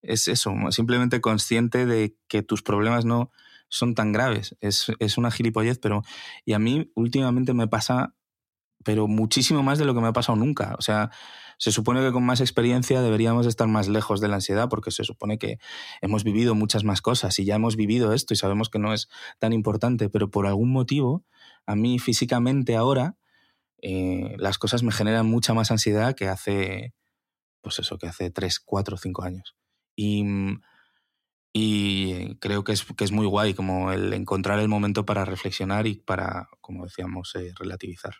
es 0.04 0.28
eso, 0.28 0.54
simplemente 0.70 1.20
consciente 1.20 1.86
de 1.86 2.16
que 2.28 2.42
tus 2.42 2.62
problemas 2.62 3.04
no 3.04 3.30
son 3.68 3.94
tan 3.94 4.12
graves. 4.12 4.56
Es, 4.60 4.92
es 4.98 5.18
una 5.18 5.30
gilipollez, 5.30 5.78
pero. 5.78 6.02
Y 6.44 6.52
a 6.52 6.58
mí 6.58 6.90
últimamente 6.94 7.54
me 7.54 7.68
pasa, 7.68 8.14
pero 8.84 9.08
muchísimo 9.08 9.62
más 9.62 9.78
de 9.78 9.84
lo 9.84 9.94
que 9.94 10.00
me 10.00 10.08
ha 10.08 10.12
pasado 10.12 10.36
nunca. 10.36 10.74
O 10.78 10.82
sea, 10.82 11.10
se 11.58 11.72
supone 11.72 12.00
que 12.00 12.12
con 12.12 12.24
más 12.24 12.40
experiencia 12.40 13.00
deberíamos 13.02 13.46
estar 13.46 13.68
más 13.68 13.88
lejos 13.88 14.20
de 14.20 14.28
la 14.28 14.36
ansiedad, 14.36 14.68
porque 14.68 14.90
se 14.90 15.04
supone 15.04 15.38
que 15.38 15.58
hemos 16.00 16.24
vivido 16.24 16.54
muchas 16.54 16.84
más 16.84 17.00
cosas 17.00 17.38
y 17.38 17.44
ya 17.44 17.56
hemos 17.56 17.76
vivido 17.76 18.12
esto 18.12 18.34
y 18.34 18.36
sabemos 18.36 18.68
que 18.68 18.78
no 18.78 18.92
es 18.92 19.08
tan 19.38 19.52
importante, 19.52 20.08
pero 20.08 20.30
por 20.30 20.46
algún 20.46 20.70
motivo, 20.70 21.24
a 21.66 21.74
mí 21.74 21.98
físicamente 21.98 22.76
ahora, 22.76 23.16
eh, 23.82 24.36
las 24.38 24.58
cosas 24.58 24.82
me 24.82 24.92
generan 24.92 25.26
mucha 25.26 25.54
más 25.54 25.70
ansiedad 25.70 26.14
que 26.14 26.28
hace. 26.28 26.94
Pues 27.62 27.78
eso, 27.78 27.98
que 27.98 28.06
hace 28.06 28.30
3, 28.30 28.60
4, 28.60 28.96
5 28.98 29.22
años. 29.22 29.56
Y 29.96 30.24
y 31.56 32.34
creo 32.40 32.64
que 32.64 32.72
es, 32.72 32.84
que 32.84 33.04
es 33.04 33.12
muy 33.12 33.26
guay 33.26 33.54
como 33.54 33.92
el 33.92 34.12
encontrar 34.12 34.58
el 34.58 34.66
momento 34.66 35.06
para 35.06 35.24
reflexionar 35.24 35.86
y 35.86 35.94
para, 35.94 36.48
como 36.60 36.84
decíamos, 36.84 37.32
eh, 37.36 37.52
relativizar. 37.56 38.16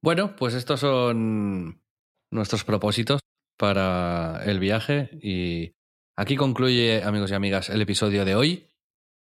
Bueno, 0.00 0.36
pues 0.36 0.54
estos 0.54 0.78
son 0.78 1.82
nuestros 2.30 2.62
propósitos 2.62 3.20
para 3.58 4.44
el 4.44 4.60
viaje 4.60 5.10
y 5.20 5.74
aquí 6.14 6.36
concluye, 6.36 7.02
amigos 7.02 7.32
y 7.32 7.34
amigas, 7.34 7.68
el 7.68 7.82
episodio 7.82 8.24
de 8.24 8.36
hoy. 8.36 8.68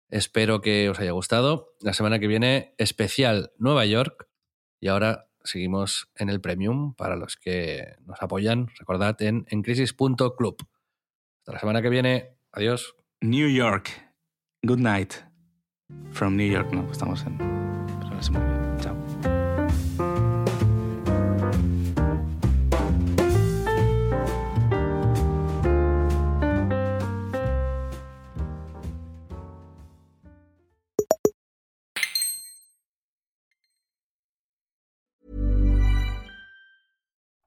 Espero 0.10 0.62
que 0.62 0.89
os 0.89 0.98
haya 0.98 1.12
gustado. 1.12 1.76
La 1.82 1.91
semana 1.91 2.20
que 2.20 2.28
viene, 2.28 2.74
especial 2.78 3.52
Nueva 3.58 3.86
York. 3.86 4.30
Y 4.80 4.88
ahora 4.88 5.30
seguimos 5.44 6.10
en 6.16 6.30
el 6.30 6.39
Premium 6.39 6.96
para 6.96 7.18
los 7.18 7.36
que 7.36 7.98
nos 8.06 8.22
apoyan. 8.22 8.70
Recordad 8.80 9.22
en, 9.22 9.46
en 9.50 9.62
crisis.club. 9.62 10.66
Hasta 11.44 11.52
la 11.52 11.60
semana 11.60 11.82
que 11.82 11.89
viene. 11.89 12.38
Adiós. 12.54 12.96
New 13.20 13.50
York. 13.50 13.89
Good 14.66 14.80
night. 14.80 15.16
From 16.14 16.38
New 16.38 16.50
York, 16.50 16.72
no, 16.72 16.89
estamos 16.89 17.26
en. 17.26 17.38
Pero 17.38 18.72